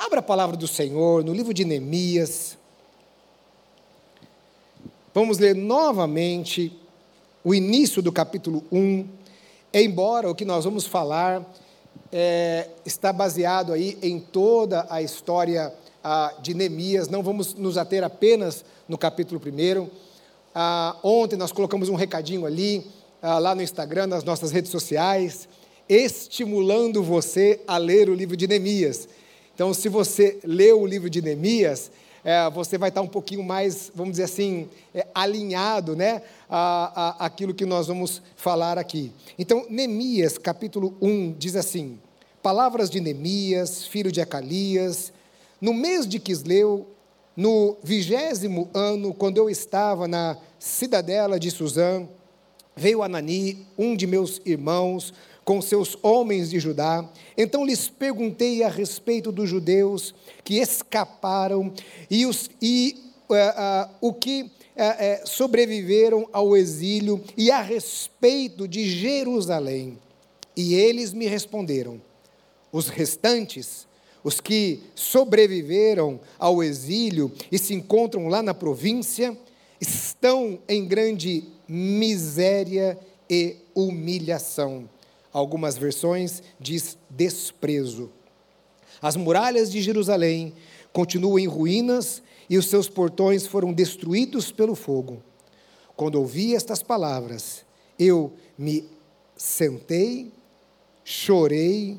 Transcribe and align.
Abra 0.00 0.20
a 0.20 0.22
palavra 0.22 0.56
do 0.56 0.68
Senhor 0.68 1.24
no 1.24 1.34
livro 1.34 1.52
de 1.52 1.64
Neemias. 1.64 2.56
Vamos 5.12 5.38
ler 5.38 5.56
novamente 5.56 6.72
o 7.42 7.52
início 7.52 8.00
do 8.00 8.12
capítulo 8.12 8.62
1, 8.70 9.08
embora 9.74 10.30
o 10.30 10.36
que 10.36 10.44
nós 10.44 10.64
vamos 10.64 10.86
falar 10.86 11.44
é, 12.12 12.68
está 12.86 13.12
baseado 13.12 13.72
aí 13.72 13.98
em 14.00 14.20
toda 14.20 14.86
a 14.88 15.02
história 15.02 15.74
de 16.42 16.54
Neemias, 16.54 17.08
não 17.08 17.20
vamos 17.20 17.54
nos 17.54 17.76
ater 17.76 18.04
apenas 18.04 18.64
no 18.88 18.96
capítulo 18.96 19.40
1. 19.44 19.88
Ah, 20.54 20.96
ontem 21.02 21.34
nós 21.34 21.50
colocamos 21.50 21.88
um 21.88 21.96
recadinho 21.96 22.46
ali, 22.46 22.86
lá 23.20 23.52
no 23.52 23.62
Instagram, 23.62 24.06
nas 24.06 24.22
nossas 24.22 24.52
redes 24.52 24.70
sociais, 24.70 25.48
estimulando 25.88 27.02
você 27.02 27.60
a 27.66 27.76
ler 27.78 28.08
o 28.08 28.14
livro 28.14 28.36
de 28.36 28.46
Neemias. 28.46 29.08
Então, 29.58 29.74
se 29.74 29.88
você 29.88 30.38
leu 30.44 30.82
o 30.82 30.86
livro 30.86 31.10
de 31.10 31.20
Neemias, 31.20 31.90
é, 32.22 32.48
você 32.48 32.78
vai 32.78 32.90
estar 32.90 33.00
um 33.00 33.08
pouquinho 33.08 33.42
mais, 33.42 33.90
vamos 33.92 34.12
dizer 34.12 34.22
assim, 34.22 34.68
é, 34.94 35.04
alinhado 35.12 35.96
né, 35.96 36.22
a, 36.48 36.92
a, 36.94 37.26
aquilo 37.26 37.52
que 37.52 37.66
nós 37.66 37.88
vamos 37.88 38.22
falar 38.36 38.78
aqui. 38.78 39.10
Então, 39.36 39.66
Neemias, 39.68 40.38
capítulo 40.38 40.96
1, 41.02 41.34
diz 41.36 41.56
assim: 41.56 41.98
Palavras 42.40 42.88
de 42.88 43.00
Neemias, 43.00 43.84
filho 43.84 44.12
de 44.12 44.20
Acalias, 44.20 45.12
no 45.60 45.74
mês 45.74 46.06
de 46.06 46.20
Quisleu, 46.20 46.86
no 47.36 47.76
vigésimo 47.82 48.70
ano, 48.72 49.12
quando 49.12 49.38
eu 49.38 49.50
estava 49.50 50.06
na 50.06 50.38
cidadela 50.56 51.36
de 51.36 51.50
Suzã, 51.50 52.06
veio 52.76 53.02
Anani, 53.02 53.66
um 53.76 53.96
de 53.96 54.06
meus 54.06 54.40
irmãos, 54.46 55.12
com 55.48 55.62
seus 55.62 55.96
homens 56.02 56.50
de 56.50 56.60
Judá. 56.60 57.10
Então 57.34 57.64
lhes 57.64 57.88
perguntei 57.88 58.62
a 58.62 58.68
respeito 58.68 59.32
dos 59.32 59.48
judeus 59.48 60.14
que 60.44 60.58
escaparam 60.58 61.72
e, 62.10 62.26
os, 62.26 62.50
e 62.60 63.02
uh, 63.30 63.32
uh, 63.32 63.94
o 64.02 64.12
que 64.12 64.42
uh, 64.42 65.26
sobreviveram 65.26 66.28
ao 66.34 66.54
exílio 66.54 67.24
e 67.34 67.50
a 67.50 67.62
respeito 67.62 68.68
de 68.68 68.90
Jerusalém. 68.90 69.98
E 70.54 70.74
eles 70.74 71.14
me 71.14 71.26
responderam: 71.26 71.98
os 72.70 72.90
restantes, 72.90 73.86
os 74.22 74.42
que 74.42 74.82
sobreviveram 74.94 76.20
ao 76.38 76.62
exílio 76.62 77.32
e 77.50 77.56
se 77.56 77.72
encontram 77.72 78.28
lá 78.28 78.42
na 78.42 78.52
província, 78.52 79.34
estão 79.80 80.58
em 80.68 80.84
grande 80.84 81.44
miséria 81.66 82.98
e 83.30 83.56
humilhação 83.74 84.86
algumas 85.32 85.76
versões 85.76 86.42
diz 86.58 86.98
desprezo. 87.10 88.10
As 89.00 89.16
muralhas 89.16 89.70
de 89.70 89.80
Jerusalém 89.80 90.54
continuam 90.92 91.38
em 91.38 91.46
ruínas 91.46 92.22
e 92.50 92.56
os 92.56 92.66
seus 92.66 92.88
portões 92.88 93.46
foram 93.46 93.72
destruídos 93.72 94.50
pelo 94.50 94.74
fogo. 94.74 95.22
Quando 95.96 96.16
ouvi 96.16 96.54
estas 96.54 96.82
palavras, 96.82 97.64
eu 97.98 98.32
me 98.56 98.84
sentei, 99.36 100.32
chorei 101.04 101.98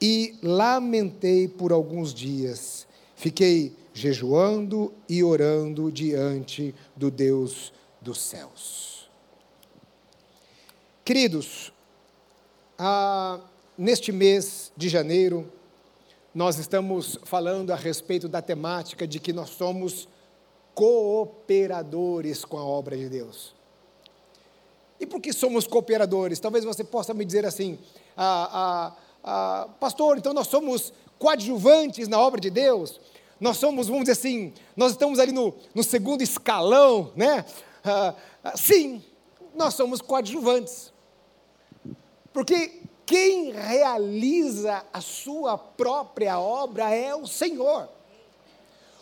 e 0.00 0.34
lamentei 0.42 1.48
por 1.48 1.72
alguns 1.72 2.12
dias. 2.12 2.86
Fiquei 3.16 3.74
jejuando 3.94 4.92
e 5.08 5.22
orando 5.22 5.90
diante 5.92 6.74
do 6.96 7.10
Deus 7.10 7.72
dos 8.00 8.20
céus. 8.20 9.10
Queridos, 11.04 11.72
ah, 12.78 13.40
neste 13.76 14.12
mês 14.12 14.72
de 14.76 14.88
janeiro, 14.88 15.50
nós 16.34 16.58
estamos 16.58 17.18
falando 17.24 17.72
a 17.72 17.76
respeito 17.76 18.28
da 18.28 18.40
temática 18.40 19.06
de 19.06 19.20
que 19.20 19.32
nós 19.32 19.50
somos 19.50 20.08
cooperadores 20.74 22.44
com 22.44 22.58
a 22.58 22.64
obra 22.64 22.96
de 22.96 23.08
Deus. 23.08 23.54
E 24.98 25.06
por 25.06 25.20
que 25.20 25.32
somos 25.32 25.66
cooperadores? 25.66 26.40
Talvez 26.40 26.64
você 26.64 26.84
possa 26.84 27.12
me 27.12 27.24
dizer 27.24 27.44
assim, 27.44 27.78
ah, 28.16 28.48
ah, 28.52 28.96
ah, 29.24 29.68
pastor, 29.80 30.16
então 30.16 30.32
nós 30.32 30.46
somos 30.46 30.92
coadjuvantes 31.18 32.08
na 32.08 32.18
obra 32.18 32.40
de 32.40 32.50
Deus? 32.50 33.00
Nós 33.40 33.56
somos, 33.56 33.88
vamos 33.88 34.02
dizer 34.04 34.12
assim, 34.12 34.54
nós 34.76 34.92
estamos 34.92 35.18
ali 35.18 35.32
no, 35.32 35.52
no 35.74 35.82
segundo 35.82 36.22
escalão, 36.22 37.10
né? 37.16 37.44
Ah, 37.84 38.14
ah, 38.44 38.56
sim, 38.56 39.02
nós 39.54 39.74
somos 39.74 40.00
coadjuvantes. 40.00 40.91
Porque 42.32 42.82
quem 43.04 43.50
realiza 43.52 44.84
a 44.92 45.00
sua 45.00 45.58
própria 45.58 46.38
obra 46.38 46.90
é 46.94 47.14
o 47.14 47.26
Senhor. 47.26 47.88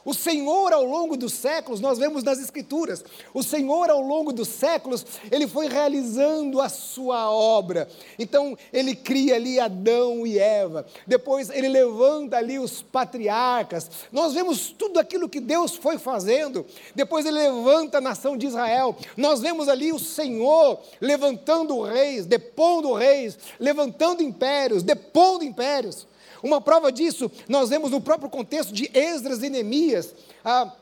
O 0.04 0.14
Senhor, 0.14 0.72
ao 0.72 0.84
longo 0.84 1.16
dos 1.16 1.32
séculos, 1.34 1.80
nós 1.80 1.98
vemos 1.98 2.22
nas 2.22 2.38
Escrituras, 2.38 3.04
o 3.34 3.42
Senhor, 3.42 3.90
ao 3.90 4.00
longo 4.00 4.32
dos 4.32 4.48
séculos, 4.48 5.04
ele 5.30 5.46
foi 5.46 5.68
realizando 5.68 6.60
a 6.60 6.68
sua 6.68 7.30
obra. 7.30 7.88
Então, 8.18 8.56
ele 8.72 8.94
cria 8.94 9.34
ali 9.34 9.60
Adão 9.60 10.26
e 10.26 10.38
Eva, 10.38 10.86
depois, 11.06 11.50
ele 11.50 11.68
levanta 11.68 12.36
ali 12.36 12.58
os 12.58 12.82
patriarcas. 12.82 13.90
Nós 14.10 14.32
vemos 14.32 14.70
tudo 14.70 14.98
aquilo 14.98 15.28
que 15.28 15.40
Deus 15.40 15.76
foi 15.76 15.98
fazendo, 15.98 16.64
depois, 16.94 17.26
ele 17.26 17.38
levanta 17.38 17.98
a 17.98 18.00
nação 18.00 18.36
de 18.36 18.46
Israel. 18.46 18.96
Nós 19.16 19.40
vemos 19.40 19.68
ali 19.68 19.92
o 19.92 19.98
Senhor 19.98 20.80
levantando 21.00 21.80
reis, 21.82 22.26
depondo 22.26 22.92
reis, 22.92 23.38
levantando 23.58 24.22
impérios, 24.22 24.82
depondo 24.82 25.44
impérios. 25.44 26.06
Uma 26.42 26.60
prova 26.60 26.90
disso 26.90 27.30
nós 27.48 27.70
vemos 27.70 27.90
no 27.90 28.00
próprio 28.00 28.30
contexto 28.30 28.72
de 28.72 28.90
Esdras 28.94 29.42
e 29.42 29.50
Neemias. 29.50 30.14
Ah, 30.44 30.72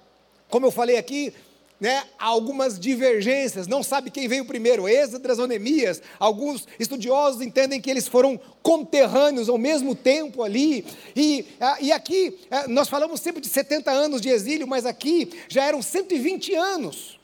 como 0.49 0.67
eu 0.67 0.71
falei 0.71 0.97
aqui, 0.97 1.33
né, 1.81 2.03
algumas 2.19 2.79
divergências, 2.79 3.69
não 3.69 3.83
sabe 3.83 4.11
quem 4.11 4.27
veio 4.27 4.45
primeiro, 4.45 4.89
Esdras 4.89 5.39
ou 5.39 5.47
Neemias. 5.47 6.03
Alguns 6.19 6.67
estudiosos 6.79 7.41
entendem 7.41 7.81
que 7.81 7.91
eles 7.91 8.09
foram 8.09 8.41
conterrâneos 8.63 9.49
ao 9.49 9.59
mesmo 9.59 9.95
tempo 9.95 10.43
ali. 10.43 10.85
E, 11.15 11.47
ah, 11.61 11.79
e 11.81 11.93
aqui, 11.93 12.39
ah, 12.51 12.67
nós 12.69 12.89
falamos 12.89 13.21
sempre 13.21 13.41
de 13.41 13.49
70 13.49 13.91
anos 13.91 14.21
de 14.21 14.29
exílio, 14.29 14.67
mas 14.67 14.87
aqui 14.87 15.31
já 15.49 15.65
eram 15.65 15.81
120 15.81 16.55
anos. 16.55 17.18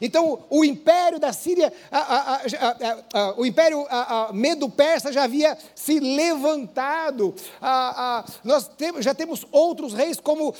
Então, 0.00 0.44
o 0.48 0.64
império 0.64 1.18
da 1.18 1.32
Síria, 1.32 1.72
a, 1.90 1.98
a, 1.98 2.40
a, 3.12 3.34
o 3.36 3.44
império 3.44 3.86
medo-persa 4.32 5.12
já 5.12 5.24
havia 5.24 5.58
se 5.74 6.00
levantado. 6.00 7.34
nós 8.42 8.70
já 9.00 9.14
temos 9.14 9.46
outros 9.52 9.92
reis, 9.92 10.18
como 10.18 10.54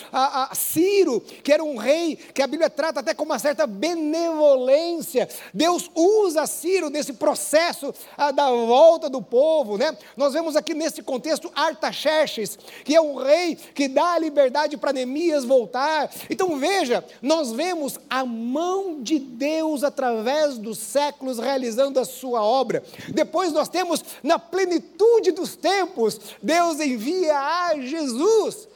Ciro, 0.54 1.20
que 1.20 1.52
era 1.52 1.64
um 1.64 1.76
rei 1.76 2.16
que 2.16 2.42
a 2.42 2.46
Bíblia 2.46 2.68
trata 2.68 3.00
até 3.00 3.14
com 3.14 3.24
uma 3.24 3.38
certa 3.38 3.66
benevolência. 3.66 5.28
Deus 5.54 5.90
usa 5.94 6.46
Ciro 6.46 6.90
nesse 6.90 7.14
processo 7.14 7.94
da 8.34 8.50
volta 8.50 9.08
do 9.08 9.22
povo. 9.22 9.78
Né? 9.78 9.96
Nós 10.16 10.34
vemos 10.34 10.54
aqui 10.54 10.74
nesse 10.74 11.02
contexto 11.02 11.50
Artaxerxes, 11.54 12.58
que 12.84 12.94
é 12.94 13.00
um 13.00 13.14
rei 13.14 13.56
que 13.56 13.88
dá 13.88 14.14
a 14.14 14.18
liberdade 14.18 14.76
para 14.76 14.92
Neemias 14.92 15.44
voltar. 15.44 16.10
Então, 16.28 16.58
veja, 16.58 17.04
nós 17.22 17.52
vemos 17.52 17.98
a 18.08 18.24
mão 18.24 19.00
de 19.02 19.29
Deus, 19.30 19.82
através 19.82 20.58
dos 20.58 20.78
séculos, 20.78 21.38
realizando 21.38 21.98
a 21.98 22.04
sua 22.04 22.42
obra. 22.42 22.82
Depois 23.08 23.52
nós 23.52 23.68
temos, 23.68 24.04
na 24.22 24.38
plenitude 24.38 25.32
dos 25.32 25.56
tempos, 25.56 26.20
Deus 26.42 26.80
envia 26.80 27.38
a 27.38 27.78
Jesus. 27.80 28.68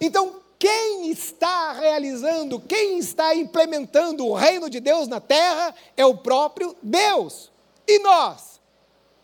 Então, 0.00 0.36
quem 0.58 1.10
está 1.10 1.72
realizando, 1.72 2.58
quem 2.58 2.98
está 2.98 3.34
implementando 3.34 4.26
o 4.26 4.34
reino 4.34 4.68
de 4.68 4.80
Deus 4.80 5.06
na 5.06 5.20
terra 5.20 5.74
é 5.96 6.04
o 6.04 6.16
próprio 6.16 6.74
Deus. 6.82 7.50
E 7.86 7.98
nós? 8.00 8.60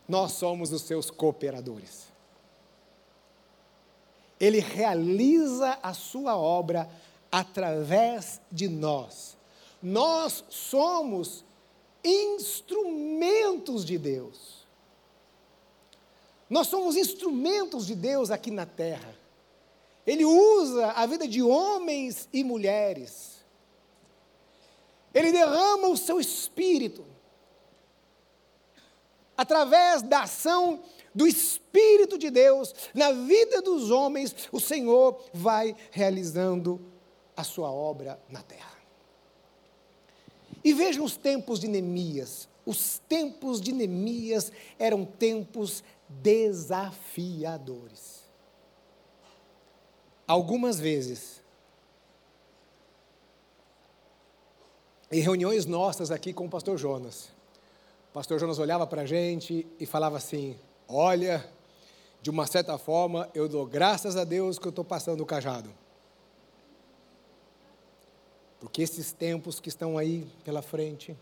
Nós 0.09 0.33
somos 0.33 0.73
os 0.73 0.83
seus 0.83 1.11
cooperadores. 1.11 2.05
Ele 4.39 4.61
realiza 4.61 5.79
a 5.83 5.95
sua 5.95 6.37
obra 6.37 6.89
através 7.33 8.41
de 8.53 8.69
nós. 8.69 9.34
Nós 9.85 10.43
somos 10.49 11.45
instrumentos 12.03 13.85
de 13.85 13.99
Deus. 13.99 14.67
Nós 16.49 16.69
somos 16.69 16.97
instrumentos 16.97 17.87
de 17.87 17.95
Deus 17.95 18.31
aqui 18.31 18.51
na 18.51 18.65
terra. 18.65 19.15
Ele 20.07 20.25
usa 20.25 20.87
a 20.93 21.05
vida 21.05 21.29
de 21.29 21.43
homens 21.43 22.31
e 22.33 22.43
mulheres. 22.43 23.45
Ele 25.13 25.31
derrama 25.31 25.89
o 25.89 25.99
seu 25.99 26.19
espírito. 26.19 27.05
Através 29.37 30.01
da 30.01 30.23
ação 30.23 30.81
do 31.15 31.27
Espírito 31.27 32.17
de 32.17 32.31
Deus 32.31 32.75
na 32.95 33.13
vida 33.13 33.61
dos 33.61 33.91
homens, 33.91 34.35
o 34.51 34.61
Senhor 34.61 35.23
vai 35.33 35.77
realizando 35.91 36.81
a 37.37 37.45
sua 37.45 37.71
obra 37.71 38.19
na 38.31 38.43
terra. 38.43 38.74
E 40.65 40.73
vejam 40.73 41.05
os 41.05 41.17
tempos 41.17 41.61
de 41.61 41.69
Neemias. 41.69 42.49
Os 42.65 42.99
tempos 43.07 43.61
de 43.61 43.71
Neemias 43.73 44.51
eram 44.79 45.05
tempos 45.05 45.85
desafiadores. 46.09 48.25
algumas 50.27 50.81
vezes, 50.81 51.43
em 55.13 55.21
reuniões 55.21 55.67
nossas 55.67 56.11
aqui 56.11 56.33
com 56.33 56.47
o 56.47 56.51
pastor 56.51 56.79
Jonas, 56.79 57.27
o 58.11 58.15
pastor 58.15 58.41
Jonas 58.41 58.59
olhava 58.59 58.87
para 58.87 59.03
a 59.03 59.07
gente 59.07 59.67
e 59.79 59.85
falava 59.85 60.17
assim: 60.17 60.57
Olha, 60.89 61.47
de 62.23 62.31
uma 62.31 62.47
certa 62.47 62.79
forma, 62.79 63.29
eu 63.35 63.47
dou 63.49 63.67
graças 63.67 64.17
a 64.17 64.25
Deus 64.25 64.59
que 64.59 64.67
eu 64.67 64.71
estou 64.71 64.85
passando 64.85 65.21
o 65.21 65.27
cajado. 65.27 65.71
Porque 68.65 68.81
esses 68.81 69.13
tempos 69.13 69.61
que 69.61 69.69
estão 69.69 69.99
aí 69.99 70.27
pela 70.43 70.63
frente 70.63 71.15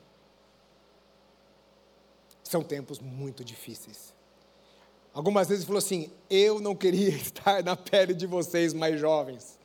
são 2.44 2.62
tempos 2.62 3.00
muito 3.00 3.42
difíceis. 3.42 4.14
Algumas 5.12 5.48
vezes 5.48 5.64
falou 5.64 5.78
assim: 5.78 6.08
Eu 6.30 6.60
não 6.60 6.76
queria 6.76 7.08
estar 7.10 7.60
na 7.64 7.76
pele 7.76 8.14
de 8.14 8.28
vocês 8.28 8.72
mais 8.72 8.98
jovens. 9.00 9.58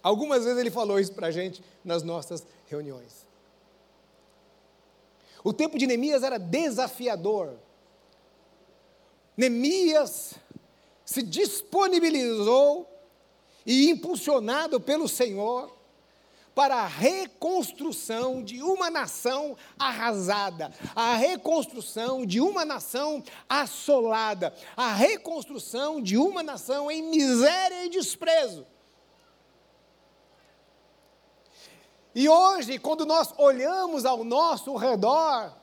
Algumas 0.00 0.44
vezes 0.44 0.60
ele 0.60 0.70
falou 0.70 1.00
isso 1.00 1.12
para 1.12 1.26
a 1.26 1.30
gente 1.32 1.60
nas 1.84 2.04
nossas 2.04 2.46
reuniões. 2.66 3.26
O 5.42 5.52
tempo 5.52 5.76
de 5.76 5.88
Neemias 5.88 6.22
era 6.22 6.38
desafiador. 6.38 7.54
Neemias 9.36 10.34
se 11.04 11.20
disponibilizou 11.20 12.91
e 13.66 13.90
impulsionado 13.90 14.80
pelo 14.80 15.08
Senhor 15.08 15.72
para 16.54 16.76
a 16.76 16.86
reconstrução 16.86 18.42
de 18.42 18.62
uma 18.62 18.90
nação 18.90 19.56
arrasada, 19.78 20.72
a 20.94 21.14
reconstrução 21.14 22.26
de 22.26 22.40
uma 22.40 22.64
nação 22.64 23.22
assolada, 23.48 24.54
a 24.76 24.92
reconstrução 24.92 26.00
de 26.00 26.16
uma 26.16 26.42
nação 26.42 26.90
em 26.90 27.02
miséria 27.02 27.86
e 27.86 27.88
desprezo. 27.88 28.66
E 32.14 32.28
hoje, 32.28 32.78
quando 32.78 33.06
nós 33.06 33.32
olhamos 33.38 34.04
ao 34.04 34.22
nosso 34.22 34.76
redor, 34.76 35.61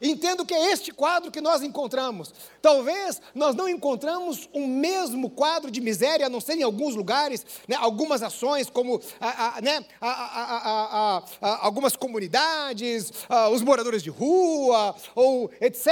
Entendo 0.00 0.44
que 0.44 0.54
é 0.54 0.72
este 0.72 0.92
quadro 0.92 1.30
que 1.30 1.40
nós 1.40 1.62
encontramos. 1.62 2.32
Talvez 2.60 3.20
nós 3.34 3.54
não 3.54 3.68
encontramos 3.68 4.48
o 4.52 4.66
mesmo 4.66 5.30
quadro 5.30 5.70
de 5.70 5.80
miséria, 5.80 6.26
a 6.26 6.30
não 6.30 6.40
ser 6.40 6.56
em 6.56 6.62
alguns 6.62 6.94
lugares, 6.94 7.46
né, 7.66 7.76
algumas 7.76 8.22
ações, 8.22 8.68
como 8.68 9.00
a, 9.20 9.58
a, 9.58 9.60
né, 9.60 9.84
a, 10.00 11.22
algumas 11.62 11.96
comunidades, 11.96 13.10
os 13.52 13.62
moradores 13.62 14.02
de 14.02 14.10
rua, 14.10 14.94
ou 15.14 15.50
etc. 15.60 15.86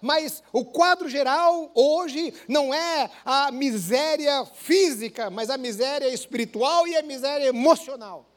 Mas 0.00 0.42
o 0.52 0.64
quadro 0.64 1.08
geral 1.08 1.70
hoje 1.74 2.32
não 2.46 2.72
é 2.72 3.10
a 3.24 3.50
miséria 3.50 4.44
física, 4.54 5.28
mas 5.28 5.50
a 5.50 5.56
miséria 5.56 6.08
espiritual 6.08 6.86
e 6.86 6.96
a 6.96 7.02
miséria 7.02 7.46
emocional. 7.46 8.29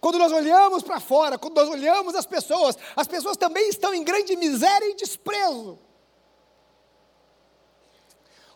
Quando 0.00 0.18
nós 0.18 0.32
olhamos 0.32 0.82
para 0.82 1.00
fora, 1.00 1.38
quando 1.38 1.56
nós 1.56 1.68
olhamos 1.68 2.14
as 2.14 2.26
pessoas, 2.26 2.76
as 2.94 3.06
pessoas 3.06 3.36
também 3.36 3.68
estão 3.68 3.92
em 3.92 4.04
grande 4.04 4.36
miséria 4.36 4.90
e 4.90 4.94
desprezo. 4.94 5.78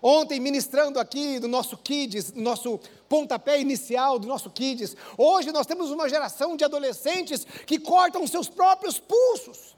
Ontem, 0.01 0.41
ministrando 0.41 0.99
aqui 0.99 1.39
do 1.39 1.47
nosso 1.47 1.77
Kids, 1.77 2.33
nosso 2.33 2.81
pontapé 3.09 3.61
inicial 3.61 4.19
do 4.19 4.27
nosso 4.27 4.51
Kids, 4.51 4.97
hoje 5.17 5.53
nós 5.53 5.65
temos 5.65 5.93
uma 5.93 6.09
geração 6.09 6.57
de 6.57 6.65
adolescentes 6.65 7.45
que 7.67 7.79
cortam 7.79 8.27
seus 8.27 8.49
próprios 8.49 8.99
pulsos. 8.99 9.77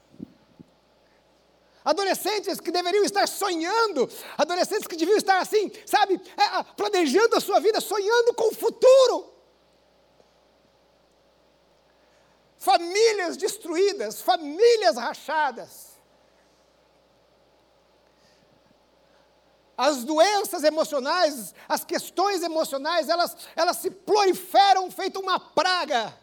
Adolescentes 1.83 2.59
que 2.59 2.71
deveriam 2.71 3.03
estar 3.03 3.27
sonhando, 3.27 4.09
adolescentes 4.35 4.87
que 4.87 4.95
deviam 4.95 5.17
estar 5.17 5.39
assim, 5.39 5.71
sabe, 5.85 6.19
é, 6.35 6.63
planejando 6.75 7.35
a 7.35 7.39
sua 7.39 7.59
vida, 7.59 7.79
sonhando 7.79 8.33
com 8.33 8.47
o 8.47 8.55
futuro. 8.55 9.34
Famílias 12.65 13.37
destruídas, 13.37 14.21
famílias 14.21 14.97
rachadas. 14.97 15.95
As 19.77 20.03
doenças 20.03 20.63
emocionais, 20.63 21.53
as 21.69 21.83
questões 21.83 22.41
emocionais, 22.41 23.07
elas, 23.07 23.37
elas 23.55 23.77
se 23.77 23.91
proliferam 23.91 24.89
feito 24.89 25.19
uma 25.19 25.39
praga. 25.39 26.17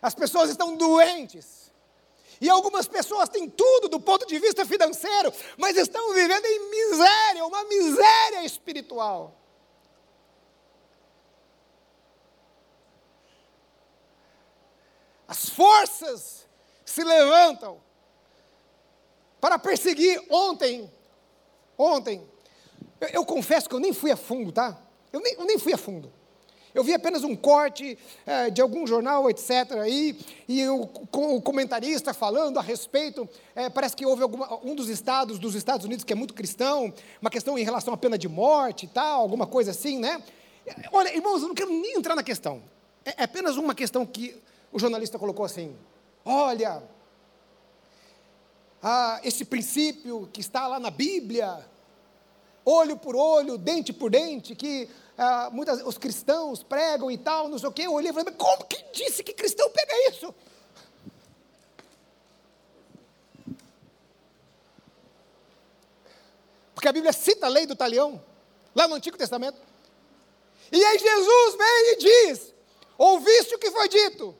As 0.00 0.14
pessoas 0.14 0.48
estão 0.48 0.74
doentes. 0.74 1.70
E 2.40 2.48
algumas 2.48 2.86
pessoas 2.86 3.28
têm 3.28 3.48
tudo 3.48 3.88
do 3.88 4.00
ponto 4.00 4.26
de 4.26 4.38
vista 4.38 4.64
financeiro, 4.64 5.32
mas 5.58 5.76
estão 5.76 6.14
vivendo 6.14 6.46
em 6.46 6.70
miséria, 6.70 7.44
uma 7.44 7.64
miséria 7.64 8.44
espiritual. 8.44 9.45
As 15.28 15.48
forças 15.48 16.46
se 16.84 17.02
levantam 17.02 17.78
para 19.40 19.58
perseguir. 19.58 20.22
Ontem, 20.30 20.90
ontem, 21.76 22.22
eu, 23.00 23.08
eu, 23.08 23.24
confesso 23.24 23.68
que 23.68 23.74
eu 23.74 23.80
nem 23.80 23.92
fui 23.92 24.10
a 24.10 24.16
fundo, 24.16 24.52
tá? 24.52 24.78
Eu 25.12 25.20
nem, 25.20 25.34
eu 25.34 25.44
nem 25.44 25.58
fui 25.58 25.72
a 25.72 25.78
fundo. 25.78 26.12
Eu 26.74 26.84
vi 26.84 26.92
apenas 26.92 27.24
um 27.24 27.34
corte 27.34 27.98
é, 28.26 28.50
de 28.50 28.60
algum 28.60 28.86
jornal, 28.86 29.30
etc. 29.30 29.50
Aí, 29.82 30.18
e 30.46 30.66
o, 30.68 30.82
o 31.10 31.40
comentarista 31.40 32.12
falando 32.12 32.58
a 32.58 32.62
respeito, 32.62 33.26
é, 33.54 33.70
parece 33.70 33.96
que 33.96 34.04
houve 34.04 34.22
alguma, 34.22 34.62
um 34.62 34.74
dos 34.74 34.90
estados 34.90 35.38
dos 35.38 35.54
Estados 35.54 35.86
Unidos 35.86 36.04
que 36.04 36.12
é 36.12 36.16
muito 36.16 36.34
cristão, 36.34 36.92
uma 37.20 37.30
questão 37.30 37.58
em 37.58 37.64
relação 37.64 37.94
à 37.94 37.96
pena 37.96 38.18
de 38.18 38.28
morte 38.28 38.84
e 38.84 38.88
tal, 38.88 39.22
alguma 39.22 39.46
coisa 39.46 39.70
assim, 39.70 39.98
né? 39.98 40.22
Olha, 40.92 41.14
irmãos, 41.16 41.40
eu 41.40 41.48
não 41.48 41.54
quero 41.54 41.70
nem 41.70 41.96
entrar 41.96 42.14
na 42.14 42.22
questão. 42.22 42.62
É, 43.06 43.22
é 43.22 43.24
apenas 43.24 43.56
uma 43.56 43.74
questão 43.74 44.04
que 44.04 44.36
o 44.76 44.78
jornalista 44.78 45.18
colocou 45.18 45.42
assim: 45.42 45.74
olha, 46.22 46.82
ah, 48.82 49.18
esse 49.24 49.42
princípio 49.42 50.28
que 50.30 50.42
está 50.42 50.66
lá 50.66 50.78
na 50.78 50.90
Bíblia, 50.90 51.66
olho 52.62 52.98
por 52.98 53.16
olho, 53.16 53.56
dente 53.56 53.90
por 53.90 54.10
dente, 54.10 54.54
que 54.54 54.86
ah, 55.16 55.48
muitas, 55.50 55.80
os 55.82 55.96
cristãos 55.96 56.62
pregam 56.62 57.10
e 57.10 57.16
tal, 57.16 57.48
não 57.48 57.58
sei 57.58 57.70
o 57.70 57.72
quê. 57.72 57.86
Eu 57.86 57.94
olhei 57.94 58.10
e 58.10 58.12
falei: 58.12 58.34
como 58.34 58.66
que 58.66 58.84
disse 58.92 59.24
que 59.24 59.32
cristão 59.32 59.70
pega 59.70 60.10
isso? 60.10 60.34
Porque 66.74 66.88
a 66.88 66.92
Bíblia 66.92 67.14
cita 67.14 67.46
a 67.46 67.48
lei 67.48 67.64
do 67.64 67.74
talião, 67.74 68.22
lá 68.74 68.86
no 68.86 68.94
Antigo 68.94 69.16
Testamento. 69.16 69.58
E 70.70 70.84
aí 70.84 70.98
Jesus 70.98 71.56
vem 71.56 71.92
e 71.92 71.96
diz: 71.96 72.54
Ouviste 72.98 73.54
o 73.54 73.58
que 73.58 73.70
foi 73.70 73.88
dito? 73.88 74.36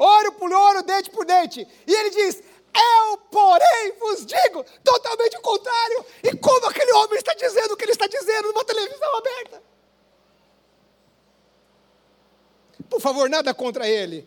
Ouro 0.00 0.32
por 0.32 0.50
ouro, 0.50 0.82
dente 0.82 1.10
por 1.10 1.26
dente. 1.26 1.68
E 1.86 1.94
ele 1.94 2.08
diz: 2.08 2.42
Eu, 2.74 3.18
porém, 3.30 3.92
vos 3.98 4.24
digo 4.24 4.64
totalmente 4.82 5.36
o 5.36 5.42
contrário. 5.42 6.06
E 6.24 6.34
como 6.38 6.66
aquele 6.66 6.90
homem 6.92 7.18
está 7.18 7.34
dizendo 7.34 7.74
o 7.74 7.76
que 7.76 7.84
ele 7.84 7.92
está 7.92 8.06
dizendo 8.06 8.48
numa 8.48 8.64
televisão 8.64 9.16
aberta? 9.18 9.62
Por 12.88 12.98
favor, 12.98 13.28
nada 13.28 13.52
contra 13.52 13.86
ele. 13.86 14.26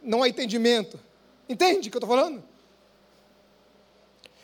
Não 0.00 0.22
há 0.22 0.28
entendimento. 0.28 1.00
Entende 1.48 1.88
o 1.88 1.90
que 1.90 1.96
eu 1.96 2.00
estou 2.00 2.16
falando? 2.16 2.40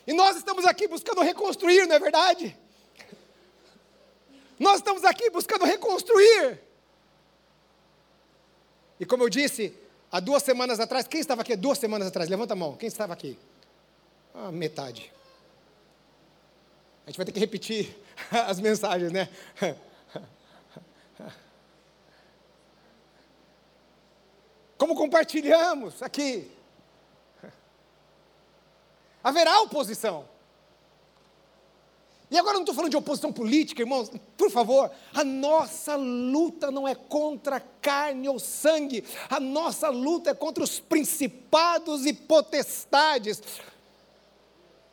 E 0.08 0.12
nós 0.12 0.36
estamos 0.36 0.64
aqui 0.64 0.88
buscando 0.88 1.20
reconstruir, 1.20 1.86
não 1.86 1.94
é 1.94 2.00
verdade? 2.00 2.56
Nós 4.58 4.78
estamos 4.78 5.04
aqui 5.04 5.30
buscando 5.30 5.64
reconstruir. 5.64 6.60
E 8.98 9.06
como 9.06 9.22
eu 9.22 9.28
disse, 9.28 9.85
Há 10.16 10.20
duas 10.20 10.42
semanas 10.42 10.80
atrás, 10.80 11.06
quem 11.06 11.20
estava 11.20 11.42
aqui 11.42 11.54
duas 11.54 11.76
semanas 11.76 12.08
atrás? 12.08 12.30
Levanta 12.30 12.54
a 12.54 12.56
mão, 12.56 12.74
quem 12.74 12.86
estava 12.86 13.12
aqui? 13.12 13.38
Ah, 14.34 14.50
metade. 14.50 15.12
A 17.04 17.10
gente 17.10 17.18
vai 17.18 17.26
ter 17.26 17.32
que 17.32 17.38
repetir 17.38 17.94
as 18.48 18.58
mensagens, 18.58 19.12
né? 19.12 19.28
Como 24.78 24.94
compartilhamos 24.94 26.02
aqui. 26.02 26.50
Haverá 29.22 29.60
oposição. 29.60 30.26
E 32.30 32.36
agora 32.36 32.54
eu 32.54 32.58
não 32.58 32.62
estou 32.62 32.74
falando 32.74 32.90
de 32.90 32.96
oposição 32.96 33.32
política, 33.32 33.82
irmãos, 33.82 34.10
por 34.36 34.50
favor, 34.50 34.90
a 35.14 35.22
nossa 35.22 35.94
luta 35.94 36.72
não 36.72 36.86
é 36.86 36.94
contra 36.94 37.60
carne 37.60 38.28
ou 38.28 38.40
sangue, 38.40 39.04
a 39.30 39.38
nossa 39.38 39.88
luta 39.90 40.30
é 40.30 40.34
contra 40.34 40.64
os 40.64 40.80
principados 40.80 42.04
e 42.04 42.12
potestades, 42.12 43.40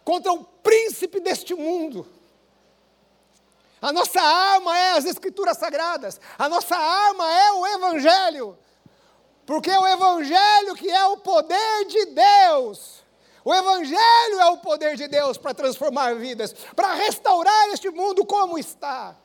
contra 0.05 0.31
o 0.31 0.43
príncipe 0.43 1.19
deste 1.19 1.55
mundo. 1.55 2.05
A 3.81 3.91
nossa 3.91 4.21
arma 4.21 4.77
é 4.77 4.91
as 4.91 5.05
Escrituras 5.05 5.57
Sagradas, 5.57 6.21
a 6.37 6.47
nossa 6.47 6.75
arma 6.75 7.29
é 7.31 7.51
o 7.51 7.65
Evangelho, 7.65 8.57
porque 9.43 9.71
é 9.71 9.79
o 9.79 9.87
Evangelho 9.87 10.75
que 10.75 10.89
é 10.89 11.05
o 11.07 11.17
poder 11.17 11.85
de 11.87 12.05
Deus 12.05 13.02
O 13.45 13.53
Evangelho 13.53 14.39
é 14.39 14.45
o 14.51 14.57
poder 14.57 14.95
de 14.95 15.07
Deus 15.07 15.37
para 15.37 15.53
transformar 15.53 16.15
vidas, 16.15 16.53
para 16.75 16.93
restaurar 16.93 17.69
este 17.69 17.89
mundo 17.89 18.25
como 18.25 18.57
está. 18.57 19.17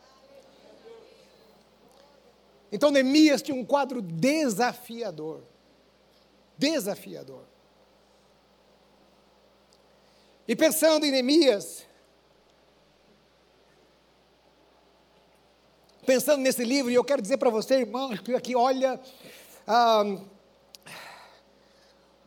Então 2.71 2.91
Neemias 2.91 3.43
tinha 3.43 3.57
um 3.57 3.65
quadro 3.65 4.03
desafiador. 4.03 5.43
Desafiador. 6.57 7.45
E 10.47 10.57
pensando 10.57 11.05
em 11.05 11.11
Neemias, 11.11 11.87
pensando 16.05 16.41
nesse 16.41 16.65
livro, 16.65 16.91
e 16.91 16.95
eu 16.95 17.05
quero 17.05 17.21
dizer 17.21 17.37
para 17.37 17.51
você, 17.51 17.81
irmão, 17.81 18.17
que 18.17 18.35
aqui 18.35 18.57
olha. 18.57 18.99
Ah, 19.67 20.03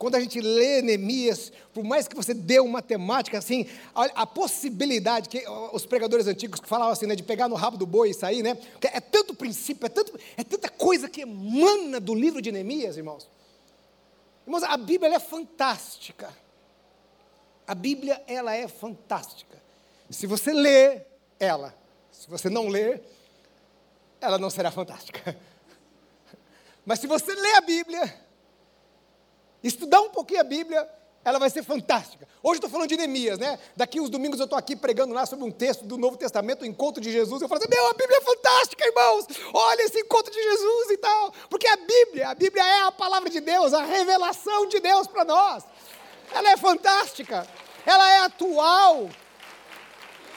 quando 0.01 0.15
a 0.15 0.19
gente 0.19 0.41
lê 0.41 0.81
Neemias, 0.81 1.53
por 1.71 1.83
mais 1.83 2.07
que 2.07 2.15
você 2.15 2.33
dê 2.33 2.59
uma 2.59 2.81
temática 2.81 3.37
assim, 3.37 3.67
a, 3.93 4.23
a, 4.23 4.25
possibilidade 4.25 5.29
que 5.29 5.47
os 5.71 5.85
pregadores 5.85 6.25
antigos 6.25 6.59
falavam 6.65 6.91
assim, 6.91 7.05
né, 7.05 7.15
de 7.15 7.21
pegar 7.21 7.47
no 7.47 7.53
rabo 7.53 7.77
do 7.77 7.85
boi 7.85 8.09
e 8.09 8.13
sair, 8.15 8.41
né? 8.41 8.57
É 8.81 8.99
tanto 8.99 9.35
princípio, 9.35 9.85
é, 9.85 9.89
tanto, 9.89 10.19
é 10.35 10.43
tanta 10.43 10.69
coisa 10.69 11.07
que 11.07 11.21
emana 11.21 11.99
do 11.99 12.15
livro 12.15 12.41
de 12.41 12.51
Neemias, 12.51 12.97
irmãos. 12.97 13.29
Irmãos, 14.43 14.63
a 14.63 14.75
Bíblia 14.75 15.13
é 15.13 15.19
fantástica. 15.19 16.35
A 17.67 17.75
Bíblia, 17.75 18.23
ela 18.25 18.55
é 18.55 18.67
fantástica. 18.67 19.61
Se 20.09 20.25
você 20.25 20.51
lê 20.51 21.03
ela, 21.39 21.75
se 22.11 22.27
você 22.27 22.49
não 22.49 22.69
ler, 22.69 23.03
ela 24.19 24.39
não 24.39 24.49
será 24.49 24.71
fantástica. 24.71 25.37
Mas 26.83 26.97
se 26.97 27.05
você 27.05 27.35
lê 27.35 27.51
a 27.57 27.61
Bíblia, 27.61 28.30
estudar 29.63 30.01
um 30.01 30.09
pouquinho 30.09 30.41
a 30.41 30.43
Bíblia, 30.43 30.87
ela 31.23 31.37
vai 31.37 31.49
ser 31.49 31.63
fantástica. 31.63 32.27
Hoje 32.41 32.55
estou 32.55 32.69
falando 32.69 32.89
de 32.89 32.97
Neemias, 32.97 33.37
né? 33.37 33.59
Daqui 33.75 33.99
uns 33.99 34.09
domingos 34.09 34.39
eu 34.39 34.45
estou 34.45 34.57
aqui 34.57 34.75
pregando 34.75 35.13
lá 35.13 35.25
sobre 35.25 35.45
um 35.45 35.51
texto 35.51 35.85
do 35.85 35.97
Novo 35.97 36.17
Testamento, 36.17 36.63
o 36.63 36.65
encontro 36.65 37.01
de 37.01 37.11
Jesus. 37.11 37.41
Eu 37.41 37.47
falo 37.47 37.61
assim: 37.61 37.69
meu, 37.69 37.87
a 37.87 37.93
Bíblia 37.93 38.17
é 38.17 38.21
fantástica, 38.21 38.87
irmãos. 38.87 39.27
Olha 39.53 39.83
esse 39.83 39.99
encontro 39.99 40.31
de 40.31 40.41
Jesus 40.41 40.91
e 40.91 40.97
tal. 40.97 41.31
Porque 41.49 41.67
a 41.67 41.77
Bíblia, 41.77 42.29
a 42.29 42.35
Bíblia 42.35 42.63
é 42.63 42.81
a 42.83 42.91
palavra 42.91 43.29
de 43.29 43.39
Deus, 43.39 43.71
a 43.73 43.83
revelação 43.83 44.67
de 44.67 44.79
Deus 44.79 45.05
para 45.05 45.23
nós. 45.23 45.63
Ela 46.33 46.51
é 46.51 46.57
fantástica. 46.57 47.47
Ela 47.85 48.09
é 48.09 48.17
atual. 48.21 49.07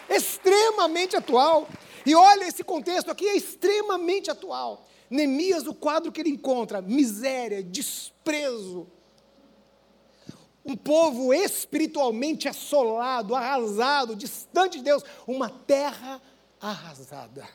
Extremamente 0.09 1.16
atual. 1.16 1.66
E 2.04 2.14
olha, 2.14 2.45
esse 2.45 2.62
contexto 2.62 3.11
aqui 3.11 3.26
é 3.26 3.37
extremamente 3.37 4.31
atual. 4.31 4.87
Neemias, 5.09 5.66
o 5.66 5.73
quadro 5.73 6.12
que 6.12 6.21
ele 6.21 6.28
encontra: 6.28 6.83
miséria, 6.83 7.62
desprezo 7.62 8.87
um 10.64 10.76
povo 10.76 11.35
espiritualmente 11.35 12.49
assolado, 12.49 13.35
arrasado, 13.35 14.16
distante 14.16 14.78
de 14.78 14.85
Deus, 14.85 15.02
uma 15.26 15.50
terra 15.50 16.21
arrasada. 16.61 17.47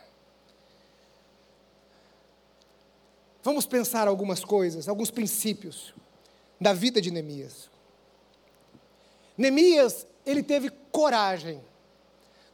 Vamos 3.42 3.66
pensar 3.66 4.08
algumas 4.08 4.44
coisas, 4.44 4.88
alguns 4.88 5.10
princípios 5.10 5.94
da 6.62 6.74
vida 6.74 7.02
de 7.02 7.10
Neemias. 7.10 7.70
Neemias, 9.38 10.06
ele 10.26 10.44
teve 10.44 10.70
coragem. 10.92 11.62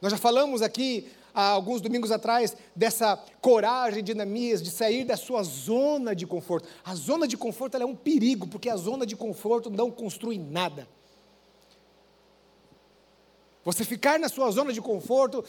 Nós 0.00 0.12
já 0.12 0.18
falamos 0.18 0.62
aqui 0.62 1.10
há 1.36 1.50
alguns 1.50 1.82
domingos 1.82 2.10
atrás, 2.10 2.56
dessa 2.74 3.22
coragem 3.42 4.02
de 4.02 4.14
Neemias 4.14 4.62
de 4.62 4.70
sair 4.70 5.04
da 5.04 5.18
sua 5.18 5.42
zona 5.42 6.16
de 6.16 6.26
conforto. 6.26 6.66
A 6.82 6.94
zona 6.94 7.28
de 7.28 7.36
conforto 7.36 7.76
é 7.76 7.84
um 7.84 7.94
perigo, 7.94 8.48
porque 8.48 8.70
a 8.70 8.76
zona 8.76 9.04
de 9.04 9.14
conforto 9.14 9.68
não 9.68 9.90
construi 9.90 10.38
nada. 10.38 10.88
Você 13.66 13.84
ficar 13.84 14.18
na 14.18 14.30
sua 14.30 14.50
zona 14.50 14.72
de 14.72 14.80
conforto, 14.80 15.44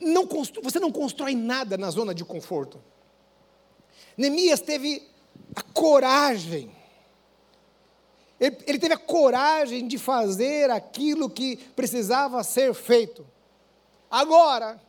não 0.00 0.28
você 0.62 0.78
não 0.78 0.92
constrói 0.92 1.34
nada 1.34 1.76
na 1.76 1.90
zona 1.90 2.14
de 2.14 2.24
conforto. 2.24 2.80
Neemias 4.16 4.60
teve 4.60 5.02
a 5.56 5.62
coragem, 5.62 6.70
ele, 8.38 8.58
ele, 8.64 8.78
teve 8.78 8.94
a 8.94 8.98
coragem 8.98 9.88
de 9.88 9.98
fazer 9.98 10.70
aquilo 10.70 11.28
que 11.28 11.56
precisava 11.56 12.44
ser 12.44 12.72
feito. 12.74 13.33
Agora, 14.14 14.80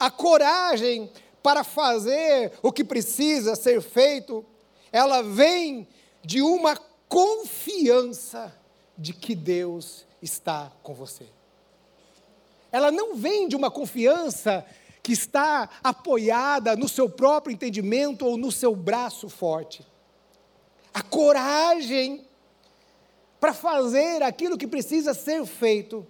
a 0.00 0.10
coragem 0.10 1.08
para 1.40 1.62
fazer 1.62 2.50
o 2.60 2.72
que 2.72 2.82
precisa 2.82 3.54
ser 3.54 3.80
feito, 3.80 4.44
ela 4.90 5.22
vem 5.22 5.86
de 6.24 6.42
uma 6.42 6.76
confiança 7.08 8.52
de 8.98 9.12
que 9.12 9.36
Deus 9.36 10.04
está 10.20 10.72
com 10.82 10.92
você. 10.92 11.24
Ela 12.72 12.90
não 12.90 13.14
vem 13.14 13.46
de 13.46 13.54
uma 13.54 13.70
confiança 13.70 14.66
que 15.04 15.12
está 15.12 15.70
apoiada 15.80 16.74
no 16.74 16.88
seu 16.88 17.08
próprio 17.08 17.54
entendimento 17.54 18.26
ou 18.26 18.36
no 18.36 18.50
seu 18.50 18.74
braço 18.74 19.28
forte. 19.28 19.86
A 20.92 21.00
coragem 21.00 22.26
para 23.38 23.54
fazer 23.54 24.20
aquilo 24.20 24.58
que 24.58 24.66
precisa 24.66 25.14
ser 25.14 25.46
feito 25.46 26.04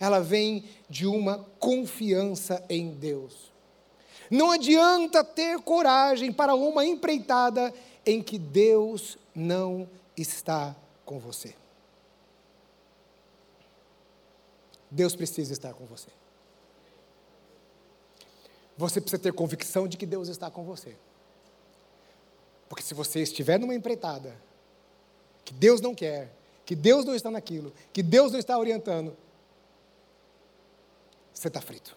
ela 0.00 0.18
vem 0.18 0.64
de 0.88 1.06
uma 1.06 1.46
confiança 1.58 2.64
em 2.70 2.90
Deus. 2.90 3.52
Não 4.30 4.50
adianta 4.50 5.22
ter 5.22 5.60
coragem 5.60 6.32
para 6.32 6.54
uma 6.54 6.86
empreitada 6.86 7.74
em 8.06 8.22
que 8.22 8.38
Deus 8.38 9.18
não 9.34 9.86
está 10.16 10.74
com 11.04 11.18
você. 11.18 11.54
Deus 14.90 15.14
precisa 15.14 15.52
estar 15.52 15.74
com 15.74 15.84
você. 15.84 16.08
Você 18.76 19.00
precisa 19.00 19.22
ter 19.22 19.32
convicção 19.34 19.86
de 19.86 19.98
que 19.98 20.06
Deus 20.06 20.28
está 20.28 20.50
com 20.50 20.64
você. 20.64 20.96
Porque 22.68 22.82
se 22.82 22.94
você 22.94 23.20
estiver 23.20 23.58
numa 23.58 23.74
empreitada, 23.74 24.34
que 25.44 25.52
Deus 25.52 25.80
não 25.80 25.94
quer, 25.94 26.32
que 26.64 26.74
Deus 26.74 27.04
não 27.04 27.14
está 27.14 27.30
naquilo, 27.30 27.72
que 27.92 28.02
Deus 28.02 28.32
não 28.32 28.38
está 28.38 28.56
orientando, 28.56 29.14
você 31.40 31.48
está 31.48 31.60
frito. 31.60 31.96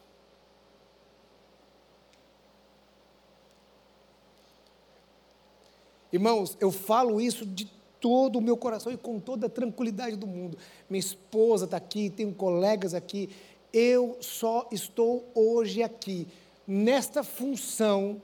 Irmãos, 6.13 6.55
eu 6.61 6.71
falo 6.71 7.19
isso 7.19 7.45
de 7.45 7.65
todo 7.99 8.37
o 8.37 8.41
meu 8.41 8.55
coração 8.55 8.91
e 8.91 8.97
com 8.97 9.19
toda 9.19 9.47
a 9.47 9.49
tranquilidade 9.49 10.15
do 10.15 10.25
mundo. 10.25 10.57
Minha 10.89 11.01
esposa 11.01 11.65
está 11.65 11.75
aqui, 11.75 12.09
tenho 12.09 12.33
colegas 12.33 12.93
aqui. 12.93 13.29
Eu 13.73 14.17
só 14.21 14.69
estou 14.71 15.29
hoje 15.35 15.83
aqui, 15.83 16.25
nesta 16.65 17.21
função. 17.21 18.21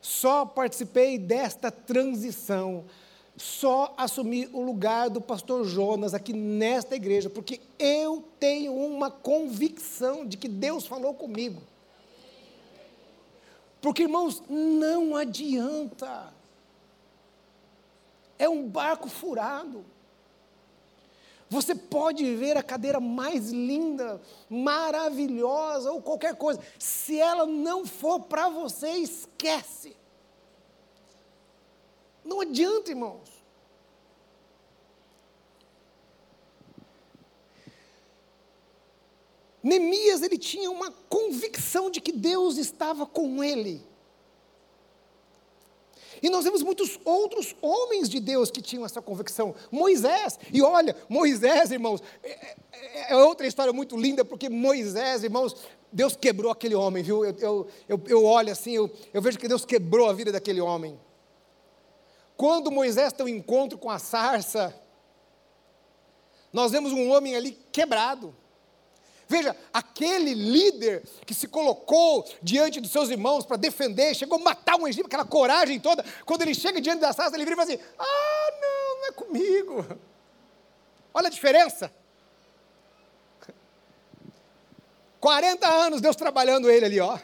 Só 0.00 0.46
participei 0.46 1.18
desta 1.18 1.70
transição 1.70 2.84
só 3.36 3.94
assumir 3.96 4.50
o 4.52 4.60
lugar 4.60 5.08
do 5.08 5.20
pastor 5.20 5.64
Jonas 5.64 6.14
aqui 6.14 6.32
nesta 6.32 6.94
igreja, 6.94 7.30
porque 7.30 7.60
eu 7.78 8.24
tenho 8.38 8.74
uma 8.74 9.10
convicção 9.10 10.26
de 10.26 10.36
que 10.36 10.48
Deus 10.48 10.86
falou 10.86 11.14
comigo. 11.14 11.62
Porque, 13.80 14.02
irmãos, 14.02 14.42
não 14.48 15.16
adianta. 15.16 16.32
É 18.38 18.48
um 18.48 18.68
barco 18.68 19.08
furado. 19.08 19.84
Você 21.48 21.74
pode 21.74 22.34
ver 22.36 22.56
a 22.56 22.62
cadeira 22.62 22.98
mais 22.98 23.50
linda, 23.50 24.20
maravilhosa 24.48 25.92
ou 25.92 26.00
qualquer 26.00 26.34
coisa. 26.34 26.60
Se 26.78 27.18
ela 27.18 27.44
não 27.44 27.84
for 27.84 28.20
para 28.20 28.48
você, 28.48 28.88
esquece. 28.88 29.94
Não 32.24 32.40
adianta, 32.40 32.90
irmãos. 32.90 33.42
Neemias 39.62 40.22
ele 40.22 40.36
tinha 40.36 40.70
uma 40.70 40.90
convicção 41.08 41.90
de 41.90 42.00
que 42.00 42.10
Deus 42.10 42.56
estava 42.56 43.06
com 43.06 43.44
ele. 43.44 43.84
E 46.20 46.30
nós 46.30 46.44
vemos 46.44 46.62
muitos 46.62 47.00
outros 47.04 47.54
homens 47.60 48.08
de 48.08 48.20
Deus 48.20 48.50
que 48.50 48.62
tinham 48.62 48.84
essa 48.84 49.02
convicção. 49.02 49.54
Moisés, 49.70 50.38
e 50.52 50.62
olha, 50.62 50.96
Moisés, 51.08 51.72
irmãos, 51.72 52.00
é, 52.22 52.56
é, 52.72 53.12
é 53.12 53.16
outra 53.16 53.46
história 53.46 53.72
muito 53.72 53.96
linda, 53.96 54.24
porque 54.24 54.48
Moisés, 54.48 55.24
irmãos, 55.24 55.56
Deus 55.92 56.14
quebrou 56.14 56.52
aquele 56.52 56.76
homem, 56.76 57.02
viu? 57.02 57.24
Eu, 57.24 57.36
eu, 57.38 57.68
eu, 57.88 58.00
eu 58.06 58.24
olho 58.24 58.52
assim, 58.52 58.72
eu, 58.72 58.90
eu 59.12 59.20
vejo 59.20 59.38
que 59.38 59.48
Deus 59.48 59.64
quebrou 59.64 60.08
a 60.08 60.12
vida 60.12 60.30
daquele 60.30 60.60
homem. 60.60 60.98
Quando 62.36 62.70
Moisés 62.70 63.12
tem 63.12 63.26
um 63.26 63.28
encontro 63.28 63.78
com 63.78 63.90
a 63.90 63.98
sarça, 63.98 64.74
nós 66.52 66.72
vemos 66.72 66.92
um 66.92 67.10
homem 67.10 67.34
ali 67.34 67.52
quebrado. 67.70 68.34
Veja, 69.28 69.56
aquele 69.72 70.34
líder 70.34 71.02
que 71.24 71.32
se 71.32 71.48
colocou 71.48 72.28
diante 72.42 72.80
dos 72.80 72.90
seus 72.90 73.08
irmãos 73.08 73.46
para 73.46 73.56
defender, 73.56 74.14
chegou 74.14 74.38
a 74.38 74.42
matar 74.42 74.76
um 74.76 74.86
egípcio, 74.86 75.06
aquela 75.06 75.24
coragem 75.24 75.80
toda, 75.80 76.04
quando 76.26 76.42
ele 76.42 76.54
chega 76.54 76.80
diante 76.82 77.00
da 77.00 77.12
sarça, 77.14 77.34
ele 77.34 77.44
vira 77.44 77.54
e 77.54 77.64
fala 77.64 77.72
assim: 77.72 77.82
Ah, 77.98 78.50
não, 78.60 79.00
não 79.00 79.06
é 79.06 79.12
comigo. 79.12 79.98
Olha 81.14 81.28
a 81.28 81.30
diferença. 81.30 81.90
40 85.18 85.68
anos 85.68 86.00
Deus 86.00 86.16
trabalhando 86.16 86.68
ele 86.68 86.84
ali, 86.84 87.00
ó, 87.00 87.18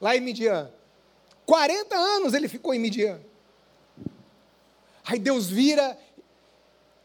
lá 0.00 0.16
em 0.16 0.20
Midian. 0.20 0.72
40 1.44 1.94
anos 1.94 2.32
ele 2.32 2.48
ficou 2.48 2.72
em 2.72 2.78
Midian. 2.78 3.20
Aí 5.06 5.18
Deus 5.18 5.48
vira, 5.48 5.98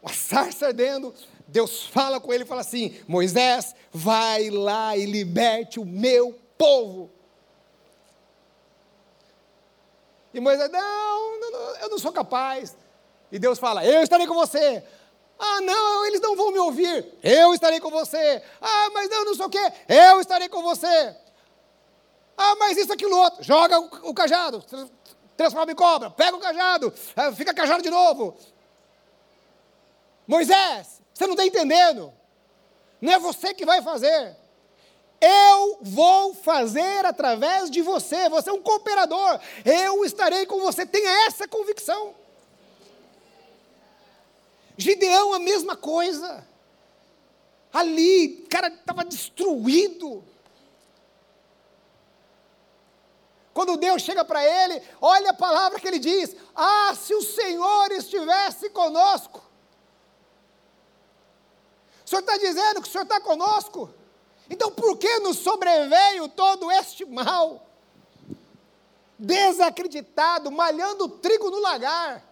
a 0.02 0.12
sarça 0.12 0.68
ardendo, 0.68 1.14
Deus 1.46 1.84
fala 1.84 2.20
com 2.20 2.32
ele 2.32 2.44
e 2.44 2.46
fala 2.46 2.60
assim: 2.60 2.98
Moisés, 3.06 3.74
vai 3.92 4.48
lá 4.50 4.96
e 4.96 5.04
liberte 5.04 5.78
o 5.78 5.84
meu 5.84 6.38
povo. 6.56 7.10
E 10.32 10.40
Moisés, 10.40 10.70
não, 10.70 11.40
não, 11.40 11.50
não, 11.50 11.76
eu 11.76 11.88
não 11.90 11.98
sou 11.98 12.12
capaz. 12.12 12.76
E 13.30 13.38
Deus 13.38 13.58
fala: 13.58 13.84
Eu 13.84 14.02
estarei 14.02 14.26
com 14.26 14.34
você. 14.34 14.82
Ah, 15.38 15.60
não, 15.62 16.04
eles 16.06 16.20
não 16.20 16.36
vão 16.36 16.52
me 16.52 16.58
ouvir. 16.58 17.14
Eu 17.22 17.54
estarei 17.54 17.80
com 17.80 17.90
você. 17.90 18.42
Ah, 18.60 18.90
mas 18.92 19.10
eu 19.10 19.24
não 19.24 19.34
sei 19.34 19.46
o 19.46 19.50
quê. 19.50 19.72
Eu 19.88 20.20
estarei 20.20 20.48
com 20.48 20.62
você. 20.62 21.16
Ah, 22.36 22.56
mas 22.56 22.76
isso, 22.76 22.92
aquilo, 22.92 23.16
outro. 23.16 23.42
Joga 23.42 23.80
o, 23.80 24.10
o 24.10 24.14
cajado. 24.14 24.62
Transforma 25.40 25.72
em 25.72 25.74
cobra. 25.74 26.10
Pega 26.10 26.36
o 26.36 26.38
cajado. 26.38 26.92
Ah, 27.16 27.32
fica 27.32 27.54
cajado 27.54 27.82
de 27.82 27.88
novo. 27.88 28.36
Moisés, 30.26 31.00
você 31.14 31.24
não 31.26 31.32
está 31.32 31.46
entendendo. 31.46 32.12
Não 33.00 33.10
é 33.10 33.18
você 33.18 33.54
que 33.54 33.64
vai 33.64 33.80
fazer. 33.80 34.36
Eu 35.18 35.78
vou 35.80 36.34
fazer 36.34 37.06
através 37.06 37.70
de 37.70 37.80
você. 37.80 38.28
Você 38.28 38.50
é 38.50 38.52
um 38.52 38.60
cooperador. 38.60 39.40
Eu 39.64 40.04
estarei 40.04 40.44
com 40.44 40.60
você. 40.60 40.84
Tenha 40.84 41.26
essa 41.26 41.48
convicção. 41.48 42.14
Gideão, 44.76 45.32
a 45.32 45.38
mesma 45.38 45.74
coisa. 45.74 46.46
Ali, 47.72 48.42
o 48.44 48.48
cara 48.50 48.68
estava 48.68 49.06
destruído. 49.06 50.22
Quando 53.52 53.76
Deus 53.76 54.02
chega 54.02 54.24
para 54.24 54.44
ele, 54.44 54.82
olha 55.00 55.30
a 55.30 55.34
palavra 55.34 55.80
que 55.80 55.88
ele 55.88 55.98
diz: 55.98 56.36
Ah, 56.54 56.94
se 56.94 57.14
o 57.14 57.22
Senhor 57.22 57.90
estivesse 57.92 58.70
conosco. 58.70 59.42
O 62.04 62.08
Senhor 62.08 62.20
está 62.20 62.36
dizendo 62.38 62.80
que 62.80 62.88
o 62.88 62.90
Senhor 62.90 63.04
está 63.04 63.20
conosco. 63.20 63.92
Então 64.48 64.70
por 64.70 64.96
que 64.98 65.18
nos 65.20 65.38
sobreveio 65.38 66.28
todo 66.28 66.70
este 66.72 67.04
mal? 67.04 67.66
Desacreditado, 69.18 70.50
malhando 70.50 71.08
trigo 71.08 71.50
no 71.50 71.60
lagar. 71.60 72.24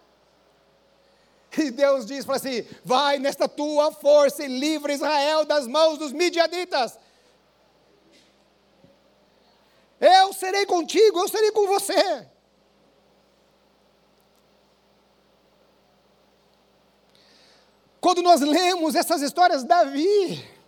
E 1.57 1.71
Deus 1.71 2.05
diz 2.05 2.25
para 2.25 2.35
assim: 2.35 2.65
vai 2.83 3.19
nesta 3.19 3.47
tua 3.47 3.91
força 3.91 4.43
e 4.43 4.47
livra 4.47 4.93
Israel 4.93 5.45
das 5.45 5.67
mãos 5.67 5.97
dos 5.97 6.11
midianitas. 6.11 6.97
Eu 9.99 10.33
serei 10.33 10.65
contigo, 10.65 11.19
eu 11.19 11.27
serei 11.27 11.51
com 11.51 11.67
você. 11.67 12.27
Quando 17.99 18.21
nós 18.21 18.39
lemos 18.41 18.95
essas 18.95 19.21
histórias, 19.21 19.63
Davi, 19.63 20.58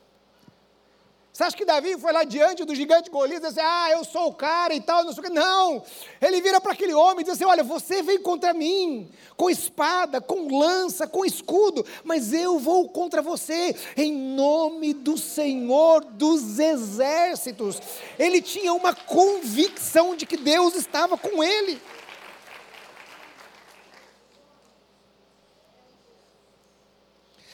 você 1.34 1.44
acha 1.44 1.56
que 1.56 1.64
Davi 1.64 1.98
foi 1.98 2.12
lá 2.12 2.26
diante 2.26 2.66
do 2.66 2.76
gigante 2.76 3.10
Golias 3.10 3.42
e 3.42 3.48
disse 3.48 3.60
ah, 3.62 3.90
eu 3.92 4.04
sou 4.04 4.28
o 4.28 4.34
cara 4.34 4.74
e 4.74 4.82
tal, 4.82 5.06
não 5.06 5.14
sei 5.14 5.22
o 5.22 5.28
que. 5.28 5.34
Não, 5.34 5.82
ele 6.22 6.42
vira 6.42 6.60
para 6.60 6.74
aquele 6.74 6.94
homem 6.94 7.22
e 7.22 7.24
diz 7.24 7.36
assim, 7.36 7.46
olha, 7.46 7.64
você 7.64 8.04
vem 8.04 8.20
contra 8.22 8.54
mim, 8.54 9.10
com 9.38 9.50
espada, 9.50 10.20
com 10.20 10.60
lança, 10.60 11.08
com 11.08 11.24
escudo, 11.24 11.86
mas 12.04 12.34
eu 12.34 12.60
vou 12.60 12.90
contra 12.90 13.22
você, 13.22 13.74
em 13.96 14.12
nome 14.12 14.94
do 14.94 15.18
Senhor 15.18 16.04
dos 16.04 16.60
exércitos. 16.60 17.82
Ele 18.20 18.42
tinha 18.42 18.74
uma 18.74 18.94
convicção 18.94 20.18
de 20.18 20.26
que 20.26 20.36
Deus 20.36 20.76
estava 20.76 21.18
com 21.18 21.42
ele. 21.42 21.82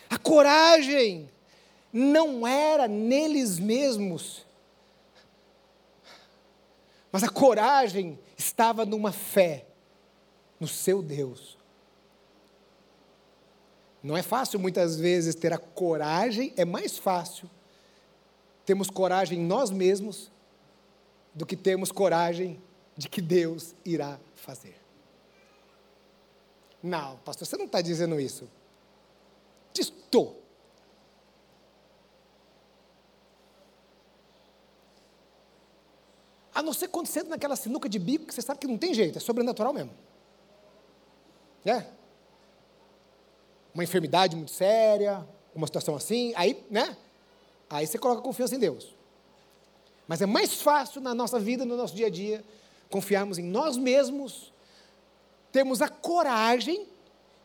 A 0.10 0.18
coragem 0.18 1.30
não 1.92 2.46
era 2.46 2.88
neles 2.88 3.60
mesmos, 3.60 4.46
mas 7.12 7.24
a 7.24 7.30
coragem 7.30 8.20
estava 8.38 8.86
numa 8.86 9.12
fé 9.12 9.66
no 10.60 10.68
seu 10.68 11.02
Deus. 11.02 11.58
Não 14.04 14.16
é 14.16 14.22
fácil 14.22 14.60
muitas 14.60 15.00
vezes 15.00 15.36
ter 15.36 15.52
a 15.52 15.58
coragem, 15.58 16.54
é 16.56 16.64
mais 16.64 16.98
fácil 16.98 17.50
termos 18.66 18.90
coragem 18.90 19.40
nós 19.40 19.72
mesmos 19.72 20.30
do 21.34 21.46
que 21.46 21.56
termos 21.56 21.92
coragem 21.92 22.62
de 22.98 23.08
que 23.08 23.22
Deus 23.22 23.74
irá 23.86 24.20
fazer. 24.36 24.76
Não, 26.84 27.18
pastor, 27.20 27.48
você 27.48 27.58
não 27.58 27.66
está 27.66 27.82
dizendo 27.82 28.20
isso. 28.20 28.48
Estou. 29.78 30.42
A 36.58 36.64
não 36.64 36.74
ser 36.74 36.88
quando 36.88 37.06
você 37.06 37.20
entra 37.20 37.30
naquela 37.30 37.56
sinuca 37.56 37.88
de 37.88 38.00
bico 38.00 38.26
que 38.26 38.34
você 38.34 38.42
sabe 38.42 38.60
que 38.60 38.66
não 38.66 38.80
tem 38.80 38.92
jeito, 38.92 39.16
é 39.16 39.22
sobrenatural 39.22 39.72
mesmo. 39.72 39.92
É? 41.64 41.86
Uma 43.76 43.84
enfermidade 43.84 44.36
muito 44.36 44.50
séria, 44.50 45.24
uma 45.54 45.68
situação 45.68 45.96
assim, 45.96 46.34
aí, 46.36 46.66
né? 46.68 46.98
Aí 47.70 47.86
você 47.86 48.00
coloca 48.00 48.24
confiança 48.24 48.56
em 48.56 48.60
Deus. 48.60 48.96
Mas 50.08 50.20
é 50.20 50.26
mais 50.26 50.60
fácil 50.60 51.00
na 51.00 51.14
nossa 51.14 51.40
vida, 51.40 51.64
no 51.64 51.78
nosso 51.78 51.96
dia 51.96 52.08
a 52.08 52.10
dia, 52.10 52.44
confiarmos 52.90 53.38
em 53.38 53.44
nós 53.44 53.78
mesmos, 53.78 54.52
termos 55.52 55.80
a 55.80 55.88
coragem 55.88 56.88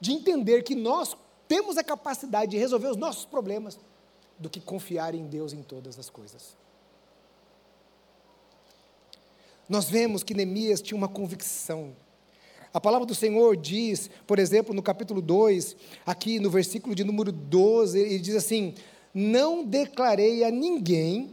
de 0.01 0.13
entender 0.13 0.63
que 0.63 0.75
nós 0.75 1.15
temos 1.47 1.77
a 1.77 1.85
capacidade 1.85 2.53
de 2.53 2.57
resolver 2.57 2.89
os 2.89 2.97
nossos 2.97 3.27
problemas, 3.27 3.79
do 4.39 4.49
que 4.49 4.59
confiar 4.59 5.15
em 5.15 5.27
Deus 5.27 5.53
em 5.53 5.63
todas 5.63 5.99
as 5.99 6.09
coisas. 6.09 6.62
Nós 9.73 9.89
vemos 9.89 10.23
que 10.23 10.35
Neemias 10.35 10.83
tinha 10.83 10.99
uma 10.99 11.09
convicção. 11.09 11.97
A 12.75 12.79
palavra 12.79 13.07
do 13.07 13.15
Senhor 13.15 13.57
diz, 13.57 14.11
por 14.27 14.39
exemplo, 14.39 14.75
no 14.75 14.83
capítulo 14.83 15.23
2, 15.23 15.75
aqui 16.05 16.39
no 16.39 16.51
versículo 16.51 16.95
de 16.95 17.03
número 17.03 17.33
12, 17.33 17.99
ele 17.99 18.19
diz 18.19 18.37
assim: 18.37 18.75
Não 19.15 19.65
declarei 19.65 20.45
a 20.45 20.51
ninguém 20.51 21.31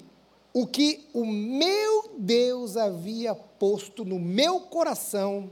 o 0.54 0.66
que 0.66 1.06
o 1.14 1.26
meu 1.26 2.12
Deus 2.18 2.78
havia 2.78 3.36
posto 3.36 4.06
no 4.06 4.18
meu 4.18 4.62
coração 4.62 5.50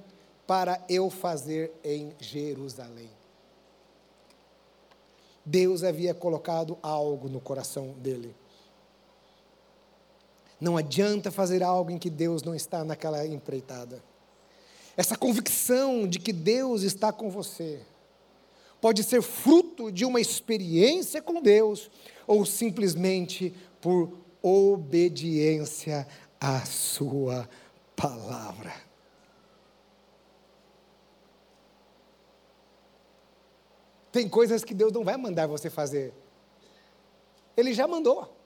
para 0.48 0.82
eu 0.88 1.10
fazer 1.10 1.74
em 1.84 2.14
Jerusalém. 2.22 3.10
Deus 5.46 5.84
havia 5.84 6.14
colocado 6.14 6.78
algo 6.82 7.28
no 7.28 7.42
coração 7.42 7.96
dele. 7.98 8.34
Não 10.60 10.76
adianta 10.76 11.32
fazer 11.32 11.62
algo 11.62 11.92
em 11.92 11.98
que 11.98 12.10
Deus 12.10 12.42
não 12.42 12.56
está 12.56 12.84
naquela 12.84 13.26
empreitada. 13.26 14.04
Essa 14.96 15.16
convicção 15.16 16.08
de 16.08 16.18
que 16.18 16.34
Deus 16.34 16.82
está 16.82 17.12
com 17.12 17.30
você 17.30 17.82
pode 18.82 19.04
ser 19.04 19.22
fruto 19.22 19.92
de 19.92 20.06
uma 20.06 20.20
experiência 20.20 21.22
com 21.22 21.42
Deus 21.42 21.90
ou 22.26 22.46
simplesmente 22.46 23.54
por 23.80 24.12
obediência 24.42 26.08
à 26.40 26.66
Sua 26.66 27.48
palavra. 27.96 28.74
Tem 34.12 34.28
coisas 34.28 34.64
que 34.64 34.74
Deus 34.74 34.92
não 34.92 35.04
vai 35.04 35.16
mandar 35.16 35.46
você 35.46 35.70
fazer, 35.70 36.14
Ele 37.56 37.74
já 37.74 37.88
mandou. 37.88 38.37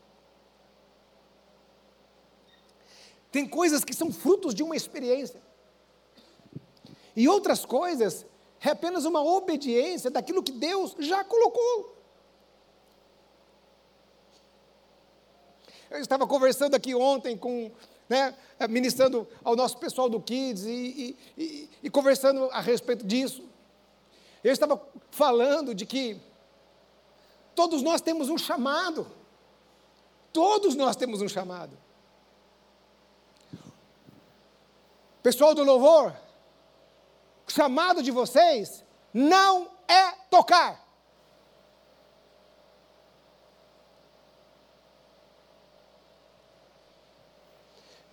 Tem 3.32 3.48
coisas 3.48 3.84
que 3.84 3.94
são 3.94 4.12
frutos 4.12 4.54
de 4.54 4.62
uma 4.62 4.76
experiência. 4.76 5.41
E 7.15 7.28
outras 7.28 7.65
coisas 7.65 8.26
é 8.60 8.70
apenas 8.70 9.06
uma 9.06 9.24
obediência 9.24 10.12
daquilo 10.12 10.44
que 10.44 10.52
Deus 10.52 10.96
já 11.00 11.24
colocou. 11.24 11.98
Eu 15.89 16.00
estava 16.00 16.26
conversando 16.28 16.76
aqui 16.76 16.96
ontem 16.96 17.38
com, 17.38 17.72
né, 18.08 18.36
ministrando 18.70 19.28
ao 19.44 19.56
nosso 19.56 19.78
pessoal 19.78 20.10
do 20.10 20.22
Kids 20.22 20.63
e, 20.63 21.17
e, 21.38 21.44
e, 21.44 21.70
e 21.84 21.89
conversando 21.89 22.46
a 22.52 22.62
respeito 22.62 23.06
disso. 23.06 23.44
Eu 24.44 24.52
estava 24.54 24.82
falando 25.10 25.76
de 25.76 25.86
que 25.86 26.20
todos 27.54 27.82
nós 27.82 28.02
temos 28.02 28.30
um 28.30 28.38
chamado. 28.38 29.06
Todos 30.32 30.76
nós 30.76 30.96
temos 30.96 31.22
um 31.22 31.28
chamado. 31.28 31.78
pessoal 35.22 35.54
do 35.54 35.64
louvor, 35.64 36.14
o 37.48 37.52
chamado 37.52 38.02
de 38.02 38.12
vocês 38.12 38.84
não 39.14 39.70
é 39.88 40.12
tocar. 40.30 40.82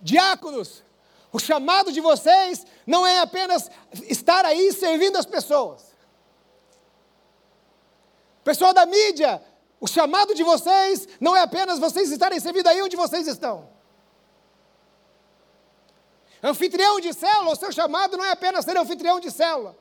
Diáconos, 0.01 0.83
o 1.31 1.39
chamado 1.39 1.91
de 1.91 1.99
vocês 1.99 2.65
não 2.87 3.05
é 3.05 3.19
apenas 3.19 3.69
estar 4.03 4.45
aí 4.45 4.71
servindo 4.71 5.17
as 5.17 5.25
pessoas. 5.25 5.95
Pessoal 8.43 8.73
da 8.73 8.85
mídia, 8.85 9.43
o 9.79 9.87
chamado 9.87 10.33
de 10.33 10.43
vocês 10.43 11.07
não 11.19 11.35
é 11.35 11.41
apenas 11.41 11.79
vocês 11.79 12.11
estarem 12.11 12.39
servindo 12.39 12.67
aí 12.67 12.81
onde 12.81 12.95
vocês 12.95 13.27
estão. 13.27 13.78
Anfitrião 16.41 16.99
de 16.99 17.13
célula, 17.13 17.51
o 17.51 17.55
seu 17.55 17.71
chamado 17.71 18.17
não 18.17 18.23
é 18.23 18.31
apenas 18.31 18.63
ser 18.63 18.77
anfitrião 18.77 19.19
de 19.19 19.29
célula. 19.29 19.75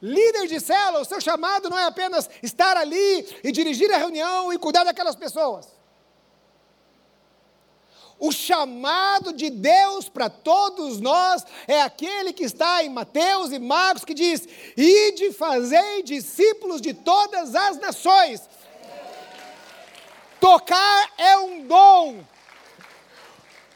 Líder 0.00 0.46
de 0.46 0.60
célula, 0.60 1.00
o 1.00 1.04
seu 1.06 1.20
chamado 1.20 1.70
não 1.70 1.78
é 1.78 1.84
apenas 1.84 2.28
estar 2.42 2.76
ali 2.76 3.26
e 3.42 3.50
dirigir 3.50 3.90
a 3.92 3.96
reunião 3.96 4.52
e 4.52 4.58
cuidar 4.58 4.84
daquelas 4.84 5.16
pessoas. 5.16 5.74
O 8.18 8.32
chamado 8.32 9.32
de 9.32 9.50
Deus 9.50 10.08
para 10.08 10.30
todos 10.30 11.00
nós 11.00 11.44
é 11.66 11.82
aquele 11.82 12.32
que 12.32 12.44
está 12.44 12.82
em 12.82 12.88
Mateus 12.88 13.52
e 13.52 13.58
Marcos, 13.58 14.04
que 14.04 14.14
diz: 14.14 14.46
Ide 14.76 15.32
fazei 15.32 16.02
discípulos 16.02 16.80
de 16.80 16.94
todas 16.94 17.54
as 17.54 17.78
nações. 17.78 18.48
Tocar 20.40 21.12
é 21.18 21.36
um 21.38 21.66
dom. 21.66 22.24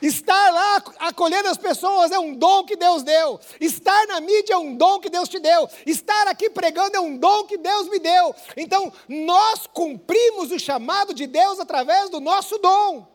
Estar 0.00 0.50
lá 0.52 0.82
acolhendo 1.00 1.48
as 1.48 1.58
pessoas 1.58 2.10
é 2.10 2.18
um 2.18 2.34
dom 2.34 2.64
que 2.64 2.76
Deus 2.76 3.02
deu. 3.02 3.38
Estar 3.60 4.06
na 4.06 4.20
mídia 4.20 4.54
é 4.54 4.56
um 4.56 4.74
dom 4.74 4.98
que 4.98 5.10
Deus 5.10 5.28
te 5.28 5.38
deu. 5.38 5.68
Estar 5.84 6.26
aqui 6.28 6.48
pregando 6.48 6.96
é 6.96 7.00
um 7.00 7.16
dom 7.16 7.44
que 7.44 7.58
Deus 7.58 7.88
me 7.88 7.98
deu. 7.98 8.34
Então, 8.56 8.92
nós 9.08 9.66
cumprimos 9.66 10.50
o 10.50 10.58
chamado 10.58 11.12
de 11.12 11.26
Deus 11.26 11.60
através 11.60 12.08
do 12.08 12.20
nosso 12.20 12.56
dom. 12.58 13.06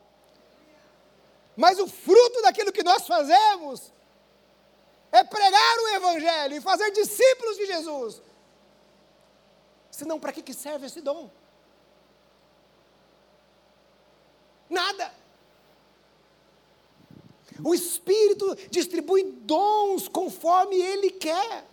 Mas 1.55 1.79
o 1.79 1.87
fruto 1.87 2.41
daquilo 2.41 2.71
que 2.71 2.83
nós 2.83 3.07
fazemos 3.07 3.91
é 5.11 5.23
pregar 5.23 5.77
o 5.79 5.87
Evangelho 5.95 6.57
e 6.57 6.61
fazer 6.61 6.91
discípulos 6.91 7.57
de 7.57 7.65
Jesus. 7.65 8.21
Senão, 9.89 10.19
para 10.19 10.33
que, 10.33 10.53
serve 10.53 10.87
esse 10.87 10.99
dom? 10.99 11.31
Nada. 14.69 15.24
O 17.63 17.73
Espírito 17.73 18.55
distribui 18.69 19.23
dons 19.23 20.07
conforme 20.07 20.75
Ele 20.75 21.11
quer. 21.11 21.65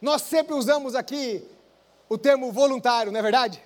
Nós 0.00 0.22
sempre 0.22 0.54
usamos 0.54 0.94
aqui 0.94 1.44
o 2.08 2.16
termo 2.16 2.52
voluntário, 2.52 3.10
não 3.10 3.18
é 3.18 3.22
verdade? 3.22 3.62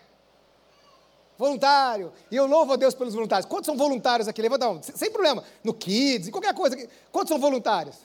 Voluntário. 1.36 2.12
E 2.30 2.36
eu 2.36 2.46
louvo 2.46 2.72
a 2.72 2.76
Deus 2.76 2.94
pelos 2.94 3.14
voluntários. 3.14 3.46
Quantos 3.46 3.66
são 3.66 3.76
voluntários 3.76 4.28
aqui? 4.28 4.40
Levanta 4.40 4.66
a 4.66 4.68
mão. 4.72 4.82
Sem 4.82 5.10
problema. 5.10 5.44
No 5.62 5.74
Kids, 5.74 6.28
em 6.28 6.30
qualquer 6.30 6.54
coisa. 6.54 6.76
Quantos 7.10 7.28
são 7.28 7.38
voluntários? 7.38 7.96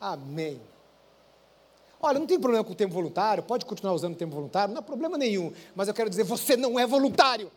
Amém. 0.00 0.60
Olha, 2.00 2.18
não 2.18 2.26
tem 2.26 2.38
problema 2.38 2.62
com 2.62 2.72
o 2.72 2.74
termo 2.74 2.92
voluntário, 2.92 3.42
pode 3.42 3.64
continuar 3.64 3.94
usando 3.94 4.12
o 4.12 4.16
termo 4.16 4.34
voluntário, 4.34 4.74
não 4.74 4.80
há 4.80 4.82
problema 4.82 5.16
nenhum. 5.16 5.50
Mas 5.74 5.88
eu 5.88 5.94
quero 5.94 6.10
dizer, 6.10 6.22
você 6.22 6.54
não 6.54 6.78
é 6.78 6.86
voluntário. 6.86 7.50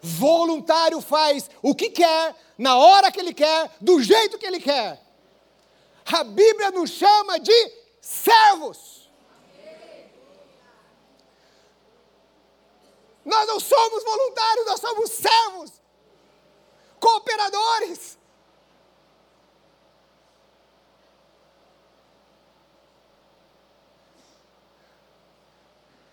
Voluntário 0.00 1.00
faz 1.00 1.50
o 1.62 1.74
que 1.74 1.90
quer, 1.90 2.34
na 2.56 2.76
hora 2.76 3.10
que 3.10 3.20
ele 3.20 3.34
quer, 3.34 3.70
do 3.80 4.02
jeito 4.02 4.38
que 4.38 4.46
ele 4.46 4.60
quer. 4.60 5.00
A 6.06 6.24
Bíblia 6.24 6.70
nos 6.70 6.90
chama 6.90 7.38
de 7.38 7.72
servos. 8.00 9.10
Nós 13.24 13.46
não 13.46 13.60
somos 13.60 14.04
voluntários, 14.04 14.66
nós 14.66 14.80
somos 14.80 15.10
servos, 15.10 15.72
cooperadores. 16.98 18.17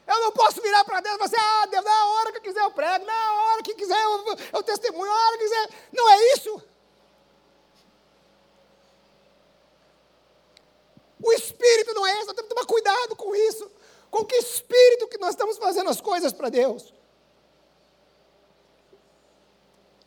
Eu 0.07 0.21
não 0.21 0.31
posso 0.31 0.61
virar 0.61 0.83
para 0.85 0.99
Deus 0.99 1.15
e 1.15 1.17
falar 1.17 1.25
assim, 1.25 1.35
ah, 1.39 1.65
Deus, 1.65 1.83
na 1.83 2.05
hora 2.07 2.31
que 2.31 2.37
eu 2.37 2.41
quiser 2.41 2.61
eu 2.61 2.71
prego, 2.71 3.05
na 3.05 3.33
hora 3.41 3.63
que 3.63 3.73
quiser 3.73 4.03
eu, 4.03 4.37
eu 4.53 4.63
testemunho, 4.63 5.11
na 5.11 5.27
hora 5.27 5.37
que 5.37 5.43
quiser. 5.43 5.69
Não 5.91 6.09
é 6.09 6.33
isso. 6.33 6.63
O 11.23 11.31
espírito 11.33 11.93
não 11.95 12.05
é 12.05 12.11
esse, 12.17 12.27
nós 12.27 12.35
temos 12.35 12.49
que 12.49 12.55
tomar 12.55 12.67
cuidado 12.67 13.15
com 13.15 13.35
isso. 13.35 13.71
Com 14.11 14.23
que 14.23 14.35
espírito 14.35 15.07
que 15.07 15.17
nós 15.17 15.31
estamos 15.31 15.57
fazendo 15.57 15.89
as 15.89 15.99
coisas 15.99 16.31
para 16.31 16.49
Deus? 16.49 16.93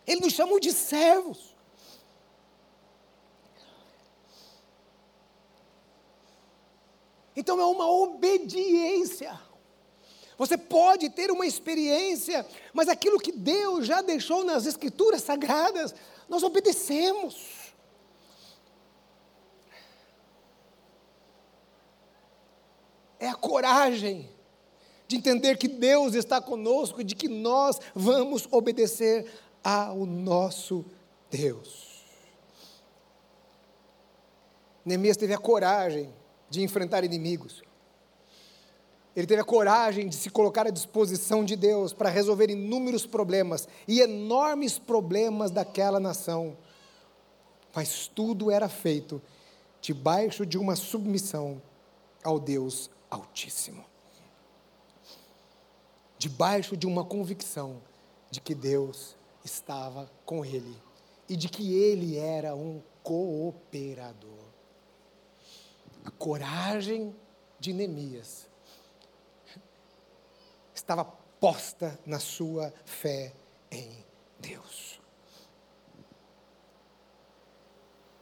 Ele 0.07 0.21
nos 0.21 0.33
chamou 0.33 0.61
de 0.61 0.73
servos. 0.73 1.57
Então 7.35 7.61
é 7.61 7.65
uma 7.67 7.91
obediência. 7.91 9.48
Você 10.39 10.57
pode 10.57 11.11
ter 11.11 11.33
uma 11.33 11.45
experiência, 11.45 12.47
mas 12.73 12.89
aquilo 12.89 13.19
que 13.19 13.33
Deus 13.33 13.85
já 13.85 14.01
deixou 14.01 14.45
nas 14.45 14.67
Escrituras 14.67 15.21
sagradas, 15.23 15.93
nós 16.29 16.45
obedecemos. 16.45 17.75
É 23.19 23.29
a 23.29 23.35
coragem 23.35 24.31
de 25.09 25.17
entender 25.17 25.59
que 25.59 25.67
Deus 25.67 26.15
está 26.15 26.41
conosco 26.41 27.01
e 27.01 27.05
de 27.05 27.17
que 27.17 27.27
nós 27.27 27.81
vamos 27.93 28.47
obedecer 28.53 29.29
ao 29.65 30.07
nosso 30.07 30.85
Deus. 31.29 32.05
Neemias 34.85 35.17
teve 35.17 35.35
a 35.35 35.39
coragem 35.39 36.15
de 36.49 36.63
enfrentar 36.63 37.03
inimigos. 37.03 37.61
Ele 39.19 39.27
teve 39.27 39.41
a 39.41 39.45
coragem 39.45 40.09
de 40.09 40.15
se 40.15 40.31
colocar 40.31 40.65
à 40.65 40.71
disposição 40.71 41.45
de 41.45 41.57
Deus 41.57 41.93
para 41.93 42.09
resolver 42.09 42.51
inúmeros 42.51 43.05
problemas 43.05 43.67
e 43.89 44.01
enormes 44.01 44.79
problemas 44.79 45.51
daquela 45.51 45.99
nação. 45.99 46.57
Mas 47.75 48.07
tudo 48.07 48.49
era 48.49 48.69
feito 48.69 49.21
debaixo 49.81 50.47
de 50.47 50.57
uma 50.57 50.77
submissão 50.77 51.61
ao 52.23 52.39
Deus 52.39 52.91
Altíssimo. 53.11 53.85
Debaixo 56.17 56.77
de 56.77 56.87
uma 56.87 57.05
convicção 57.05 57.83
de 58.31 58.41
que 58.41 58.55
Deus 58.55 59.17
estava 59.45 60.09
com 60.25 60.45
ele 60.45 60.77
e 61.29 61.35
de 61.35 61.49
que 61.49 61.75
ele 61.75 62.17
era 62.17 62.55
um 62.55 62.81
cooperador. 63.03 64.45
A 66.05 66.11
coragem 66.13 67.13
de 67.59 67.73
Neemias 67.73 68.48
estava 70.89 71.05
posta 71.05 72.01
na 72.07 72.19
sua 72.19 72.73
fé 72.85 73.35
em 73.71 74.05
Deus. 74.41 74.99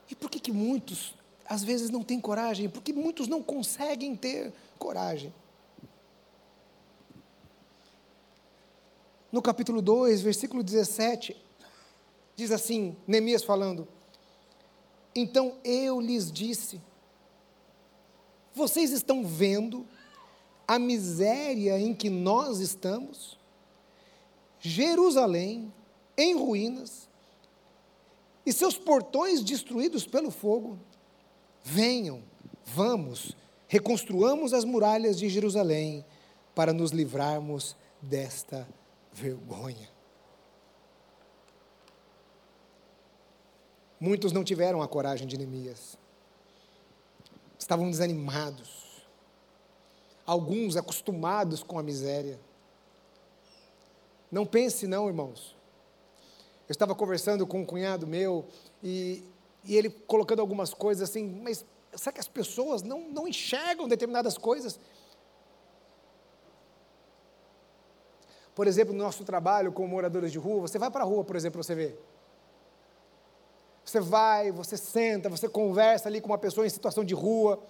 E 0.09 0.15
por 0.15 0.29
que, 0.29 0.39
que 0.39 0.51
muitos, 0.51 1.15
às 1.45 1.63
vezes, 1.63 1.89
não 1.89 2.03
têm 2.03 2.19
coragem? 2.19 2.69
Porque 2.69 2.91
muitos 2.91 3.27
não 3.27 3.41
conseguem 3.41 4.15
ter 4.15 4.53
coragem. 4.77 5.33
no 9.31 9.41
capítulo 9.41 9.81
2, 9.81 10.21
versículo 10.21 10.63
17, 10.63 11.35
diz 12.35 12.51
assim: 12.51 12.95
Neemias 13.05 13.43
falando: 13.43 13.87
Então 15.15 15.57
eu 15.63 15.99
lhes 15.99 16.31
disse, 16.31 16.81
vocês 18.53 18.91
estão 18.91 19.23
vendo 19.23 19.85
a 20.67 20.77
miséria 20.77 21.79
em 21.79 21.93
que 21.93 22.09
nós 22.09 22.59
estamos? 22.59 23.37
Jerusalém 24.59 25.71
em 26.17 26.35
ruínas 26.35 27.07
e 28.45 28.51
seus 28.51 28.77
portões 28.77 29.43
destruídos 29.43 30.05
pelo 30.05 30.31
fogo. 30.31 30.79
Venham, 31.63 32.23
vamos, 32.65 33.35
reconstruamos 33.67 34.53
as 34.53 34.65
muralhas 34.65 35.17
de 35.17 35.29
Jerusalém 35.29 36.03
para 36.55 36.73
nos 36.73 36.91
livrarmos 36.91 37.75
desta 38.01 38.67
vergonha. 39.13 39.89
Muitos 43.99 44.31
não 44.31 44.43
tiveram 44.43 44.81
a 44.81 44.87
coragem 44.87 45.27
de 45.27 45.37
Neemias. 45.37 45.97
Estavam 47.57 47.89
desanimados. 47.89 48.86
Alguns 50.27 50.77
acostumados 50.77 51.63
com 51.63 51.79
a 51.79 51.83
miséria. 51.83 52.39
Não 54.31 54.45
pense, 54.45 54.85
não, 54.85 55.07
irmãos. 55.07 55.55
Eu 56.67 56.73
estava 56.73 56.93
conversando 56.93 57.47
com 57.47 57.61
um 57.61 57.65
cunhado 57.65 58.05
meu 58.05 58.45
e, 58.83 59.23
e 59.63 59.77
ele 59.77 59.89
colocando 59.89 60.41
algumas 60.41 60.73
coisas 60.73 61.09
assim, 61.09 61.25
mas 61.41 61.65
será 61.95 62.11
que 62.11 62.19
as 62.19 62.27
pessoas 62.27 62.83
não, 62.83 63.09
não 63.09 63.25
enxergam 63.25 63.87
determinadas 63.87 64.37
coisas? 64.37 64.77
Por 68.53 68.67
exemplo, 68.67 68.93
no 68.93 69.03
nosso 69.03 69.23
trabalho 69.23 69.71
com 69.71 69.87
moradores 69.87 70.31
de 70.31 70.37
rua, 70.37 70.61
você 70.61 70.77
vai 70.77 70.91
para 70.91 71.03
a 71.03 71.07
rua, 71.07 71.23
por 71.23 71.35
exemplo, 71.37 71.63
você 71.63 71.73
vê. 71.73 71.95
Você 73.85 74.01
vai, 74.01 74.51
você 74.51 74.75
senta, 74.75 75.29
você 75.29 75.47
conversa 75.47 76.09
ali 76.09 76.19
com 76.19 76.27
uma 76.27 76.37
pessoa 76.37 76.67
em 76.67 76.69
situação 76.69 77.05
de 77.05 77.13
rua. 77.13 77.63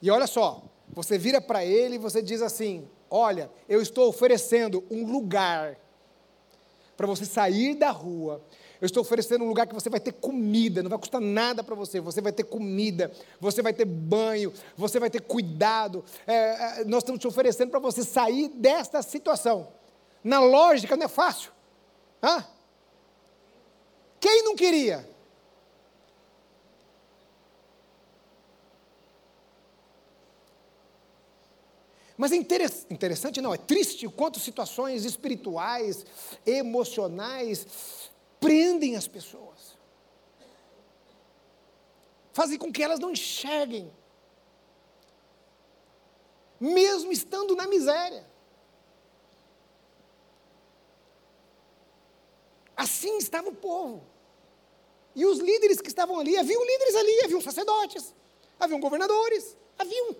E 0.00 0.08
olha 0.08 0.28
só, 0.28 0.62
você 0.94 1.18
vira 1.18 1.40
para 1.40 1.64
ele 1.64 1.96
e 1.96 1.98
você 1.98 2.22
diz 2.22 2.40
assim: 2.40 2.88
Olha, 3.10 3.50
eu 3.68 3.82
estou 3.82 4.08
oferecendo 4.08 4.84
um 4.90 5.04
lugar 5.10 5.76
para 6.96 7.06
você 7.06 7.24
sair 7.24 7.74
da 7.74 7.90
rua. 7.90 8.40
Eu 8.80 8.86
estou 8.86 9.00
oferecendo 9.00 9.44
um 9.44 9.48
lugar 9.48 9.66
que 9.66 9.74
você 9.74 9.88
vai 9.88 9.98
ter 9.98 10.12
comida, 10.12 10.82
não 10.82 10.90
vai 10.90 10.98
custar 10.98 11.20
nada 11.20 11.64
para 11.64 11.74
você. 11.74 12.00
Você 12.00 12.20
vai 12.20 12.32
ter 12.32 12.44
comida, 12.44 13.10
você 13.40 13.62
vai 13.62 13.72
ter 13.72 13.84
banho, 13.84 14.52
você 14.76 15.00
vai 15.00 15.10
ter 15.10 15.22
cuidado. 15.22 16.04
É, 16.26 16.80
é, 16.80 16.84
nós 16.84 17.02
estamos 17.02 17.20
te 17.20 17.26
oferecendo 17.26 17.70
para 17.70 17.80
você 17.80 18.04
sair 18.04 18.48
desta 18.48 19.02
situação. 19.02 19.68
Na 20.22 20.38
lógica, 20.40 20.96
não 20.96 21.06
é 21.06 21.08
fácil. 21.08 21.50
Hã? 22.22 22.44
Quem 24.20 24.42
não 24.44 24.54
queria? 24.54 25.08
Mas 32.16 32.30
é 32.30 32.36
interessante, 32.36 33.40
não, 33.40 33.52
é 33.52 33.56
triste 33.58 34.06
o 34.06 34.10
quanto 34.10 34.38
situações 34.38 35.04
espirituais, 35.04 36.06
emocionais, 36.46 37.66
prendem 38.38 38.94
as 38.94 39.08
pessoas. 39.08 39.76
Fazem 42.32 42.56
com 42.56 42.72
que 42.72 42.82
elas 42.82 43.00
não 43.00 43.10
enxerguem, 43.10 43.92
mesmo 46.60 47.10
estando 47.10 47.56
na 47.56 47.66
miséria. 47.66 48.24
Assim 52.76 53.18
estava 53.18 53.48
o 53.48 53.54
povo. 53.54 54.04
E 55.14 55.26
os 55.26 55.38
líderes 55.38 55.80
que 55.80 55.88
estavam 55.88 56.18
ali, 56.18 56.36
haviam 56.36 56.64
líderes 56.64 56.94
ali, 56.96 57.24
haviam 57.24 57.40
sacerdotes, 57.40 58.14
haviam 58.58 58.80
governadores, 58.80 59.56
haviam 59.78 60.16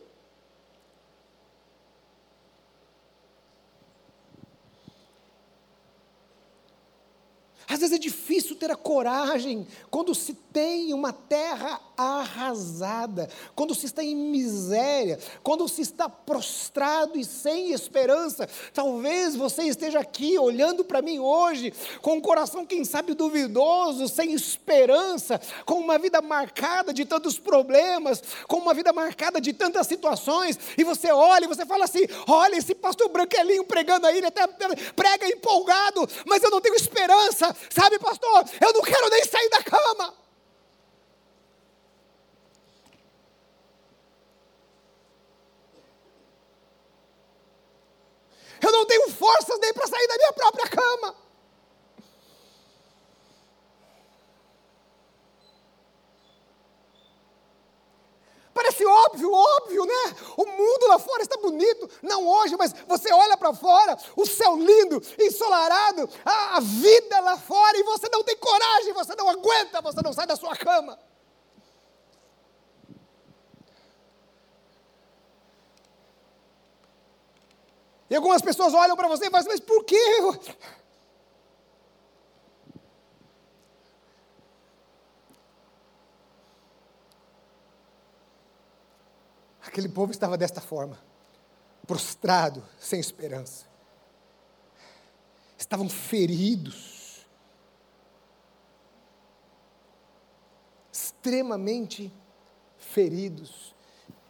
Às 7.69 7.81
vezes 7.81 7.95
é 7.97 7.99
difícil 7.99 8.57
ter 8.57 8.71
a 8.71 8.77
coragem 8.77 9.67
quando 9.91 10.15
se 10.15 10.35
tem 10.35 10.93
uma 10.93 11.13
terra 11.13 11.81
arrasada, 11.97 13.29
quando 13.55 13.75
se 13.75 13.87
está 13.87 14.03
em 14.03 14.15
miséria, 14.15 15.19
quando 15.43 15.69
se 15.69 15.83
está 15.83 16.09
prostrado 16.09 17.19
e 17.19 17.25
sem 17.25 17.73
esperança. 17.73 18.49
Talvez 18.73 19.37
você 19.37 19.63
esteja 19.65 20.01
aqui 20.01 20.39
olhando 20.39 20.85
para 20.85 21.03
mim 21.03 21.19
hoje 21.19 21.73
com 22.03 22.15
um 22.15 22.21
coração, 22.21 22.67
quem 22.67 22.85
sabe, 22.85 23.15
duvidoso, 23.15 24.09
sem 24.09 24.33
esperança, 24.33 25.41
com 25.65 25.75
uma 25.75 25.99
vida 25.99 26.21
marcada 26.21 26.93
de 26.93 27.05
tantos 27.05 27.39
problemas, 27.39 28.23
com 28.49 28.57
uma 28.57 28.75
vida 28.75 28.93
marcada 28.93 29.41
de 29.41 29.53
tantas 29.53 29.87
situações, 29.87 30.59
e 30.77 30.85
você 30.85 31.13
olha 31.13 31.45
e 31.45 31.49
você 31.49 31.65
fala 31.65 31.85
assim: 31.85 32.07
olha, 32.27 32.57
esse 32.57 32.75
pastor 32.75 33.09
branquelinho 33.09 33.65
pregando 33.65 34.07
aí, 34.07 34.19
ele 34.19 34.27
até 34.27 34.47
prega 34.95 35.29
empolgado, 35.29 36.09
mas 36.27 36.43
eu 36.43 36.51
não 36.51 36.61
tenho 36.61 36.75
esperança. 36.75 37.55
Sabe, 37.71 37.99
pastor, 37.99 38.45
eu 38.61 38.73
não 38.73 38.83
quero 38.83 39.09
nem 39.11 39.25
sair 39.25 39.49
da 39.51 39.63
cama. 39.63 40.24
Eu 48.65 48.73
não 48.73 48.87
tenho 48.87 49.11
forças 49.11 49.59
nem 49.61 49.75
para 49.75 49.87
sair 49.87 50.09
da 50.09 50.17
minha 50.17 50.33
própria 50.33 50.67
cama. 50.69 51.15
Parece 58.55 58.87
óbvio, 58.87 59.31
óbvio, 59.33 59.85
né? 59.85 60.17
O 60.37 60.47
mundo 60.47 60.87
lá 60.87 60.99
fora 60.99 61.23
está 61.23 61.37
bonito, 61.37 61.91
não 62.01 62.27
hoje, 62.27 62.57
mas 62.57 62.73
você 62.87 63.13
olha 63.13 63.37
para 63.37 63.53
fora, 63.53 63.99
o 64.17 64.25
céu 64.25 64.57
lindo, 64.57 65.03
ensolarado, 65.21 66.09
a, 66.25 66.57
a 66.57 66.61
vida 66.61 67.21
lá 67.21 67.37
fora, 67.37 67.77
e 67.77 67.83
você 67.83 68.09
não 68.11 68.23
tem 68.23 68.37
coragem, 68.37 68.93
você 68.93 69.15
não 69.17 69.29
aguenta, 69.29 69.83
você 69.83 70.01
não 70.03 70.13
sai 70.13 70.27
da 70.27 70.37
sua 70.37 70.57
cama. 70.57 70.99
E 78.15 78.17
algumas 78.17 78.41
pessoas 78.41 78.73
olham 78.75 78.97
para 78.97 79.09
você 79.09 79.27
e 79.27 79.29
falam 79.29 79.41
assim, 79.41 79.49
mas 79.49 79.59
por 79.59 79.85
que? 79.85 79.97
Aquele 89.67 89.89
povo 89.89 90.13
estava 90.13 90.39
desta 90.39 90.61
forma, 90.61 90.97
prostrado, 91.89 92.65
sem 92.79 93.01
esperança. 93.01 93.67
Estavam 95.59 95.89
feridos, 95.89 97.27
extremamente 100.93 102.15
feridos 102.79 103.75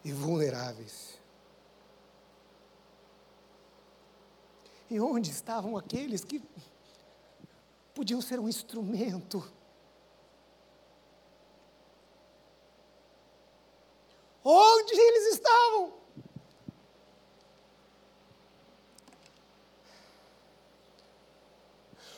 e 0.03 0.11
vulneráveis. 0.11 1.14
E 4.95 5.01
onde 5.01 5.29
estavam 5.29 5.77
aqueles 5.77 6.23
que 6.23 6.41
podiam 7.93 8.21
ser 8.21 8.39
um 8.39 8.49
instrumento 8.49 9.45
Onde 14.45 14.93
eles 14.95 15.35
estavam? 15.35 15.95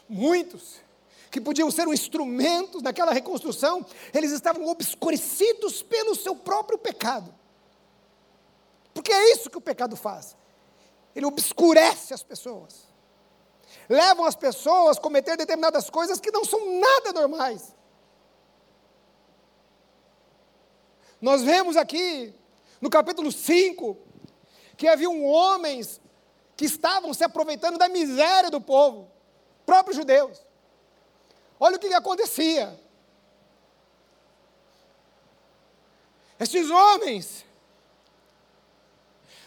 Muitos 0.07 0.81
que 1.31 1.41
podiam 1.41 1.71
ser 1.71 1.89
um 1.89 1.95
instrumento 1.95 2.83
naquela 2.83 3.13
reconstrução, 3.13 3.87
eles 4.13 4.33
estavam 4.33 4.67
obscurecidos 4.67 5.83
pelo 5.83 6.15
seu 6.15 6.37
próprio 6.37 6.77
pecado. 6.77 7.35
Porque 8.93 9.13
é 9.15 9.33
isso 9.33 9.49
que 9.49 9.57
o 9.57 9.63
pecado 9.63 9.97
faz. 9.97 10.37
Ele 11.17 11.25
obscurece 11.25 12.13
as 12.13 12.23
pessoas. 12.23 12.87
Levam 13.89 14.27
as 14.27 14.37
pessoas 14.37 14.99
a 14.99 15.01
cometer 15.01 15.35
determinadas 15.35 15.89
coisas 15.89 16.21
que 16.21 16.31
não 16.31 16.45
são 16.45 16.79
nada 16.79 17.11
normais. 17.15 17.75
Nós 21.19 21.43
vemos 21.43 21.75
aqui, 21.75 22.35
no 22.83 22.91
capítulo 22.91 23.33
5, 23.33 23.97
que 24.77 24.87
haviam 24.87 25.25
homens 25.25 26.03
que 26.55 26.67
estavam 26.67 27.15
se 27.15 27.25
aproveitando 27.25 27.79
da 27.79 27.89
miséria 27.89 28.51
do 28.51 28.61
povo, 28.61 29.11
próprios 29.65 29.97
judeus. 29.97 30.45
Olha 31.59 31.77
o 31.77 31.79
que, 31.79 31.89
que 31.89 31.95
acontecia. 31.95 32.79
Esses 36.39 36.69
homens, 36.69 37.47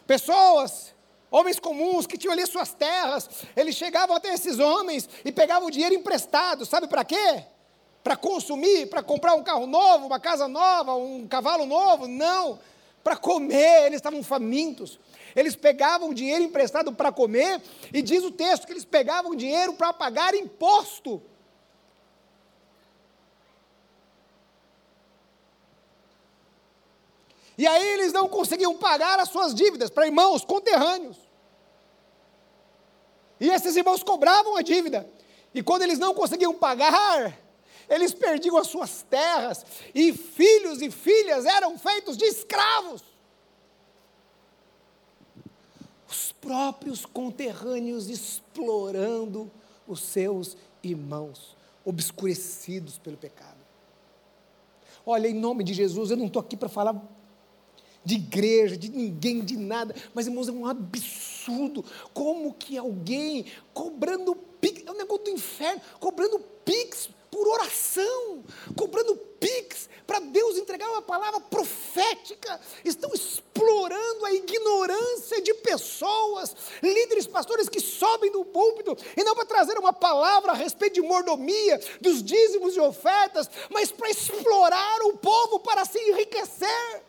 pessoas, 0.07 0.95
homens 1.31 1.59
comuns 1.59 2.07
que 2.07 2.17
tinham 2.17 2.33
ali 2.33 2.45
suas 2.47 2.73
terras, 2.73 3.29
eles 3.55 3.75
chegavam 3.75 4.15
até 4.15 4.33
esses 4.33 4.59
homens 4.59 5.09
e 5.23 5.31
pegavam 5.31 5.67
o 5.67 5.71
dinheiro 5.71 5.95
emprestado, 5.95 6.65
sabe 6.65 6.87
para 6.87 7.03
quê? 7.03 7.45
para 8.03 8.15
consumir, 8.15 8.87
para 8.87 9.03
comprar 9.03 9.35
um 9.35 9.43
carro 9.43 9.67
novo, 9.67 10.07
uma 10.07 10.19
casa 10.19 10.47
nova, 10.47 10.95
um 10.95 11.27
cavalo 11.27 11.65
novo, 11.65 12.07
não. 12.07 12.59
Para 13.03 13.15
comer, 13.15 13.85
eles 13.85 13.97
estavam 13.97 14.23
famintos. 14.23 14.99
Eles 15.35 15.55
pegavam 15.55 16.13
dinheiro 16.13 16.43
emprestado 16.43 16.91
para 16.91 17.11
comer, 17.11 17.61
e 17.93 18.01
diz 18.01 18.23
o 18.23 18.31
texto 18.31 18.65
que 18.65 18.73
eles 18.73 18.85
pegavam 18.85 19.35
dinheiro 19.35 19.73
para 19.73 19.93
pagar 19.93 20.33
imposto. 20.33 21.21
E 27.59 27.67
aí 27.67 27.89
eles 27.89 28.13
não 28.13 28.29
conseguiam 28.29 28.73
pagar 28.77 29.19
as 29.19 29.27
suas 29.27 29.53
dívidas 29.53 29.89
para 29.89 30.05
irmãos 30.05 30.45
conterrâneos. 30.45 31.17
E 33.37 33.49
esses 33.49 33.75
irmãos 33.75 34.01
cobravam 34.01 34.55
a 34.55 34.61
dívida. 34.61 35.05
E 35.53 35.61
quando 35.61 35.81
eles 35.81 35.99
não 35.99 36.13
conseguiam 36.13 36.53
pagar, 36.53 37.37
eles 37.89 38.13
perdiam 38.13 38.55
as 38.55 38.67
suas 38.67 39.01
terras, 39.01 39.65
e 39.93 40.13
filhos 40.13 40.81
e 40.81 40.89
filhas 40.89 41.45
eram 41.45 41.77
feitos 41.77 42.15
de 42.15 42.23
escravos. 42.23 43.03
Os 46.09 46.31
próprios 46.31 47.05
conterrâneos 47.05 48.09
explorando 48.09 49.51
os 49.85 49.99
seus 49.99 50.55
irmãos, 50.81 51.57
obscurecidos 51.83 52.97
pelo 52.97 53.17
pecado. 53.17 53.59
Olha, 55.05 55.27
em 55.27 55.33
nome 55.33 55.65
de 55.65 55.73
Jesus, 55.73 56.09
eu 56.09 56.15
não 56.15 56.27
estou 56.27 56.41
aqui 56.41 56.55
para 56.55 56.69
falar 56.69 57.18
de 58.03 58.15
igreja, 58.15 58.77
de 58.77 58.89
ninguém, 58.89 59.43
de 59.43 59.57
nada. 59.57 59.95
Mas, 60.13 60.27
irmãos, 60.27 60.47
é 60.47 60.51
um 60.51 60.65
absurdo. 60.65 61.83
Como 62.13 62.53
que 62.53 62.77
alguém 62.77 63.45
cobrando 63.73 64.35
pix, 64.35 64.83
é 64.85 64.91
um 64.91 64.97
negócio 64.97 65.25
do 65.25 65.31
inferno, 65.31 65.81
cobrando 65.99 66.39
pix 66.63 67.09
por 67.31 67.47
oração, 67.47 68.43
cobrando 68.75 69.15
pix 69.39 69.87
para 70.05 70.19
Deus 70.19 70.57
entregar 70.57 70.89
uma 70.89 71.01
palavra 71.01 71.39
profética. 71.39 72.59
Estão 72.83 73.11
explorando 73.13 74.25
a 74.25 74.33
ignorância 74.33 75.41
de 75.41 75.53
pessoas, 75.55 76.55
líderes, 76.81 77.27
pastores 77.27 77.69
que 77.69 77.79
sobem 77.79 78.31
do 78.31 78.43
púlpito 78.43 78.97
e 79.15 79.23
não 79.23 79.35
para 79.35 79.45
trazer 79.45 79.77
uma 79.77 79.93
palavra 79.93 80.51
a 80.51 80.55
respeito 80.55 80.95
de 80.95 81.01
mordomia, 81.01 81.79
dos 82.01 82.23
dízimos 82.23 82.75
e 82.75 82.79
ofertas, 82.79 83.49
mas 83.69 83.91
para 83.91 84.09
explorar 84.09 85.01
o 85.03 85.17
povo 85.17 85.59
para 85.59 85.85
se 85.85 85.99
enriquecer. 85.99 87.08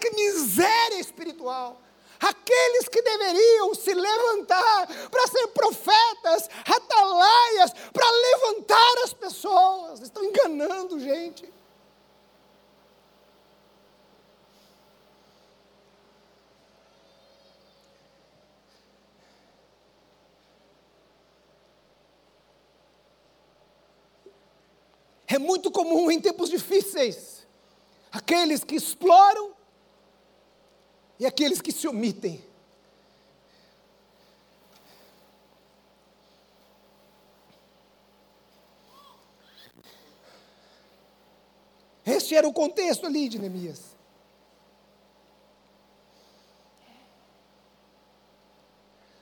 Que 0.00 0.10
miséria 0.10 0.98
espiritual. 0.98 1.80
Aqueles 2.18 2.88
que 2.88 3.00
deveriam 3.00 3.74
se 3.74 3.94
levantar 3.94 4.86
para 5.10 5.26
ser 5.26 5.46
profetas, 5.48 6.48
atalaias, 6.66 7.72
para 7.92 8.10
levantar 8.10 9.04
as 9.04 9.12
pessoas, 9.14 10.00
estão 10.00 10.24
enganando 10.24 10.98
gente. 10.98 11.50
É 25.26 25.38
muito 25.38 25.70
comum 25.70 26.10
em 26.10 26.20
tempos 26.20 26.50
difíceis 26.50 27.46
aqueles 28.12 28.64
que 28.64 28.74
exploram 28.74 29.52
e 31.20 31.26
aqueles 31.26 31.60
que 31.60 31.70
se 31.70 31.86
omitem. 31.86 32.42
Este 42.06 42.34
era 42.34 42.48
o 42.48 42.54
contexto 42.54 43.04
ali 43.04 43.28
de 43.28 43.38
Neemias. 43.38 43.94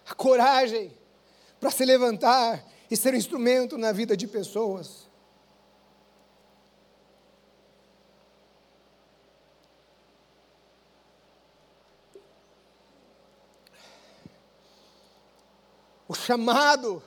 A 0.09 0.15
coragem 0.15 0.97
para 1.59 1.73
se 1.73 1.85
levantar 1.85 2.65
e 2.89 2.97
ser 2.97 3.13
um 3.13 3.17
instrumento 3.17 3.77
na 3.77 3.91
vida 3.91 4.17
de 4.17 4.29
pessoas. 4.29 5.09
o 16.09 16.15
chamado 16.29 17.03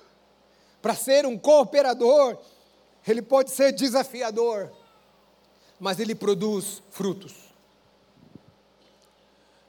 para 0.81 0.95
ser 0.95 1.27
um 1.27 1.37
cooperador, 1.37 2.39
ele 3.07 3.21
pode 3.21 3.51
ser 3.51 3.71
desafiador, 3.71 4.71
mas 5.79 5.99
ele 5.99 6.15
produz 6.15 6.81
frutos. 6.89 7.33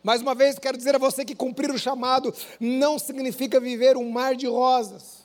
Mais 0.03 0.23
uma 0.23 0.35
vez, 0.35 0.59
quero 0.59 0.79
dizer 0.79 0.95
a 0.95 0.99
você 0.99 1.23
que 1.23 1.35
cumprir 1.35 1.71
o 1.71 1.79
chamado 1.79 2.35
não 2.59 2.99
significa 2.99 3.61
viver 3.61 3.95
um 3.95 4.11
mar 4.11 4.35
de 4.35 4.47
rosas. 4.47 5.21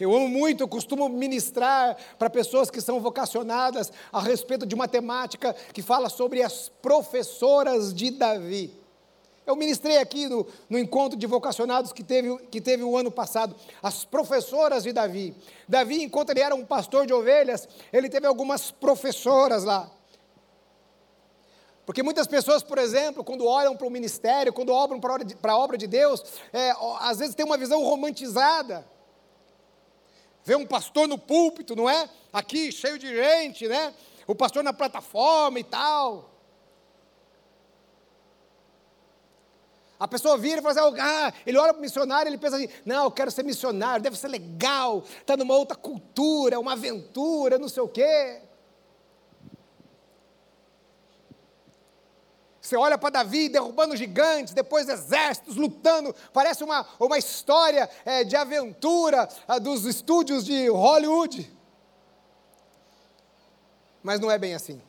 Eu 0.00 0.12
amo 0.12 0.28
muito, 0.28 0.64
eu 0.64 0.68
costumo 0.68 1.08
ministrar 1.08 1.96
para 2.18 2.28
pessoas 2.28 2.68
que 2.72 2.80
são 2.80 3.00
vocacionadas 3.00 3.92
a 4.12 4.20
respeito 4.20 4.66
de 4.66 4.74
uma 4.74 4.88
temática 4.88 5.54
que 5.72 5.80
fala 5.80 6.08
sobre 6.08 6.42
as 6.42 6.68
professoras 6.82 7.94
de 7.94 8.10
Davi. 8.10 8.83
Eu 9.46 9.54
ministrei 9.56 9.98
aqui 9.98 10.26
no, 10.26 10.46
no 10.70 10.78
encontro 10.78 11.18
de 11.18 11.26
vocacionados 11.26 11.92
que 11.92 12.02
teve, 12.02 12.36
que 12.46 12.60
teve 12.60 12.82
o 12.82 12.96
ano 12.96 13.10
passado, 13.10 13.54
as 13.82 14.04
professoras 14.04 14.84
de 14.84 14.92
Davi. 14.92 15.36
Davi, 15.68 16.02
enquanto 16.02 16.30
ele 16.30 16.40
era 16.40 16.54
um 16.54 16.64
pastor 16.64 17.06
de 17.06 17.12
ovelhas, 17.12 17.68
ele 17.92 18.08
teve 18.08 18.26
algumas 18.26 18.70
professoras 18.70 19.64
lá. 19.64 19.90
Porque 21.84 22.02
muitas 22.02 22.26
pessoas, 22.26 22.62
por 22.62 22.78
exemplo, 22.78 23.22
quando 23.22 23.46
olham 23.46 23.76
para 23.76 23.86
o 23.86 23.90
ministério, 23.90 24.52
quando 24.52 24.72
olham 24.72 24.98
para 24.98 25.52
a 25.52 25.58
obra 25.58 25.76
de 25.76 25.86
Deus, 25.86 26.24
é, 26.50 26.72
às 27.00 27.18
vezes 27.18 27.34
tem 27.34 27.44
uma 27.44 27.58
visão 27.58 27.82
romantizada. 27.84 28.86
Vê 30.42 30.54
um 30.54 30.66
pastor 30.66 31.06
no 31.06 31.18
púlpito, 31.18 31.76
não 31.76 31.88
é? 31.88 32.08
Aqui, 32.32 32.72
cheio 32.72 32.98
de 32.98 33.08
gente, 33.08 33.68
né? 33.68 33.94
O 34.26 34.34
pastor 34.34 34.62
na 34.62 34.72
plataforma 34.72 35.58
e 35.58 35.64
tal. 35.64 36.33
A 39.98 40.08
pessoa 40.08 40.36
vira 40.36 40.58
e 40.58 40.62
fala 40.62 40.88
assim, 40.88 41.00
ah, 41.00 41.32
ele 41.46 41.56
olha 41.56 41.72
para 41.72 41.78
o 41.78 41.82
missionário 41.82 42.28
ele 42.28 42.38
pensa 42.38 42.56
assim, 42.56 42.68
não, 42.84 43.04
eu 43.04 43.10
quero 43.10 43.30
ser 43.30 43.44
missionário, 43.44 44.02
deve 44.02 44.18
ser 44.18 44.28
legal, 44.28 45.04
está 45.20 45.36
numa 45.36 45.54
outra 45.54 45.76
cultura, 45.76 46.58
uma 46.58 46.72
aventura, 46.72 47.58
não 47.58 47.68
sei 47.68 47.82
o 47.82 47.88
quê. 47.88 48.40
Você 52.60 52.76
olha 52.76 52.96
para 52.96 53.10
Davi 53.10 53.50
derrubando 53.50 53.94
gigantes, 53.94 54.54
depois 54.54 54.88
exércitos 54.88 55.54
lutando, 55.54 56.14
parece 56.32 56.64
uma, 56.64 56.86
uma 56.98 57.18
história 57.18 57.88
é, 58.06 58.24
de 58.24 58.34
aventura 58.34 59.28
dos 59.60 59.84
estúdios 59.84 60.46
de 60.46 60.70
Hollywood. 60.70 61.54
Mas 64.02 64.18
não 64.18 64.30
é 64.30 64.38
bem 64.38 64.54
assim. 64.54 64.80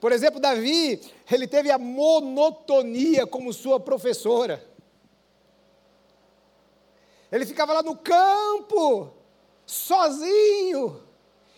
Por 0.00 0.12
exemplo, 0.12 0.40
Davi, 0.40 1.00
ele 1.30 1.46
teve 1.46 1.70
a 1.70 1.78
monotonia 1.78 3.26
como 3.26 3.52
sua 3.52 3.78
professora. 3.78 4.66
Ele 7.30 7.44
ficava 7.44 7.74
lá 7.74 7.82
no 7.82 7.94
campo, 7.96 9.12
sozinho, 9.66 11.06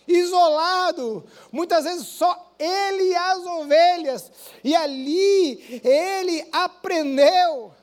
isolado, 0.07 1.25
muitas 1.51 1.85
vezes 1.85 2.05
só 2.07 2.53
ele 2.59 3.03
e 3.09 3.15
as 3.15 3.45
ovelhas, 3.45 4.31
e 4.63 4.75
ali 4.75 5.81
ele 5.83 6.47
aprendeu, 6.51 7.73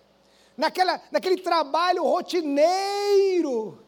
naquela, 0.57 1.03
naquele 1.11 1.39
trabalho 1.39 2.05
rotineiro, 2.05 3.83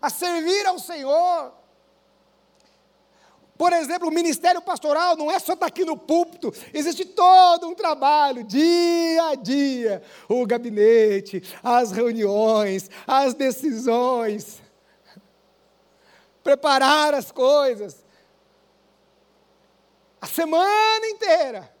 a 0.00 0.10
servir 0.10 0.66
ao 0.66 0.78
Senhor. 0.78 1.52
Por 3.56 3.72
exemplo, 3.72 4.08
o 4.08 4.12
ministério 4.12 4.60
pastoral 4.60 5.16
não 5.16 5.30
é 5.30 5.38
só 5.38 5.52
estar 5.52 5.66
aqui 5.66 5.84
no 5.84 5.96
púlpito, 5.96 6.52
existe 6.72 7.04
todo 7.04 7.68
um 7.68 7.74
trabalho, 7.74 8.42
dia 8.42 9.28
a 9.28 9.34
dia, 9.36 10.02
o 10.28 10.44
gabinete, 10.44 11.42
as 11.62 11.92
reuniões, 11.92 12.90
as 13.06 13.32
decisões, 13.32 14.60
preparar 16.42 17.14
as 17.14 17.30
coisas, 17.30 18.04
a 20.20 20.26
semana 20.26 21.06
inteira. 21.06 21.72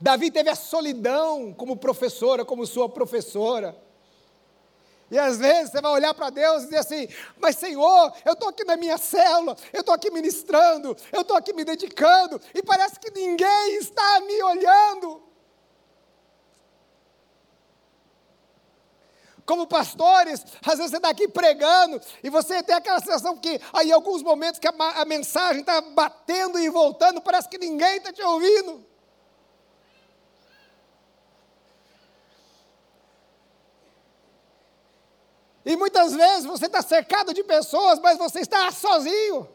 Davi 0.00 0.30
teve 0.30 0.48
a 0.48 0.54
solidão 0.54 1.52
como 1.52 1.76
professora, 1.76 2.44
como 2.44 2.64
sua 2.64 2.88
professora. 2.88 3.76
E 5.10 5.18
às 5.18 5.38
vezes 5.38 5.70
você 5.70 5.80
vai 5.80 5.92
olhar 5.92 6.12
para 6.12 6.30
Deus 6.30 6.62
e 6.62 6.66
dizer 6.66 6.78
assim: 6.78 7.08
Mas 7.38 7.56
Senhor, 7.56 8.12
eu 8.24 8.34
estou 8.34 8.48
aqui 8.48 8.64
na 8.64 8.76
minha 8.76 8.98
célula, 8.98 9.56
eu 9.72 9.80
estou 9.80 9.94
aqui 9.94 10.10
ministrando, 10.10 10.96
eu 11.12 11.22
estou 11.22 11.36
aqui 11.36 11.52
me 11.52 11.64
dedicando, 11.64 12.40
e 12.54 12.62
parece 12.62 13.00
que 13.00 13.10
ninguém 13.10 13.76
está 13.76 14.20
me 14.20 14.42
olhando. 14.42 15.28
Como 19.46 19.66
pastores, 19.66 20.44
às 20.62 20.76
vezes 20.76 20.90
você 20.90 20.98
está 20.98 21.08
aqui 21.08 21.26
pregando 21.26 21.98
e 22.22 22.28
você 22.28 22.62
tem 22.62 22.74
aquela 22.76 23.00
sensação 23.00 23.34
que, 23.34 23.58
aí, 23.72 23.88
em 23.88 23.92
alguns 23.92 24.22
momentos, 24.22 24.60
que 24.60 24.68
a, 24.68 24.74
a 24.96 25.06
mensagem 25.06 25.60
está 25.60 25.80
batendo 25.80 26.58
e 26.58 26.68
voltando, 26.68 27.22
parece 27.22 27.48
que 27.48 27.56
ninguém 27.56 27.96
está 27.96 28.12
te 28.12 28.22
ouvindo. 28.22 28.86
E 35.68 35.76
muitas 35.76 36.14
vezes 36.14 36.46
você 36.46 36.64
está 36.64 36.80
cercado 36.80 37.34
de 37.34 37.44
pessoas, 37.44 37.98
mas 37.98 38.16
você 38.16 38.40
está 38.40 38.72
sozinho. 38.72 39.46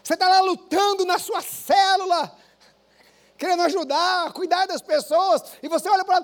Você 0.00 0.14
está 0.14 0.28
lá 0.28 0.40
lutando 0.42 1.04
na 1.04 1.18
sua 1.18 1.42
célula, 1.42 2.32
querendo 3.36 3.62
ajudar, 3.62 4.32
cuidar 4.32 4.66
das 4.66 4.80
pessoas, 4.80 5.42
e 5.60 5.66
você 5.66 5.88
olha 5.88 6.04
para 6.04 6.22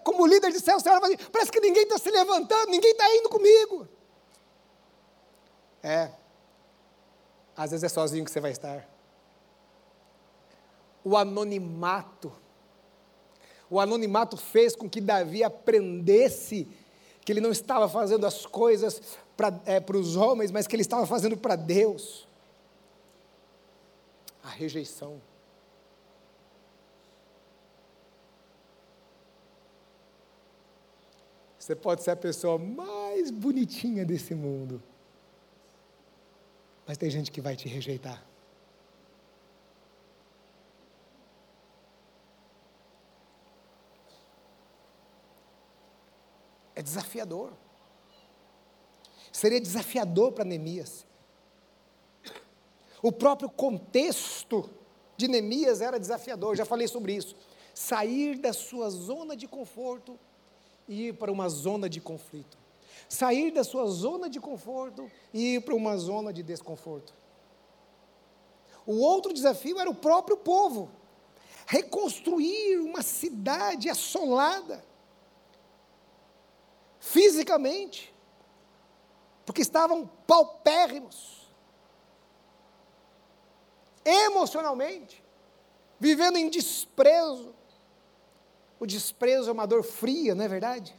como 0.00 0.26
líder 0.26 0.52
de 0.52 0.60
célula, 0.60 0.82
você 0.82 0.90
olha 0.90 1.06
assim, 1.06 1.16
parece 1.32 1.50
que 1.50 1.58
ninguém 1.58 1.84
está 1.84 1.96
se 1.96 2.10
levantando, 2.10 2.70
ninguém 2.70 2.90
está 2.90 3.16
indo 3.16 3.30
comigo. 3.30 3.88
É, 5.82 6.10
às 7.56 7.70
vezes 7.70 7.84
é 7.84 7.88
sozinho 7.88 8.26
que 8.26 8.30
você 8.30 8.40
vai 8.40 8.50
estar. 8.50 8.86
O 11.02 11.16
anonimato 11.16 12.41
O 13.72 13.80
anonimato 13.80 14.36
fez 14.36 14.76
com 14.76 14.86
que 14.86 15.00
Davi 15.00 15.42
aprendesse 15.42 16.68
que 17.24 17.32
ele 17.32 17.40
não 17.40 17.50
estava 17.50 17.88
fazendo 17.88 18.26
as 18.26 18.44
coisas 18.44 19.00
para 19.34 19.48
é, 19.64 19.82
os 19.96 20.14
homens, 20.14 20.50
mas 20.50 20.66
que 20.66 20.76
ele 20.76 20.82
estava 20.82 21.06
fazendo 21.06 21.38
para 21.38 21.56
Deus. 21.56 22.28
A 24.44 24.50
rejeição. 24.50 25.22
Você 31.58 31.74
pode 31.74 32.02
ser 32.02 32.10
a 32.10 32.16
pessoa 32.16 32.58
mais 32.58 33.30
bonitinha 33.30 34.04
desse 34.04 34.34
mundo, 34.34 34.82
mas 36.86 36.98
tem 36.98 37.08
gente 37.08 37.32
que 37.32 37.40
vai 37.40 37.56
te 37.56 37.70
rejeitar. 37.70 38.22
É 46.82 46.84
desafiador. 46.84 47.52
Seria 49.30 49.60
desafiador 49.60 50.32
para 50.32 50.44
Neemias. 50.44 51.06
O 53.00 53.12
próprio 53.12 53.48
contexto 53.48 54.68
de 55.16 55.28
Neemias 55.28 55.80
era 55.80 55.98
desafiador, 55.98 56.56
já 56.56 56.64
falei 56.64 56.88
sobre 56.88 57.14
isso. 57.14 57.36
Sair 57.72 58.36
da 58.36 58.52
sua 58.52 58.90
zona 58.90 59.36
de 59.36 59.46
conforto 59.46 60.18
e 60.88 61.06
ir 61.06 61.14
para 61.14 61.30
uma 61.30 61.48
zona 61.48 61.88
de 61.88 62.00
conflito. 62.00 62.58
Sair 63.08 63.52
da 63.52 63.62
sua 63.62 63.86
zona 63.86 64.28
de 64.28 64.40
conforto 64.40 65.08
e 65.32 65.54
ir 65.54 65.60
para 65.60 65.76
uma 65.76 65.96
zona 65.96 66.32
de 66.32 66.42
desconforto. 66.42 67.14
O 68.84 68.98
outro 68.98 69.32
desafio 69.32 69.78
era 69.78 69.88
o 69.88 69.94
próprio 69.94 70.36
povo. 70.36 70.90
Reconstruir 71.64 72.78
uma 72.78 73.02
cidade 73.02 73.88
assolada 73.88 74.84
fisicamente, 77.12 78.12
porque 79.44 79.60
estavam 79.60 80.06
paupérrimos, 80.26 81.46
emocionalmente, 84.02 85.22
vivendo 86.00 86.38
em 86.38 86.48
desprezo. 86.48 87.54
O 88.80 88.86
desprezo 88.86 89.50
é 89.50 89.52
uma 89.52 89.66
dor 89.66 89.82
fria, 89.82 90.34
não 90.34 90.44
é 90.44 90.48
verdade? 90.48 90.98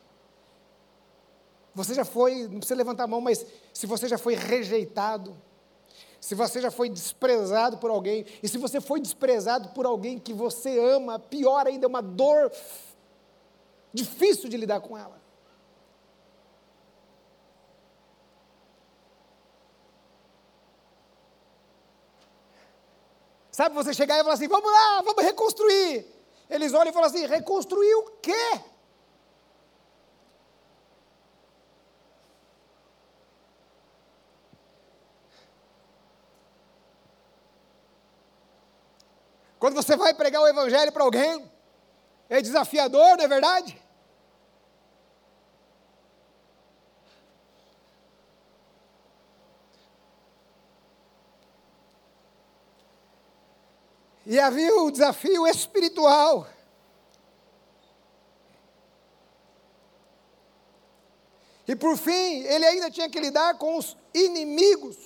Você 1.73 1.95
já 1.95 2.05
foi, 2.05 2.47
não 2.47 2.59
precisa 2.59 2.75
levantar 2.75 3.05
a 3.05 3.07
mão, 3.07 3.19
mas 3.19 3.43
se 3.73 3.87
você 3.87 4.07
já 4.07 4.19
foi 4.19 4.35
rejeitado, 4.35 5.35
se 6.21 6.35
você 6.35 6.61
já 6.61 6.69
foi 6.69 6.89
desprezado 6.89 7.79
por 7.79 7.89
alguém, 7.89 8.23
e 8.43 8.47
se 8.47 8.59
você 8.59 8.79
foi 8.79 9.01
desprezado 9.01 9.69
por 9.69 9.87
alguém 9.87 10.19
que 10.19 10.31
você 10.31 10.77
ama, 10.77 11.17
pior 11.17 11.65
ainda, 11.65 11.87
é 11.87 11.89
uma 11.89 12.03
dor 12.03 12.51
difícil 13.91 14.47
de 14.47 14.57
lidar 14.57 14.79
com 14.79 14.95
ela. 14.95 15.22
Sabe 23.53 23.75
você 23.75 23.93
chegar 23.93 24.19
e 24.19 24.23
falar 24.23 24.33
assim: 24.33 24.47
vamos 24.47 24.69
lá, 24.69 25.01
vamos 25.03 25.23
reconstruir. 25.23 26.07
Eles 26.49 26.73
olham 26.73 26.89
e 26.89 26.93
falam 26.93 27.07
assim: 27.07 27.27
reconstruir 27.27 27.93
o 27.93 28.03
quê? 28.19 28.59
Quando 39.59 39.75
você 39.75 39.95
vai 39.95 40.15
pregar 40.15 40.41
o 40.41 40.47
Evangelho 40.47 40.91
para 40.91 41.03
alguém, 41.03 41.49
é 42.27 42.41
desafiador, 42.41 43.17
não 43.17 43.23
é 43.23 43.27
verdade? 43.27 43.82
E 54.25 54.39
havia 54.39 54.75
o 54.77 54.91
desafio 54.91 55.45
espiritual. 55.47 56.47
E 61.67 61.75
por 61.75 61.97
fim, 61.97 62.43
ele 62.43 62.65
ainda 62.65 62.91
tinha 62.91 63.09
que 63.09 63.19
lidar 63.19 63.57
com 63.57 63.77
os 63.77 63.97
inimigos. 64.13 64.97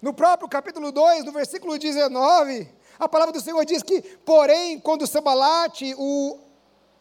No 0.00 0.12
próprio 0.12 0.48
capítulo 0.48 0.92
2, 0.92 1.24
no 1.24 1.32
versículo 1.32 1.78
19, 1.78 2.68
a 2.98 3.08
palavra 3.08 3.32
do 3.32 3.40
Senhor 3.40 3.64
diz 3.64 3.82
que, 3.82 4.00
porém, 4.24 4.78
quando 4.78 5.06
Sambalate, 5.06 5.94
o 5.98 6.38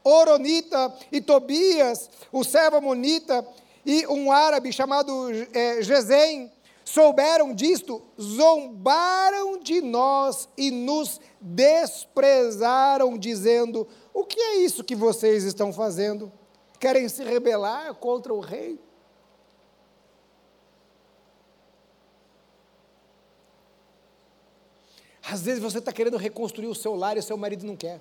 Oronita 0.04 0.94
e 1.12 1.22
Tobias, 1.22 2.10
o 2.32 2.44
servo 2.44 2.78
Amonita, 2.78 3.46
e 3.86 4.06
um 4.08 4.32
árabe 4.32 4.74
chamado 4.74 5.30
é, 5.54 5.82
Gesem, 5.82 6.52
souberam 6.86 7.54
disto, 7.54 8.02
zombaram 8.22 9.58
de 9.58 9.82
nós 9.82 10.48
e 10.56 10.70
nos 10.70 11.20
desprezaram, 11.42 13.18
dizendo: 13.18 13.88
O 14.14 14.24
que 14.24 14.40
é 14.40 14.58
isso 14.58 14.84
que 14.84 14.96
vocês 14.96 15.44
estão 15.44 15.74
fazendo? 15.74 16.32
Querem 16.80 17.10
se 17.10 17.24
rebelar 17.24 17.96
contra 17.96 18.32
o 18.32 18.40
rei? 18.40 18.80
Às 25.28 25.42
vezes 25.42 25.62
você 25.62 25.80
está 25.80 25.92
querendo 25.92 26.18
reconstruir 26.18 26.68
o 26.68 26.76
seu 26.76 26.94
lar 26.94 27.18
e 27.18 27.20
o 27.20 27.24
seu 27.24 27.36
marido 27.36 27.66
não 27.66 27.76
quer. 27.76 28.00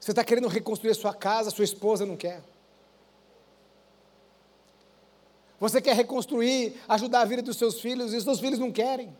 Você 0.00 0.10
está 0.10 0.24
querendo 0.24 0.48
reconstruir 0.48 0.90
a 0.90 0.96
sua 0.96 1.14
casa, 1.14 1.48
a 1.48 1.52
sua 1.52 1.64
esposa 1.64 2.04
não 2.04 2.16
quer. 2.16 2.42
Você 5.62 5.80
quer 5.80 5.94
reconstruir, 5.94 6.74
ajudar 6.88 7.20
a 7.20 7.24
vida 7.24 7.40
dos 7.40 7.56
seus 7.56 7.80
filhos 7.80 8.12
e 8.12 8.16
os 8.16 8.24
seus 8.24 8.40
filhos 8.40 8.58
não 8.58 8.72
querem. 8.72 9.16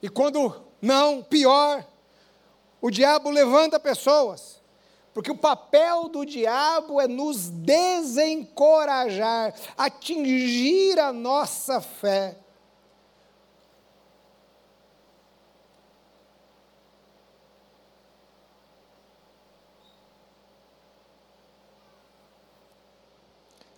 E 0.00 0.08
quando 0.08 0.64
não, 0.80 1.22
pior, 1.22 1.86
o 2.80 2.90
diabo 2.90 3.28
levanta 3.28 3.78
pessoas, 3.78 4.62
porque 5.12 5.30
o 5.30 5.36
papel 5.36 6.08
do 6.08 6.24
diabo 6.24 6.98
é 6.98 7.06
nos 7.06 7.50
desencorajar, 7.50 9.54
atingir 9.76 10.98
a 10.98 11.12
nossa 11.12 11.82
fé. 11.82 12.38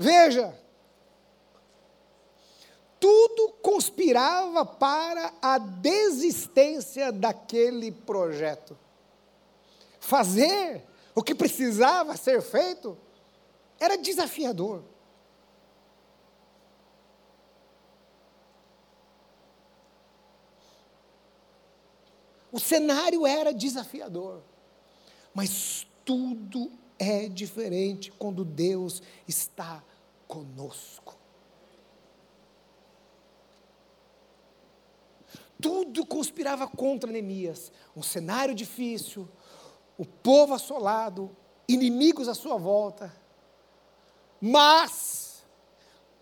Veja, 0.02 0.52
tudo 2.98 3.52
conspirava 3.62 4.66
para 4.66 5.32
a 5.40 5.58
desistência 5.58 7.12
daquele 7.12 7.92
projeto. 7.92 8.76
Fazer 10.00 10.84
o 11.14 11.22
que 11.22 11.36
precisava 11.36 12.16
ser 12.16 12.42
feito 12.42 12.98
era 13.78 13.96
desafiador. 13.96 14.82
O 22.50 22.58
cenário 22.58 23.24
era 23.24 23.54
desafiador, 23.54 24.42
mas 25.32 25.86
tudo 26.04 26.72
é 26.98 27.28
diferente 27.28 28.10
quando 28.12 28.44
Deus 28.44 29.00
está 29.26 29.82
conosco. 30.32 31.14
Tudo 35.60 36.06
conspirava 36.06 36.66
contra 36.66 37.12
Neemias. 37.12 37.70
Um 37.94 38.02
cenário 38.02 38.54
difícil, 38.54 39.28
o 39.98 40.06
povo 40.06 40.54
assolado, 40.54 41.36
inimigos 41.68 42.28
à 42.28 42.34
sua 42.34 42.56
volta. 42.56 43.14
Mas, 44.40 45.42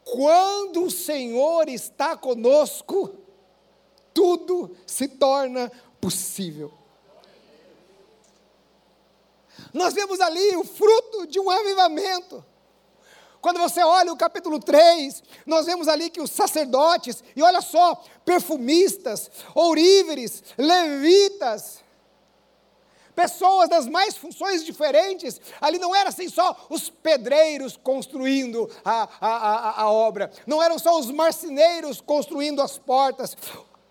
quando 0.05 0.83
o 0.83 0.91
Senhor 0.91 1.69
está 1.69 2.17
conosco, 2.17 3.15
tudo 4.13 4.77
se 4.85 5.07
torna 5.07 5.71
possível. 6.01 6.73
Nós 9.73 9.95
vemos 9.95 10.21
ali 10.21 10.57
o 10.57 10.65
fruto 10.65 11.29
de 11.29 11.39
um 11.39 11.49
avivamento. 11.49 12.45
Quando 13.41 13.59
você 13.59 13.83
olha 13.83 14.13
o 14.13 14.17
capítulo 14.17 14.61
3, 14.61 15.23
nós 15.47 15.67
vemos 15.67 15.89
ali 15.89 16.11
que 16.11 16.21
os 16.21 16.31
sacerdotes, 16.31 17.25
e 17.35 17.43
olha 17.43 17.63
só, 17.63 18.03
perfumistas, 18.25 19.31
ouríveres, 19.55 20.43
levitas, 20.59 21.81
pessoas 23.15 23.69
das 23.69 23.87
mais 23.87 24.17
funções 24.17 24.65
diferentes. 24.65 25.41
Ali 25.61 25.79
não 25.79 25.95
era 25.95 26.11
assim 26.11 26.29
só 26.29 26.67
os 26.69 26.91
pedreiros 26.91 27.79
construindo 27.83 28.71
a, 28.85 29.09
a, 29.21 29.29
a, 29.29 29.83
a 29.83 29.91
obra, 29.91 30.31
não 30.47 30.63
eram 30.63 30.79
só 30.79 30.99
os 30.99 31.11
marceneiros 31.11 32.01
construindo 32.01 32.61
as 32.61 32.79
portas 32.79 33.37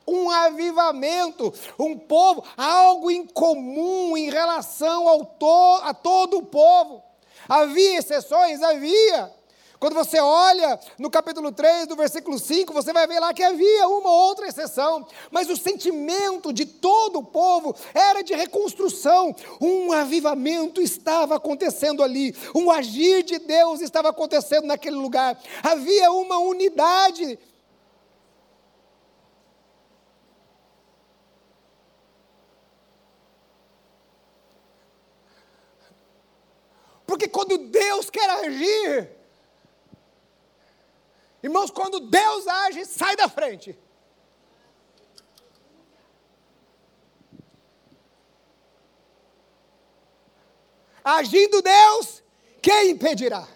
um 0.08 0.32
avivamento, 0.32 1.54
um 1.78 1.96
povo, 1.96 2.44
algo 2.58 3.12
em 3.12 3.28
comum 3.28 4.18
em 4.18 4.32
relação 4.32 5.08
ao 5.08 5.24
to, 5.24 5.82
a 5.84 5.94
todo 5.94 6.40
o 6.40 6.46
povo. 6.46 7.04
Havia 7.48 8.00
exceções? 8.00 8.64
Havia. 8.64 9.39
Quando 9.80 9.94
você 9.94 10.20
olha 10.20 10.78
no 10.98 11.10
capítulo 11.10 11.54
3, 11.54 11.88
do 11.88 11.96
versículo 11.96 12.38
5, 12.38 12.74
você 12.74 12.92
vai 12.92 13.08
ver 13.08 13.20
lá 13.20 13.34
que 13.34 13.42
havia 13.42 13.88
uma 13.88 14.12
outra 14.12 14.48
exceção, 14.48 15.08
mas 15.32 15.50
o 15.50 15.56
sentimento 15.56 16.52
de 16.52 16.66
todo 16.66 17.20
o 17.20 17.24
povo 17.24 17.74
era 17.94 18.22
de 18.22 18.36
reconstrução. 18.36 19.34
Um 19.62 19.94
avivamento 19.94 20.82
estava 20.82 21.38
acontecendo 21.38 22.04
ali, 22.04 22.36
um 22.54 22.70
agir 22.70 23.24
de 23.24 23.40
Deus 23.40 23.80
estava 23.80 24.10
acontecendo 24.10 24.66
naquele 24.66 24.98
lugar. 24.98 25.40
Havia 25.64 26.12
uma 26.12 26.38
unidade 26.40 27.40
Porque 37.08 37.28
quando 37.28 37.58
Deus 37.58 38.08
quer 38.12 38.30
agir, 38.30 39.19
irmãos, 41.42 41.72
quando 41.72 42.00
Deus 42.00 42.48
age, 42.48 42.86
sai 42.86 43.16
da 43.16 43.28
frente. 43.28 43.78
Agindo 51.04 51.62
Deus, 51.62 52.22
quem 52.62 52.92
impedirá? 52.92 53.48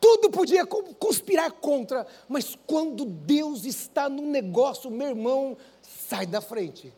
Tudo 0.00 0.30
podia 0.30 0.66
conspirar 0.66 1.52
contra, 1.52 2.06
mas 2.28 2.58
quando 2.66 3.04
Deus 3.04 3.64
está 3.64 4.08
no 4.08 4.22
negócio, 4.22 4.90
meu 4.90 5.08
irmão, 5.08 5.56
sai 5.82 6.26
da 6.26 6.40
frente. 6.40 6.92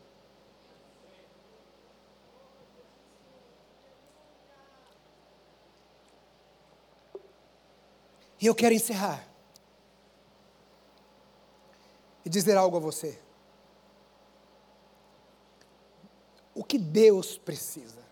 E 8.42 8.46
eu 8.46 8.56
quero 8.56 8.74
encerrar 8.74 9.24
e 12.24 12.28
dizer 12.28 12.56
algo 12.56 12.76
a 12.76 12.80
você. 12.80 13.16
O 16.52 16.64
que 16.64 16.76
Deus 16.76 17.38
precisa? 17.38 18.02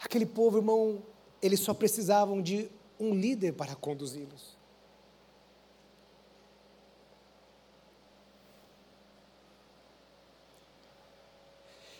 Aquele 0.00 0.24
povo, 0.24 0.58
irmão, 0.58 1.02
eles 1.42 1.58
só 1.58 1.74
precisavam 1.74 2.40
de 2.40 2.70
um 2.98 3.12
líder 3.12 3.54
para 3.54 3.74
conduzi-los. 3.74 4.56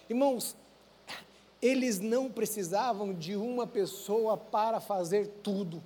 Irmãos, 0.09 0.57
eles 1.61 2.01
não 2.01 2.31
precisavam 2.31 3.13
de 3.13 3.37
uma 3.37 3.67
pessoa 3.67 4.37
para 4.37 4.81
fazer 4.81 5.29
tudo. 5.43 5.83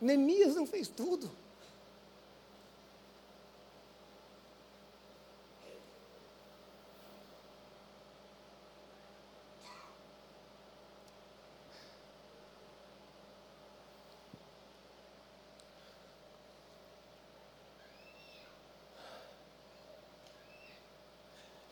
Neemias 0.00 0.54
não 0.54 0.66
fez 0.66 0.88
tudo. 0.88 1.30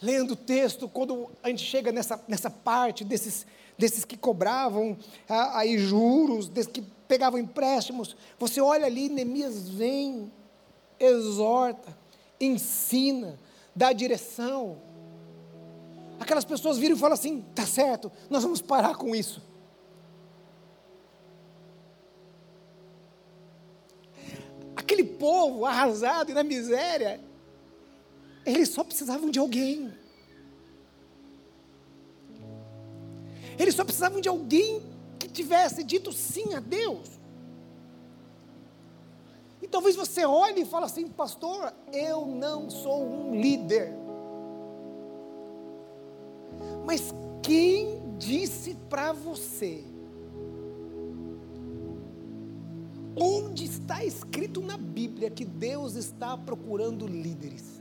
Lendo 0.08 0.30
o 0.30 0.36
texto, 0.36 0.88
quando 0.88 1.30
a 1.42 1.50
gente 1.50 1.62
chega 1.62 1.92
nessa, 1.92 2.18
nessa 2.26 2.48
parte 2.48 3.04
desses, 3.04 3.46
desses 3.76 4.06
que 4.06 4.16
cobravam 4.16 4.96
ah, 5.28 5.58
aí 5.58 5.76
juros, 5.76 6.48
desses 6.48 6.72
que 6.72 6.80
pegavam 7.06 7.38
empréstimos, 7.38 8.16
você 8.38 8.58
olha 8.58 8.86
ali, 8.86 9.10
Neemias 9.10 9.68
vem, 9.68 10.32
exorta, 10.98 11.94
ensina, 12.40 13.38
dá 13.76 13.92
direção. 13.92 14.78
Aquelas 16.18 16.44
pessoas 16.44 16.78
viram 16.78 16.96
e 16.96 16.98
falam 16.98 17.14
assim: 17.14 17.44
tá 17.54 17.66
certo, 17.66 18.10
nós 18.30 18.42
vamos 18.42 18.62
parar 18.62 18.96
com 18.96 19.14
isso. 19.14 19.42
Aquele 24.74 25.04
povo 25.04 25.66
arrasado 25.66 26.30
e 26.30 26.34
na 26.34 26.42
miséria, 26.42 27.27
eles 28.50 28.70
só 28.70 28.82
precisavam 28.82 29.30
de 29.30 29.38
alguém. 29.38 29.92
Eles 33.58 33.74
só 33.74 33.84
precisavam 33.84 34.20
de 34.20 34.28
alguém 34.28 34.82
que 35.18 35.28
tivesse 35.28 35.82
dito 35.82 36.12
sim 36.12 36.54
a 36.54 36.60
Deus. 36.60 37.18
E 39.60 39.66
talvez 39.66 39.96
você 39.96 40.24
olhe 40.24 40.62
e 40.62 40.64
fale 40.64 40.86
assim, 40.86 41.08
pastor, 41.08 41.72
eu 41.92 42.26
não 42.26 42.70
sou 42.70 43.04
um 43.04 43.40
líder. 43.40 43.92
Mas 46.86 47.12
quem 47.42 48.16
disse 48.18 48.74
para 48.88 49.12
você? 49.12 49.84
Onde 53.16 53.64
está 53.64 54.04
escrito 54.04 54.60
na 54.60 54.76
Bíblia 54.76 55.28
que 55.28 55.44
Deus 55.44 55.96
está 55.96 56.36
procurando 56.36 57.06
líderes? 57.06 57.77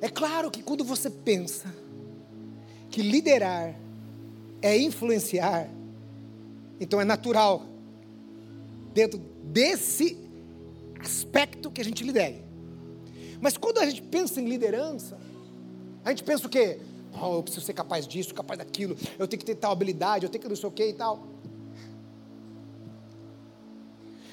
É 0.00 0.08
claro 0.08 0.50
que 0.50 0.62
quando 0.62 0.84
você 0.84 1.10
pensa 1.10 1.72
que 2.90 3.02
liderar 3.02 3.74
é 4.62 4.76
influenciar, 4.78 5.68
então 6.80 7.00
é 7.00 7.04
natural, 7.04 7.64
dentro 8.94 9.18
desse 9.44 10.16
aspecto 11.00 11.70
que 11.70 11.80
a 11.80 11.84
gente 11.84 12.04
lidere. 12.04 12.42
Mas 13.40 13.56
quando 13.56 13.78
a 13.78 13.86
gente 13.86 14.02
pensa 14.02 14.40
em 14.40 14.48
liderança, 14.48 15.18
a 16.04 16.10
gente 16.10 16.24
pensa 16.24 16.46
o 16.46 16.50
quê? 16.50 16.80
Oh, 17.20 17.36
eu 17.36 17.42
preciso 17.42 17.64
ser 17.64 17.72
capaz 17.72 18.06
disso, 18.06 18.34
capaz 18.34 18.58
daquilo, 18.58 18.96
eu 19.18 19.26
tenho 19.26 19.38
que 19.38 19.46
ter 19.46 19.54
tal 19.54 19.72
habilidade, 19.72 20.24
eu 20.24 20.30
tenho 20.30 20.42
que 20.42 20.48
não 20.48 20.56
sei 20.56 20.68
o 20.68 20.72
quê 20.72 20.90
e 20.90 20.92
tal. 20.92 21.26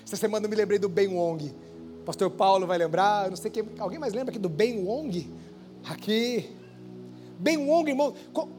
Essa 0.06 0.16
semana 0.16 0.46
eu 0.46 0.50
me 0.50 0.56
lembrei 0.56 0.78
do 0.78 0.88
Ben 0.88 1.08
Wong. 1.08 1.52
Pastor 2.06 2.30
Paulo 2.30 2.68
vai 2.68 2.78
lembrar, 2.78 3.30
não 3.30 3.36
sei 3.36 3.50
quem, 3.50 3.64
alguém 3.80 3.98
mais 3.98 4.14
lembra 4.14 4.30
aqui 4.30 4.38
do 4.38 4.50
Ben 4.50 4.84
Wong? 4.86 5.28
Aqui. 5.90 6.50
Bem 7.40 7.58
longo, 7.58 7.90
irmão. 7.90 8.14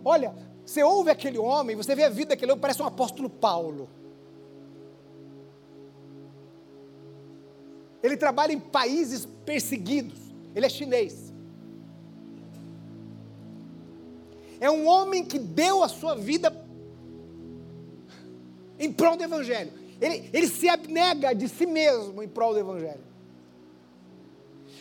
Olha, 0.04 0.34
você 0.64 0.82
ouve 0.82 1.10
aquele 1.10 1.38
homem, 1.38 1.76
você 1.76 1.94
vê 1.94 2.04
a 2.04 2.08
vida 2.08 2.30
daquele 2.30 2.52
homem, 2.52 2.60
parece 2.60 2.82
um 2.82 2.86
apóstolo 2.86 3.28
Paulo. 3.28 3.88
Ele 8.02 8.16
trabalha 8.16 8.52
em 8.52 8.60
países 8.60 9.26
perseguidos. 9.44 10.18
Ele 10.54 10.64
é 10.64 10.68
chinês. 10.68 11.32
É 14.60 14.70
um 14.70 14.86
homem 14.86 15.24
que 15.24 15.38
deu 15.38 15.82
a 15.82 15.88
sua 15.88 16.14
vida 16.14 16.54
em 18.78 18.92
prol 18.92 19.16
do 19.16 19.24
Evangelho. 19.24 19.72
Ele, 20.00 20.30
ele 20.32 20.46
se 20.46 20.68
abnega 20.68 21.34
de 21.34 21.48
si 21.48 21.66
mesmo 21.66 22.22
em 22.22 22.28
prol 22.28 22.52
do 22.52 22.60
Evangelho. 22.60 23.04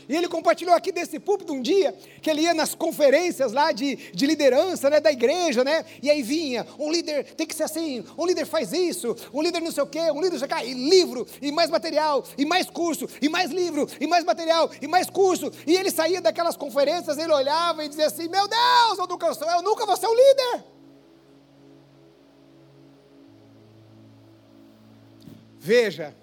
E 0.08 0.16
ele 0.16 0.28
compartilhou 0.28 0.76
aqui 0.76 0.92
desse 0.92 1.20
púlpito 1.20 1.54
um 1.54 1.62
dia, 1.62 1.96
que 2.22 2.30
ele 2.30 2.42
ia 2.42 2.54
nas 2.54 2.76
conferências 2.76 3.52
lá 3.52 3.72
de, 3.72 3.96
de 3.96 4.26
liderança 4.26 4.90
né, 4.90 5.00
da 5.00 5.12
igreja, 5.12 5.64
né? 5.64 5.86
E 6.02 6.10
aí 6.10 6.22
vinha, 6.22 6.66
um 6.80 6.92
líder 6.92 7.24
tem 7.36 7.48
que 7.48 7.56
ser 7.56 7.64
assim, 7.64 8.04
um 8.18 8.26
líder 8.26 8.46
faz 8.46 8.72
isso, 8.72 9.16
um 9.34 9.42
líder 9.42 9.62
não 9.62 9.72
sei 9.72 9.84
o 9.84 9.88
quê, 9.88 10.12
um 10.12 10.22
líder 10.22 10.44
o 10.44 10.48
quê, 10.48 10.56
e 10.66 10.74
livro, 10.74 11.26
e 11.42 11.52
mais 11.52 11.70
material, 11.70 12.24
e 12.38 12.46
mais 12.46 12.70
curso, 12.70 13.08
e 13.22 13.30
mais 13.30 13.52
livro, 13.52 13.88
e 14.00 14.08
mais 14.08 14.24
material, 14.24 14.70
e 14.82 14.88
mais 14.88 15.10
curso. 15.10 15.52
E 15.66 15.76
ele 15.76 15.90
saía 15.90 16.22
daquelas 16.22 16.56
conferências, 16.56 17.18
ele 17.18 17.32
olhava 17.32 17.84
e 17.84 17.90
dizia 17.90 18.08
assim: 18.08 18.28
Meu 18.28 18.48
Deus, 18.48 19.00
eu 19.00 19.08
nunca, 19.08 19.28
eu 19.28 19.62
nunca 19.62 19.86
vou 19.86 19.98
ser 19.98 20.08
um 20.08 20.16
líder. 20.16 20.64
Veja, 25.60 26.16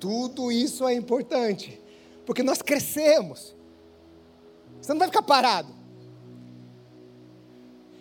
tudo 0.00 0.50
isso 0.50 0.88
é 0.88 0.94
importante 0.94 1.77
porque 2.28 2.42
nós 2.42 2.60
crescemos. 2.60 3.56
Você 4.82 4.92
não 4.92 4.98
vai 4.98 5.08
ficar 5.08 5.22
parado. 5.22 5.72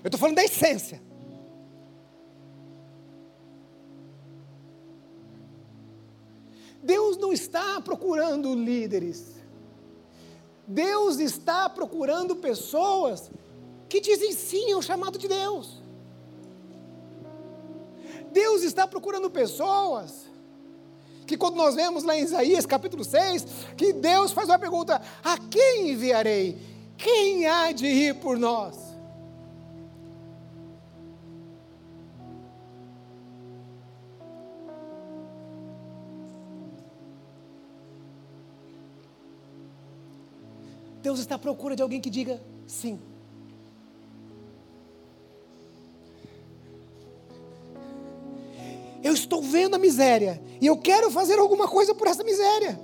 Eu 0.04 0.10
estou 0.10 0.20
falando 0.20 0.36
da 0.36 0.44
essência. 0.44 1.02
Deus 6.84 7.16
não 7.16 7.32
está 7.32 7.80
procurando 7.80 8.54
líderes. 8.54 9.38
Deus 10.68 11.20
está 11.20 11.70
procurando 11.70 12.36
pessoas 12.36 13.32
que 13.88 14.02
dizem 14.02 14.34
sim 14.34 14.74
ao 14.74 14.82
chamado 14.82 15.18
de 15.18 15.30
Deus. 15.30 15.82
Deus 18.34 18.64
está 18.64 18.86
procurando 18.86 19.30
pessoas 19.30 20.27
que 21.28 21.38
quando 21.38 21.58
nós 21.58 21.76
vemos 21.76 22.04
lá 22.04 22.18
em 22.18 22.24
Isaías 22.24 22.66
capítulo 22.66 23.04
6, 23.04 23.46
que 23.76 23.92
Deus 23.92 24.32
faz 24.32 24.48
uma 24.48 24.58
pergunta: 24.58 25.02
a 25.22 25.38
quem 25.38 25.92
enviarei? 25.92 26.58
Quem 26.98 27.46
há 27.46 27.72
de 27.74 27.86
ir 27.86 28.16
por 28.16 28.40
nós? 28.40 28.88
Deus 41.04 41.20
está 41.20 41.36
à 41.36 41.40
procura 41.40 41.76
de 41.76 41.82
alguém 41.82 42.02
que 42.02 42.10
diga 42.10 42.42
sim. 42.66 43.00
Eu 49.04 49.14
estou 49.14 49.42
vendo 49.42 49.76
a 49.76 49.80
miséria 49.80 50.42
e 50.60 50.68
eu 50.68 50.78
quero 50.78 51.12
fazer 51.12 51.38
alguma 51.39 51.68
coisa 51.68 51.93
por 51.93 52.08
essa 52.08 52.24
miséria. 52.24 52.80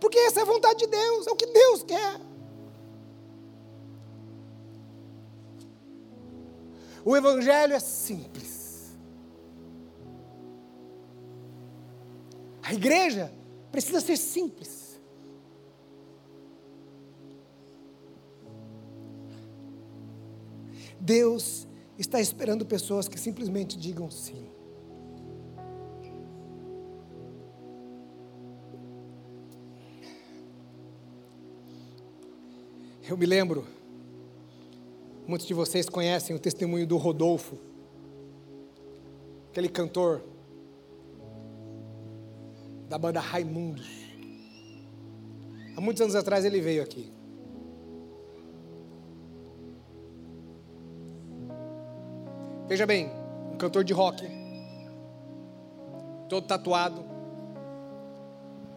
Porque 0.00 0.18
essa 0.18 0.40
é 0.40 0.42
a 0.42 0.46
vontade 0.46 0.80
de 0.80 0.86
Deus, 0.86 1.26
é 1.26 1.30
o 1.30 1.36
que 1.36 1.46
Deus 1.46 1.82
quer. 1.82 2.20
O 7.04 7.16
Evangelho 7.16 7.74
é 7.74 7.80
simples. 7.80 8.94
A 12.62 12.72
igreja 12.72 13.32
precisa 13.70 14.00
ser 14.00 14.16
simples. 14.16 15.00
Deus 21.00 21.66
está 21.98 22.20
esperando 22.20 22.64
pessoas 22.64 23.08
que 23.08 23.18
simplesmente 23.18 23.76
digam 23.76 24.08
sim. 24.08 24.48
Eu 33.12 33.16
me 33.18 33.26
lembro, 33.26 33.66
muitos 35.28 35.46
de 35.46 35.52
vocês 35.52 35.86
conhecem 35.86 36.34
o 36.34 36.38
testemunho 36.38 36.86
do 36.86 36.96
Rodolfo, 36.96 37.58
aquele 39.50 39.68
cantor 39.68 40.24
da 42.88 42.96
banda 42.96 43.20
Raimundos. 43.20 43.86
Há 45.76 45.80
muitos 45.82 46.00
anos 46.00 46.14
atrás 46.14 46.46
ele 46.46 46.58
veio 46.62 46.82
aqui. 46.82 47.12
Veja 52.66 52.86
bem, 52.86 53.10
um 53.52 53.58
cantor 53.58 53.84
de 53.84 53.92
rock, 53.92 54.26
todo 56.30 56.46
tatuado, 56.46 57.04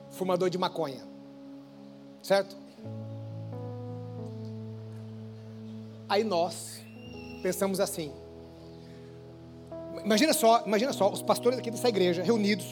fumador 0.09 0.49
de 0.49 0.57
maconha, 0.57 1.07
certo? 2.21 2.64
Aí 6.07 6.23
nós 6.23 6.81
pensamos 7.41 7.79
assim. 7.79 8.11
Imagina 10.03 10.33
só, 10.33 10.63
imagina 10.65 10.93
só, 10.93 11.11
os 11.11 11.21
pastores 11.21 11.57
aqui 11.57 11.71
dessa 11.71 11.89
igreja 11.89 12.21
reunidos, 12.21 12.65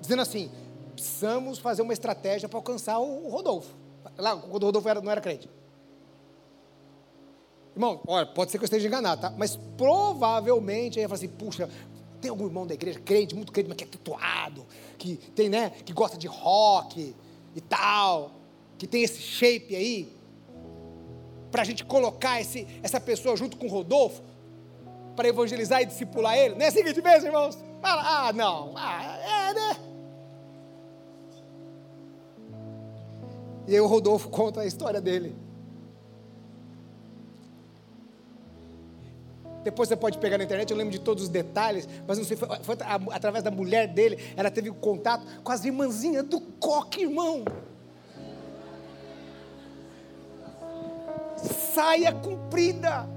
dizendo 0.00 0.22
assim: 0.22 0.50
precisamos 0.94 1.58
fazer 1.58 1.82
uma 1.82 1.92
estratégia 1.92 2.48
para 2.48 2.58
alcançar 2.58 2.98
o 2.98 3.28
Rodolfo. 3.28 3.74
Lá, 4.18 4.36
quando 4.36 4.62
o 4.62 4.66
Rodolfo 4.66 4.88
era, 4.88 5.00
não 5.00 5.10
era 5.10 5.20
crente. 5.20 5.48
Irmão, 7.74 8.00
olha, 8.06 8.26
pode 8.26 8.50
ser 8.50 8.58
que 8.58 8.64
eu 8.64 8.66
esteja 8.66 8.86
enganado, 8.86 9.22
tá? 9.22 9.34
Mas 9.38 9.56
provavelmente 9.76 10.98
aí 10.98 11.04
ia 11.04 11.08
falar 11.08 11.16
assim, 11.16 11.28
puxa, 11.28 11.70
tem 12.20 12.30
algum 12.30 12.44
irmão 12.44 12.66
da 12.66 12.74
igreja 12.74 13.00
crente, 13.00 13.34
muito 13.34 13.52
crente, 13.52 13.68
mas 13.68 13.76
que 13.76 13.84
é 13.84 13.86
tatuado, 13.86 14.66
que 14.98 15.16
tem, 15.34 15.48
né, 15.48 15.70
que 15.70 15.92
gosta 15.92 16.18
de 16.18 16.26
rock 16.26 17.14
e 17.54 17.60
tal, 17.60 18.32
que 18.76 18.86
tem 18.86 19.02
esse 19.02 19.20
shape 19.22 19.74
aí, 19.74 20.12
para 21.50 21.62
a 21.62 21.64
gente 21.64 21.84
colocar 21.84 22.40
esse, 22.40 22.66
essa 22.82 23.00
pessoa 23.00 23.36
junto 23.36 23.56
com 23.56 23.66
o 23.66 23.70
Rodolfo, 23.70 24.22
para 25.16 25.28
evangelizar 25.28 25.82
e 25.82 25.86
discipular 25.86 26.36
ele. 26.36 26.54
Não 26.54 26.62
é 26.62 26.68
assim 26.68 26.82
que 26.82 26.88
a 26.88 26.92
gente 26.92 27.02
pensa, 27.02 27.26
irmãos? 27.26 27.58
Fala, 27.80 28.28
ah, 28.28 28.32
não, 28.32 28.72
ah, 28.76 29.18
é, 29.18 29.54
né? 29.54 29.76
E 33.66 33.74
aí 33.74 33.80
o 33.80 33.86
Rodolfo 33.86 34.28
conta 34.30 34.60
a 34.60 34.66
história 34.66 35.00
dele. 35.00 35.36
Depois 39.62 39.88
você 39.88 39.96
pode 39.96 40.16
pegar 40.18 40.38
na 40.38 40.44
internet, 40.44 40.70
eu 40.70 40.76
lembro 40.76 40.92
de 40.92 41.00
todos 41.00 41.24
os 41.24 41.28
detalhes, 41.28 41.86
mas 42.06 42.16
não 42.16 42.24
sei, 42.24 42.34
foi, 42.36 42.48
foi 42.62 42.76
através 43.10 43.44
da 43.44 43.50
mulher 43.50 43.86
dele, 43.88 44.18
ela 44.34 44.50
teve 44.50 44.70
contato 44.70 45.26
com 45.42 45.52
as 45.52 45.64
irmãzinhas 45.64 46.24
do 46.24 46.40
coque, 46.40 47.02
irmão. 47.02 47.44
Saia 51.74 52.12
comprida, 52.12 53.08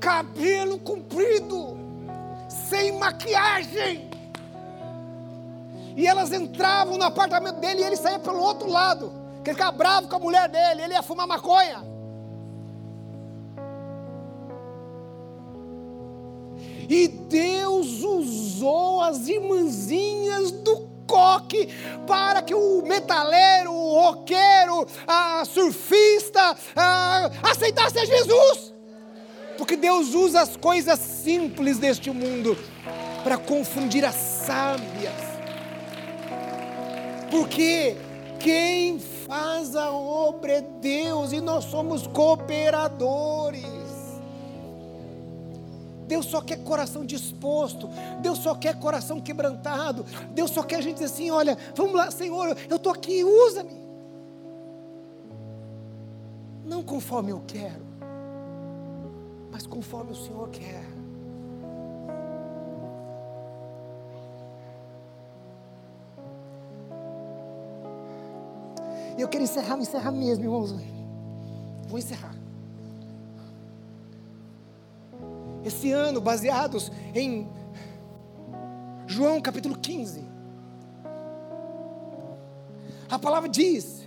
cabelo 0.00 0.78
comprido, 0.78 1.76
sem 2.48 2.92
maquiagem. 2.98 4.10
E 5.96 6.06
elas 6.06 6.32
entravam 6.32 6.96
no 6.96 7.04
apartamento 7.04 7.60
dele 7.60 7.80
e 7.80 7.84
ele 7.84 7.96
saía 7.96 8.18
pelo 8.18 8.40
outro 8.40 8.68
lado, 8.68 9.12
que 9.42 9.50
ele 9.50 9.56
ficava 9.56 9.76
bravo 9.76 10.08
com 10.08 10.16
a 10.16 10.20
mulher 10.20 10.48
dele, 10.48 10.82
ele 10.82 10.94
ia 10.94 11.02
fumar 11.02 11.26
maconha. 11.26 11.82
E 16.88 17.06
Deus 17.08 18.02
usou 18.02 19.02
as 19.02 19.28
irmãzinhas 19.28 20.50
do 20.50 20.88
coque 21.08 21.68
para 22.06 22.42
que 22.42 22.54
o 22.54 22.82
metaleiro, 22.82 23.72
o 23.72 24.00
roqueiro, 24.00 24.86
a 25.06 25.44
surfista 25.44 26.54
a, 26.76 27.30
aceitasse 27.42 27.98
a 27.98 28.04
Jesus. 28.04 28.74
Porque 29.56 29.76
Deus 29.76 30.14
usa 30.14 30.42
as 30.42 30.56
coisas 30.56 31.00
simples 31.00 31.78
deste 31.78 32.10
mundo 32.12 32.56
para 33.24 33.36
confundir 33.36 34.04
as 34.04 34.14
sábias. 34.14 35.12
Porque 37.28 37.96
quem 38.38 39.00
faz 39.26 39.74
a 39.74 39.90
obra 39.90 40.52
é 40.52 40.60
Deus 40.60 41.32
e 41.32 41.40
nós 41.40 41.64
somos 41.64 42.06
cooperadores. 42.06 43.77
Deus 46.08 46.26
só 46.26 46.40
quer 46.40 46.64
coração 46.64 47.04
disposto, 47.04 47.88
Deus 48.22 48.38
só 48.38 48.54
quer 48.54 48.78
coração 48.80 49.20
quebrantado, 49.20 50.04
Deus 50.32 50.50
só 50.50 50.62
quer 50.62 50.76
a 50.76 50.80
gente 50.80 50.94
dizer 50.94 51.04
assim: 51.04 51.30
olha, 51.30 51.56
vamos 51.76 51.94
lá, 51.94 52.10
Senhor, 52.10 52.56
eu 52.68 52.76
estou 52.76 52.90
aqui, 52.90 53.22
usa-me. 53.22 53.86
Não 56.64 56.82
conforme 56.82 57.30
eu 57.30 57.42
quero, 57.46 57.84
mas 59.52 59.66
conforme 59.66 60.12
o 60.12 60.16
Senhor 60.16 60.48
quer. 60.48 60.82
Eu 69.18 69.28
quero 69.28 69.42
encerrar, 69.42 69.76
encerrar 69.76 70.12
mesmo, 70.12 70.44
irmãos. 70.44 70.74
Vou 71.88 71.98
encerrar. 71.98 72.37
Esse 75.68 75.92
ano, 75.92 76.20
baseados 76.20 76.90
em 77.14 77.48
João 79.06 79.40
capítulo 79.40 79.78
15. 79.78 80.22
A 83.08 83.18
palavra 83.18 83.48
diz 83.48 84.02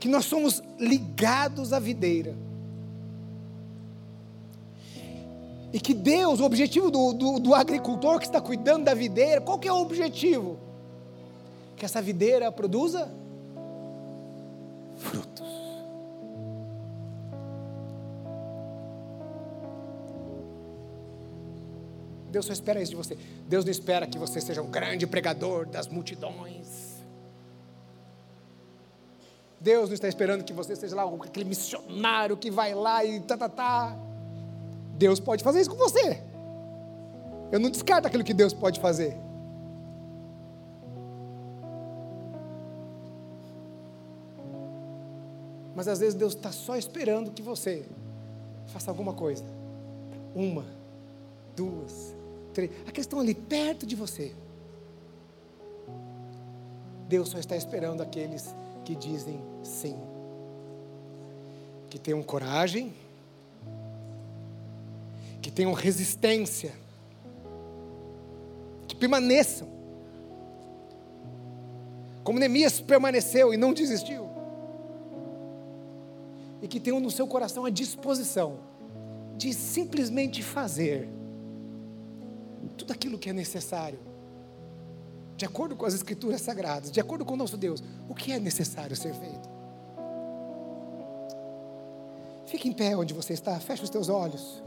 que 0.00 0.08
nós 0.08 0.24
somos 0.24 0.62
ligados 0.78 1.72
à 1.72 1.78
videira. 1.78 2.34
E 5.72 5.80
que 5.80 5.92
Deus, 5.92 6.40
o 6.40 6.44
objetivo 6.44 6.90
do, 6.90 7.12
do, 7.12 7.38
do, 7.38 7.54
agricultor 7.54 8.18
que 8.18 8.26
está 8.26 8.40
cuidando 8.40 8.84
da 8.84 8.94
videira, 8.94 9.40
qual 9.40 9.58
que 9.58 9.68
é 9.68 9.72
o 9.72 9.76
objetivo? 9.76 10.58
Que 11.76 11.84
essa 11.84 12.00
videira 12.00 12.50
produza 12.50 13.12
Deus 22.36 22.44
só 22.44 22.52
espera 22.52 22.82
isso 22.82 22.90
de 22.90 22.96
você. 22.96 23.16
Deus 23.48 23.64
não 23.64 23.70
espera 23.70 24.06
que 24.06 24.18
você 24.18 24.42
seja 24.42 24.60
um 24.60 24.70
grande 24.70 25.06
pregador 25.06 25.66
das 25.66 25.88
multidões. 25.88 27.02
Deus 29.58 29.88
não 29.88 29.94
está 29.94 30.06
esperando 30.06 30.44
que 30.44 30.52
você 30.52 30.76
seja 30.76 30.94
lá 30.94 31.04
aquele 31.24 31.46
missionário 31.46 32.36
que 32.36 32.50
vai 32.50 32.74
lá 32.74 33.02
e 33.02 33.20
tá, 33.20 33.38
tá, 33.38 33.48
tá. 33.48 33.96
Deus 34.98 35.18
pode 35.18 35.42
fazer 35.42 35.62
isso 35.62 35.70
com 35.70 35.76
você. 35.76 36.22
Eu 37.50 37.58
não 37.58 37.70
descarto 37.70 38.06
aquilo 38.06 38.22
que 38.22 38.34
Deus 38.34 38.52
pode 38.52 38.80
fazer. 38.80 39.16
Mas 45.74 45.88
às 45.88 46.00
vezes 46.00 46.14
Deus 46.14 46.34
está 46.34 46.52
só 46.52 46.76
esperando 46.76 47.30
que 47.30 47.40
você 47.40 47.86
faça 48.66 48.90
alguma 48.90 49.14
coisa. 49.14 49.44
Uma, 50.34 50.66
duas, 51.56 52.14
três. 52.56 52.70
A 52.88 52.90
questão 52.90 53.20
ali 53.20 53.34
perto 53.34 53.84
de 53.84 53.94
você. 53.94 54.32
Deus 57.06 57.28
só 57.28 57.38
está 57.38 57.54
esperando 57.54 58.02
aqueles 58.02 58.54
que 58.82 58.96
dizem 58.96 59.38
sim. 59.62 59.94
Que 61.90 61.98
tenham 61.98 62.22
coragem, 62.22 62.94
que 65.42 65.50
tenham 65.50 65.74
resistência, 65.74 66.72
que 68.88 68.96
permaneçam. 68.96 69.68
Como 72.24 72.38
Neemias 72.38 72.80
permaneceu 72.80 73.52
e 73.52 73.58
não 73.58 73.74
desistiu. 73.74 74.30
E 76.62 76.66
que 76.66 76.80
tenham 76.80 77.00
no 77.00 77.10
seu 77.10 77.26
coração 77.26 77.66
a 77.66 77.70
disposição 77.70 78.58
de 79.36 79.52
simplesmente 79.52 80.42
fazer 80.42 81.15
tudo 82.76 82.92
aquilo 82.92 83.18
que 83.18 83.30
é 83.30 83.32
necessário 83.32 83.98
de 85.36 85.44
acordo 85.44 85.76
com 85.76 85.84
as 85.84 85.94
Escrituras 85.94 86.40
Sagradas, 86.40 86.90
de 86.90 86.98
acordo 86.98 87.24
com 87.24 87.34
o 87.34 87.36
nosso 87.36 87.56
Deus, 87.56 87.82
o 88.08 88.14
que 88.14 88.32
é 88.32 88.38
necessário 88.38 88.96
ser 88.96 89.14
feito. 89.14 89.48
Fique 92.46 92.68
em 92.68 92.72
pé 92.72 92.96
onde 92.96 93.12
você 93.12 93.34
está, 93.34 93.58
feche 93.60 93.84
os 93.84 93.90
teus 93.90 94.08
olhos. 94.08 94.62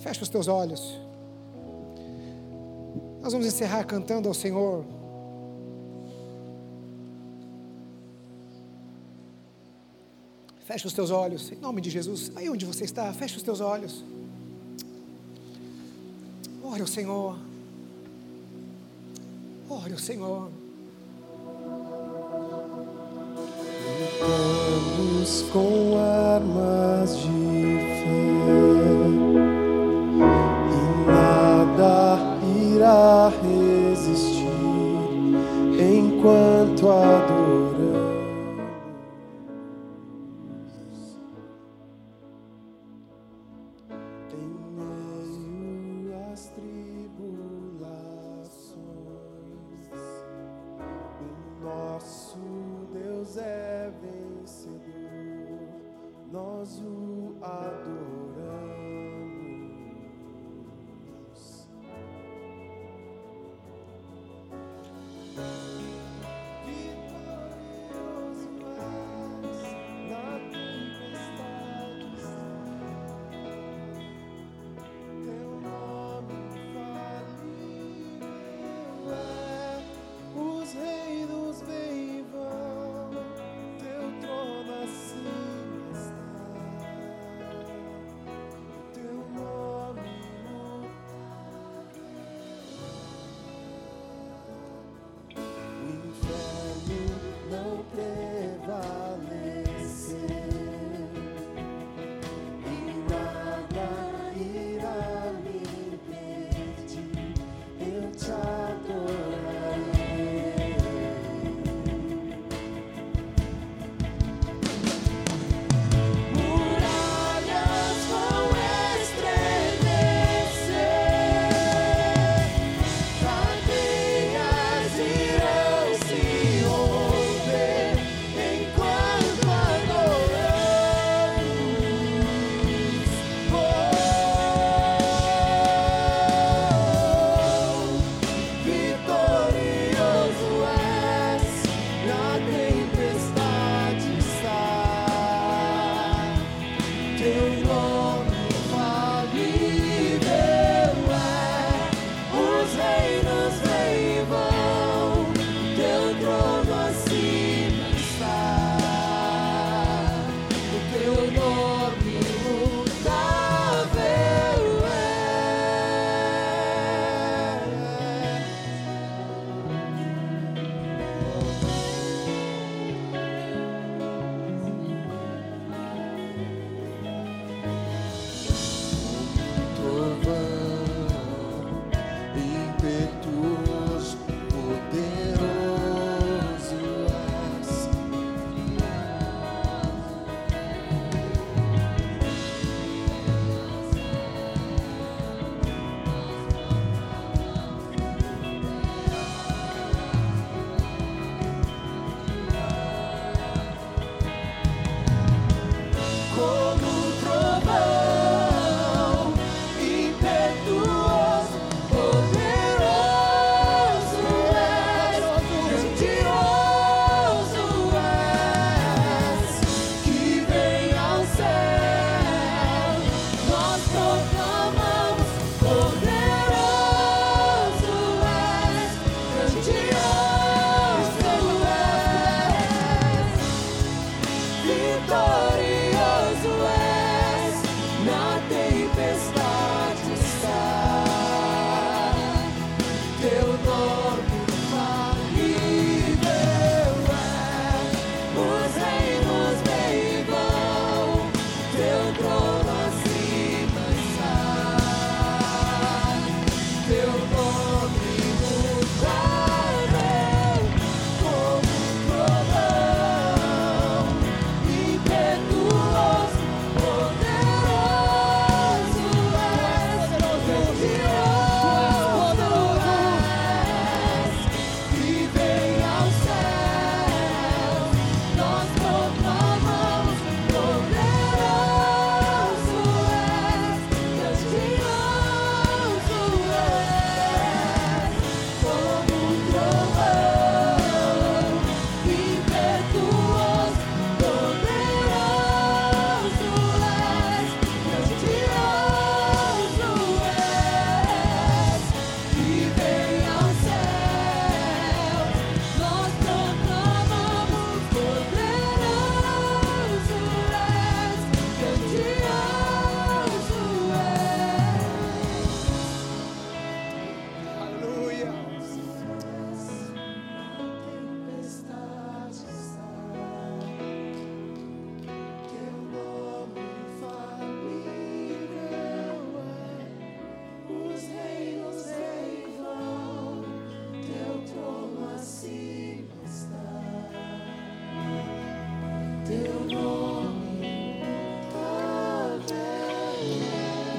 Feche 0.00 0.22
os 0.22 0.28
teus 0.28 0.48
olhos. 0.48 1.00
Nós 3.22 3.32
vamos 3.32 3.46
encerrar 3.46 3.84
cantando 3.84 4.28
ao 4.28 4.34
Senhor. 4.34 4.84
Feche 10.66 10.86
os 10.86 10.92
teus 10.92 11.10
olhos, 11.10 11.50
em 11.52 11.56
nome 11.56 11.80
de 11.80 11.88
Jesus. 11.88 12.32
Aí 12.34 12.50
onde 12.50 12.66
você 12.66 12.84
está, 12.84 13.12
feche 13.12 13.36
os 13.36 13.42
teus 13.42 13.60
olhos. 13.60 14.04
Ore 16.64 16.80
ao 16.80 16.86
Senhor. 16.86 17.36
Ore 19.68 19.92
ao 19.92 19.98
Senhor. 19.98 20.50
Lutamos 24.20 25.42
com 25.52 25.98
armas 25.98 27.18
de 27.18 27.28
fé 27.28 28.71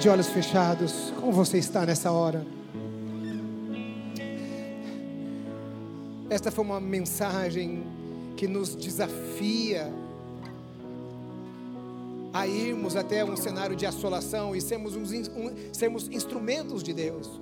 de 0.04 0.10
olhos 0.10 0.28
fechados, 0.28 1.14
como 1.18 1.32
você 1.32 1.58
está 1.58 1.86
nessa 1.86 2.12
hora? 2.12 2.46
Esta 6.30 6.52
foi 6.52 6.66
uma 6.66 6.82
mensagem 6.82 7.86
que 8.36 8.46
nos 8.46 8.76
desafia 8.76 9.90
a 12.34 12.46
irmos 12.46 12.98
até 12.98 13.24
um 13.24 13.38
cenário 13.38 13.78
de 13.78 13.86
assolação 13.86 14.54
e 14.54 14.60
sermos, 14.60 14.94
uns, 14.98 15.10
um, 15.30 15.54
sermos 15.72 16.10
instrumentos 16.10 16.84
de 16.84 16.92
Deus. 16.92 17.40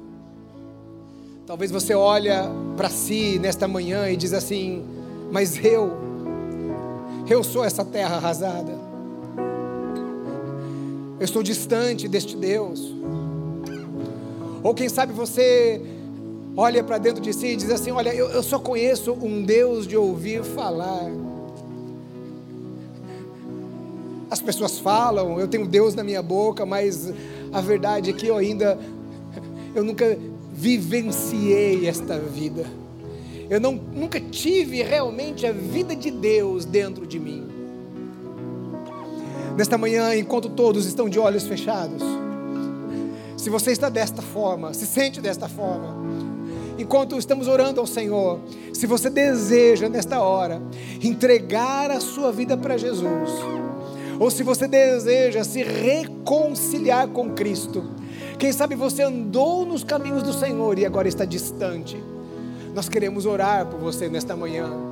Talvez 1.47 1.71
você 1.71 1.95
olha 1.95 2.43
para 2.77 2.89
si 2.89 3.39
nesta 3.39 3.67
manhã 3.67 4.07
e 4.07 4.15
diz 4.15 4.33
assim: 4.33 4.85
mas 5.31 5.57
eu, 5.65 5.91
eu 7.27 7.43
sou 7.43 7.65
essa 7.65 7.83
terra 7.83 8.17
arrasada. 8.17 8.90
Eu 11.21 11.25
estou 11.25 11.43
distante 11.43 12.07
deste 12.07 12.35
Deus. 12.35 12.81
Ou 14.63 14.73
quem 14.73 14.89
sabe 14.89 15.13
você 15.13 15.79
olha 16.57 16.83
para 16.83 16.97
dentro 16.97 17.21
de 17.21 17.31
si 17.31 17.49
e 17.49 17.55
diz 17.55 17.69
assim: 17.69 17.91
Olha, 17.91 18.11
eu, 18.11 18.27
eu 18.31 18.41
só 18.41 18.57
conheço 18.57 19.13
um 19.13 19.43
Deus 19.43 19.85
de 19.85 19.95
ouvir 19.95 20.43
falar. 20.43 21.11
As 24.31 24.41
pessoas 24.41 24.79
falam, 24.79 25.39
eu 25.39 25.47
tenho 25.47 25.67
Deus 25.67 25.93
na 25.93 26.03
minha 26.03 26.23
boca, 26.23 26.65
mas 26.65 27.13
a 27.53 27.61
verdade 27.61 28.09
é 28.09 28.13
que 28.13 28.25
eu 28.25 28.35
ainda, 28.35 28.79
eu 29.75 29.83
nunca 29.83 30.17
vivenciei 30.51 31.87
esta 31.87 32.17
vida. 32.17 32.65
Eu 33.47 33.59
não, 33.59 33.73
nunca 33.73 34.19
tive 34.19 34.81
realmente 34.81 35.45
a 35.45 35.51
vida 35.51 35.95
de 35.95 36.09
Deus 36.09 36.65
dentro 36.65 37.05
de 37.05 37.19
mim. 37.19 37.50
Nesta 39.57 39.77
manhã, 39.77 40.15
enquanto 40.15 40.49
todos 40.49 40.85
estão 40.85 41.09
de 41.09 41.19
olhos 41.19 41.45
fechados, 41.45 42.01
se 43.37 43.49
você 43.49 43.71
está 43.71 43.89
desta 43.89 44.21
forma, 44.21 44.73
se 44.73 44.85
sente 44.85 45.19
desta 45.19 45.49
forma, 45.49 45.95
enquanto 46.77 47.17
estamos 47.17 47.47
orando 47.47 47.79
ao 47.79 47.87
Senhor, 47.87 48.39
se 48.73 48.85
você 48.85 49.09
deseja 49.09 49.89
nesta 49.89 50.21
hora 50.21 50.61
entregar 51.01 51.91
a 51.91 51.99
sua 51.99 52.31
vida 52.31 52.55
para 52.55 52.77
Jesus, 52.77 53.29
ou 54.19 54.29
se 54.29 54.43
você 54.43 54.67
deseja 54.67 55.43
se 55.43 55.63
reconciliar 55.63 57.07
com 57.07 57.31
Cristo, 57.31 57.83
quem 58.37 58.51
sabe 58.51 58.75
você 58.75 59.03
andou 59.03 59.65
nos 59.65 59.83
caminhos 59.83 60.23
do 60.23 60.33
Senhor 60.33 60.77
e 60.79 60.85
agora 60.85 61.07
está 61.07 61.25
distante. 61.25 61.97
Nós 62.73 62.87
queremos 62.87 63.25
orar 63.25 63.65
por 63.65 63.79
você 63.79 64.07
nesta 64.07 64.35
manhã. 64.35 64.90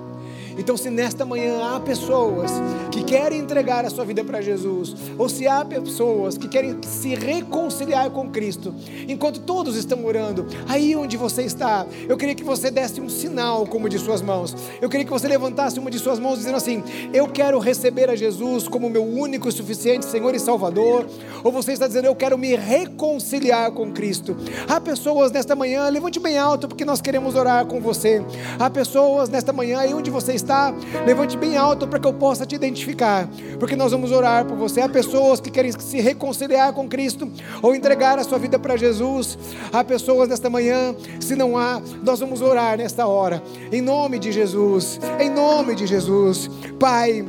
Então, 0.60 0.76
se 0.76 0.90
nesta 0.90 1.26
manhã 1.26 1.74
há 1.74 1.80
pessoas 1.80 2.52
que 2.92 3.02
querem 3.02 3.40
entregar 3.40 3.86
a 3.86 3.90
sua 3.90 4.04
vida 4.04 4.26
para 4.26 4.42
Jesus, 4.42 4.94
ou 5.18 5.30
se 5.30 5.48
há 5.48 5.64
pessoas 5.64 6.38
que 6.38 6.50
querem 6.50 6.78
se 6.84 7.16
reconciliar 7.16 8.10
com 8.12 8.30
Cristo, 8.30 8.76
enquanto 9.08 9.40
todos 9.40 9.78
estão 9.78 10.06
orando, 10.06 10.46
aí 10.68 10.98
onde 10.98 11.16
você 11.16 11.44
está, 11.44 11.88
eu 12.10 12.18
queria 12.18 12.36
que 12.36 12.44
você 12.44 12.70
desse 12.70 13.00
um 13.00 13.08
sinal 13.08 13.66
como 13.66 13.88
de 13.88 13.98
suas 13.98 14.22
mãos. 14.22 14.54
Eu 14.82 14.90
queria 14.90 15.06
que 15.06 15.12
você 15.12 15.30
levantasse 15.30 15.80
uma 15.80 15.90
de 15.90 15.98
suas 15.98 16.20
mãos 16.20 16.40
dizendo 16.40 16.58
assim: 16.58 16.84
Eu 17.14 17.30
quero 17.30 17.58
receber 17.58 18.10
a 18.10 18.16
Jesus 18.16 18.68
como 18.68 18.90
meu 18.90 19.04
único 19.04 19.48
e 19.48 19.52
suficiente 19.54 20.06
Senhor 20.06 20.36
e 20.36 20.40
Salvador. 20.40 21.08
Ou 21.42 21.52
você 21.54 21.72
está 21.72 21.88
dizendo: 21.88 22.06
Eu 22.06 22.16
quero 22.16 22.38
me 22.38 22.56
reconciliar 22.56 23.72
com 23.72 23.94
Cristo. 23.94 24.36
Há 24.68 24.82
pessoas 24.82 25.32
nesta 25.32 25.56
manhã, 25.56 25.88
levante 25.88 26.20
bem 26.20 26.38
alto 26.38 26.68
porque 26.68 26.84
nós 26.84 27.02
queremos 27.02 27.36
orar 27.36 27.66
com 27.66 27.80
você. 27.80 28.22
Há 28.60 28.70
pessoas 28.70 29.30
nesta 29.30 29.54
manhã, 29.54 29.80
aí 29.80 29.94
onde 29.94 30.12
você 30.12 30.34
está 30.34 30.49
está, 30.50 30.74
levante 31.06 31.38
bem 31.38 31.56
alto 31.56 31.88
para 31.88 32.00
que 32.00 32.08
eu 32.08 32.14
possa 32.14 32.44
te 32.44 32.56
identificar, 32.56 33.30
porque 33.60 33.76
nós 33.76 33.92
vamos 33.92 34.12
orar 34.12 34.46
por 34.46 34.58
você. 34.58 34.82
Há 34.82 34.90
pessoas 34.90 35.40
que 35.40 35.52
querem 35.52 35.72
se 35.72 36.02
reconciliar 36.02 36.74
com 36.74 36.90
Cristo 36.90 37.32
ou 37.62 37.76
entregar 37.76 38.18
a 38.18 38.24
sua 38.24 38.40
vida 38.40 38.58
para 38.58 38.76
Jesus. 38.76 39.38
Há 39.72 39.84
pessoas 39.84 40.28
nesta 40.28 40.50
manhã, 40.50 40.96
se 41.20 41.36
não 41.36 41.56
há, 41.56 41.80
nós 42.04 42.20
vamos 42.20 42.42
orar 42.42 42.78
nesta 42.78 43.06
hora, 43.06 43.44
em 43.72 43.82
nome 43.82 44.18
de 44.18 44.32
Jesus, 44.32 45.00
em 45.20 45.30
nome 45.30 45.76
de 45.76 45.86
Jesus, 45.86 46.50
Pai. 46.80 47.24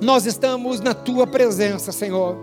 Nós 0.00 0.24
estamos 0.26 0.80
na 0.80 0.94
tua 0.94 1.26
presença, 1.26 1.92
Senhor. 1.92 2.36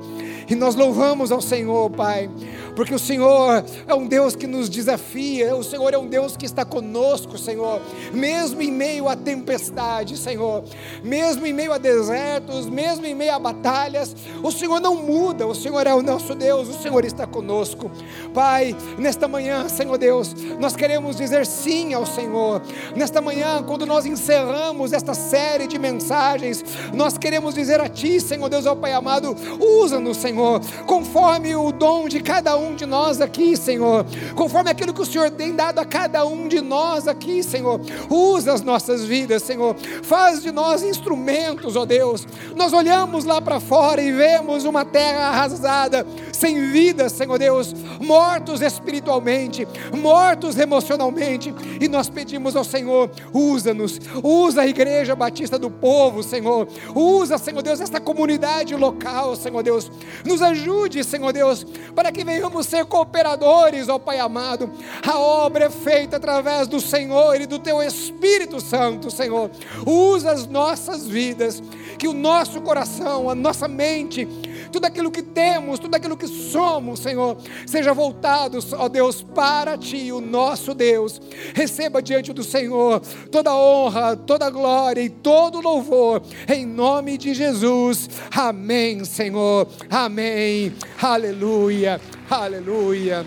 E 0.50 0.56
nós 0.56 0.76
louvamos 0.76 1.32
ao 1.32 1.42
Senhor, 1.42 1.90
Pai, 1.90 2.30
porque 2.76 2.94
o 2.94 3.00
Senhor 3.00 3.64
é 3.88 3.94
um 3.94 4.08
Deus 4.08 4.36
que 4.36 4.46
nos 4.46 4.70
desafia, 4.70 5.56
o 5.56 5.64
Senhor 5.64 5.94
é 5.94 5.98
um 5.98 6.08
Deus 6.08 6.38
que 6.38 6.46
está 6.46 6.64
conosco, 6.64 7.38
Senhor, 7.38 7.82
mesmo 8.14 8.62
em 8.62 8.72
meio 8.72 9.08
à 9.08 9.16
tempestade, 9.16 10.18
Senhor, 10.18 10.64
mesmo 11.04 11.46
em 11.46 11.54
meio 11.54 11.74
a 11.74 11.78
desertos, 11.78 12.68
mesmo 12.68 13.06
em 13.06 13.16
meio 13.16 13.34
a 13.34 13.40
batalhas, 13.40 14.16
o 14.44 14.52
Senhor 14.52 14.80
não 14.80 14.96
muda, 14.96 15.48
o 15.48 15.56
Senhor 15.56 15.88
é 15.88 15.94
o 15.94 16.02
nosso 16.02 16.36
Deus, 16.36 16.70
o 16.70 16.82
Senhor 16.82 17.06
está 17.06 17.26
conosco. 17.26 17.90
Pai, 18.34 18.76
nesta 18.98 19.28
manhã, 19.28 19.68
Senhor 19.70 19.98
Deus, 19.98 20.36
nós 20.60 20.76
queremos 20.76 21.16
dizer 21.16 21.46
sim 21.46 21.94
ao 21.94 22.06
Senhor. 22.06 22.62
Nesta 22.96 23.22
manhã, 23.22 23.64
quando 23.64 23.86
nós 23.86 24.06
encerramos 24.06 24.94
esta 24.94 25.14
série 25.14 25.68
de 25.68 25.80
mensagens, 25.80 26.64
nós 26.94 27.18
queremos 27.18 27.56
dizer 27.56 27.80
a 27.80 27.88
Ti, 27.88 28.20
Senhor 28.20 28.50
Deus, 28.50 28.66
ó 28.66 28.76
Pai 28.76 28.94
amado, 28.94 29.36
usa-nos, 29.60 30.18
Senhor 30.18 30.34
Senhor, 30.34 30.60
conforme 30.88 31.56
o 31.56 31.72
dom 31.72 32.08
de 32.08 32.20
cada 32.20 32.58
um 32.58 32.63
de 32.76 32.86
nós 32.86 33.22
aqui, 33.22 33.58
Senhor, 33.58 34.06
conforme 34.36 34.70
aquilo 34.70 34.94
que 34.94 35.02
o 35.02 35.06
Senhor 35.06 35.30
tem 35.32 35.56
dado 35.56 35.80
a 35.80 35.86
cada 35.86 36.26
um 36.26 36.48
de 36.48 36.62
nós 36.62 37.08
aqui, 37.08 37.44
Senhor. 37.44 37.80
Usa 38.10 38.54
as 38.54 38.62
nossas 38.62 39.04
vidas, 39.04 39.44
Senhor. 39.44 39.76
Faz 40.04 40.42
de 40.42 40.52
nós 40.52 40.84
instrumentos, 40.84 41.76
ó 41.76 41.86
Deus. 41.86 42.28
Nós 42.56 42.74
olhamos 42.74 43.26
lá 43.26 43.42
para 43.42 43.60
fora 43.60 44.02
e 44.02 44.12
vemos 44.12 44.66
uma 44.66 44.86
terra 44.86 45.28
arrasada, 45.28 46.06
sem 46.32 46.72
vida, 46.72 47.10
Senhor 47.10 47.38
Deus, 47.40 47.74
mortos 48.00 48.62
espiritualmente, 48.62 49.68
mortos 49.98 50.58
emocionalmente, 50.58 51.54
e 51.80 51.88
nós 51.88 52.10
pedimos 52.10 52.56
ao 52.56 52.64
Senhor, 52.64 53.10
usa-nos, 53.34 54.00
usa 54.24 54.62
a 54.62 54.68
igreja 54.68 55.16
batista 55.16 55.58
do 55.58 55.70
povo, 55.70 56.22
Senhor. 56.22 56.68
Usa, 56.94 57.38
Senhor 57.38 57.62
Deus, 57.62 57.80
esta 57.80 58.00
comunidade 58.00 58.76
local, 58.76 59.36
Senhor 59.36 59.64
Deus, 59.64 59.92
nos 60.26 60.42
ajude, 60.42 61.04
Senhor 61.04 61.32
Deus, 61.32 61.66
para 61.96 62.12
que 62.12 62.24
venhamos 62.24 62.53
ser 62.62 62.86
cooperadores, 62.86 63.88
ó 63.88 63.98
Pai 63.98 64.20
amado. 64.20 64.70
A 65.08 65.18
obra 65.18 65.66
é 65.66 65.70
feita 65.70 66.18
através 66.18 66.68
do 66.68 66.82
Senhor 66.82 67.40
e 67.40 67.46
do 67.46 67.58
Teu 67.58 67.82
Espírito 67.82 68.60
Santo, 68.60 69.10
Senhor. 69.10 69.50
Usa 69.86 70.32
as 70.32 70.46
nossas 70.46 71.08
vidas, 71.08 71.64
que 71.98 72.08
o 72.08 72.14
nosso 72.14 72.62
coração, 72.62 73.30
a 73.30 73.36
nossa 73.36 73.68
mente, 73.68 74.28
tudo 74.72 74.86
aquilo 74.86 75.12
que 75.12 75.22
temos, 75.22 75.80
tudo 75.80 75.96
aquilo 75.96 76.18
que 76.18 76.28
somos, 76.28 77.00
Senhor, 77.00 77.38
seja 77.66 77.94
voltado, 77.94 78.60
ó 78.74 78.90
Deus, 78.90 79.22
para 79.22 79.78
Ti, 79.78 80.12
o 80.12 80.20
nosso 80.20 80.74
Deus. 80.74 81.22
Receba 81.54 82.02
diante 82.02 82.34
do 82.34 82.44
Senhor 82.44 83.00
toda 83.32 83.56
honra, 83.56 84.18
toda 84.18 84.50
glória 84.50 85.02
e 85.02 85.10
todo 85.10 85.62
louvor, 85.62 86.22
em 86.48 86.66
nome 86.66 87.18
de 87.18 87.34
Jesus. 87.34 88.10
Amém, 88.36 89.06
Senhor. 89.06 89.68
Amém. 89.90 90.74
Aleluia. 91.02 92.02
Aleluia. 92.30 93.26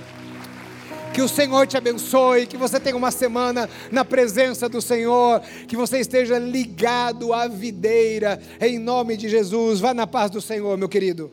Que 1.12 1.22
o 1.22 1.28
Senhor 1.28 1.66
te 1.66 1.76
abençoe, 1.76 2.46
que 2.46 2.56
você 2.56 2.78
tenha 2.78 2.96
uma 2.96 3.10
semana 3.10 3.68
na 3.90 4.04
presença 4.04 4.68
do 4.68 4.82
Senhor, 4.82 5.40
que 5.66 5.76
você 5.76 5.98
esteja 5.98 6.38
ligado 6.38 7.32
à 7.32 7.48
videira, 7.48 8.40
em 8.60 8.78
nome 8.78 9.16
de 9.16 9.28
Jesus. 9.28 9.80
Vá 9.80 9.94
na 9.94 10.06
paz 10.06 10.30
do 10.30 10.40
Senhor, 10.40 10.76
meu 10.76 10.88
querido. 10.88 11.30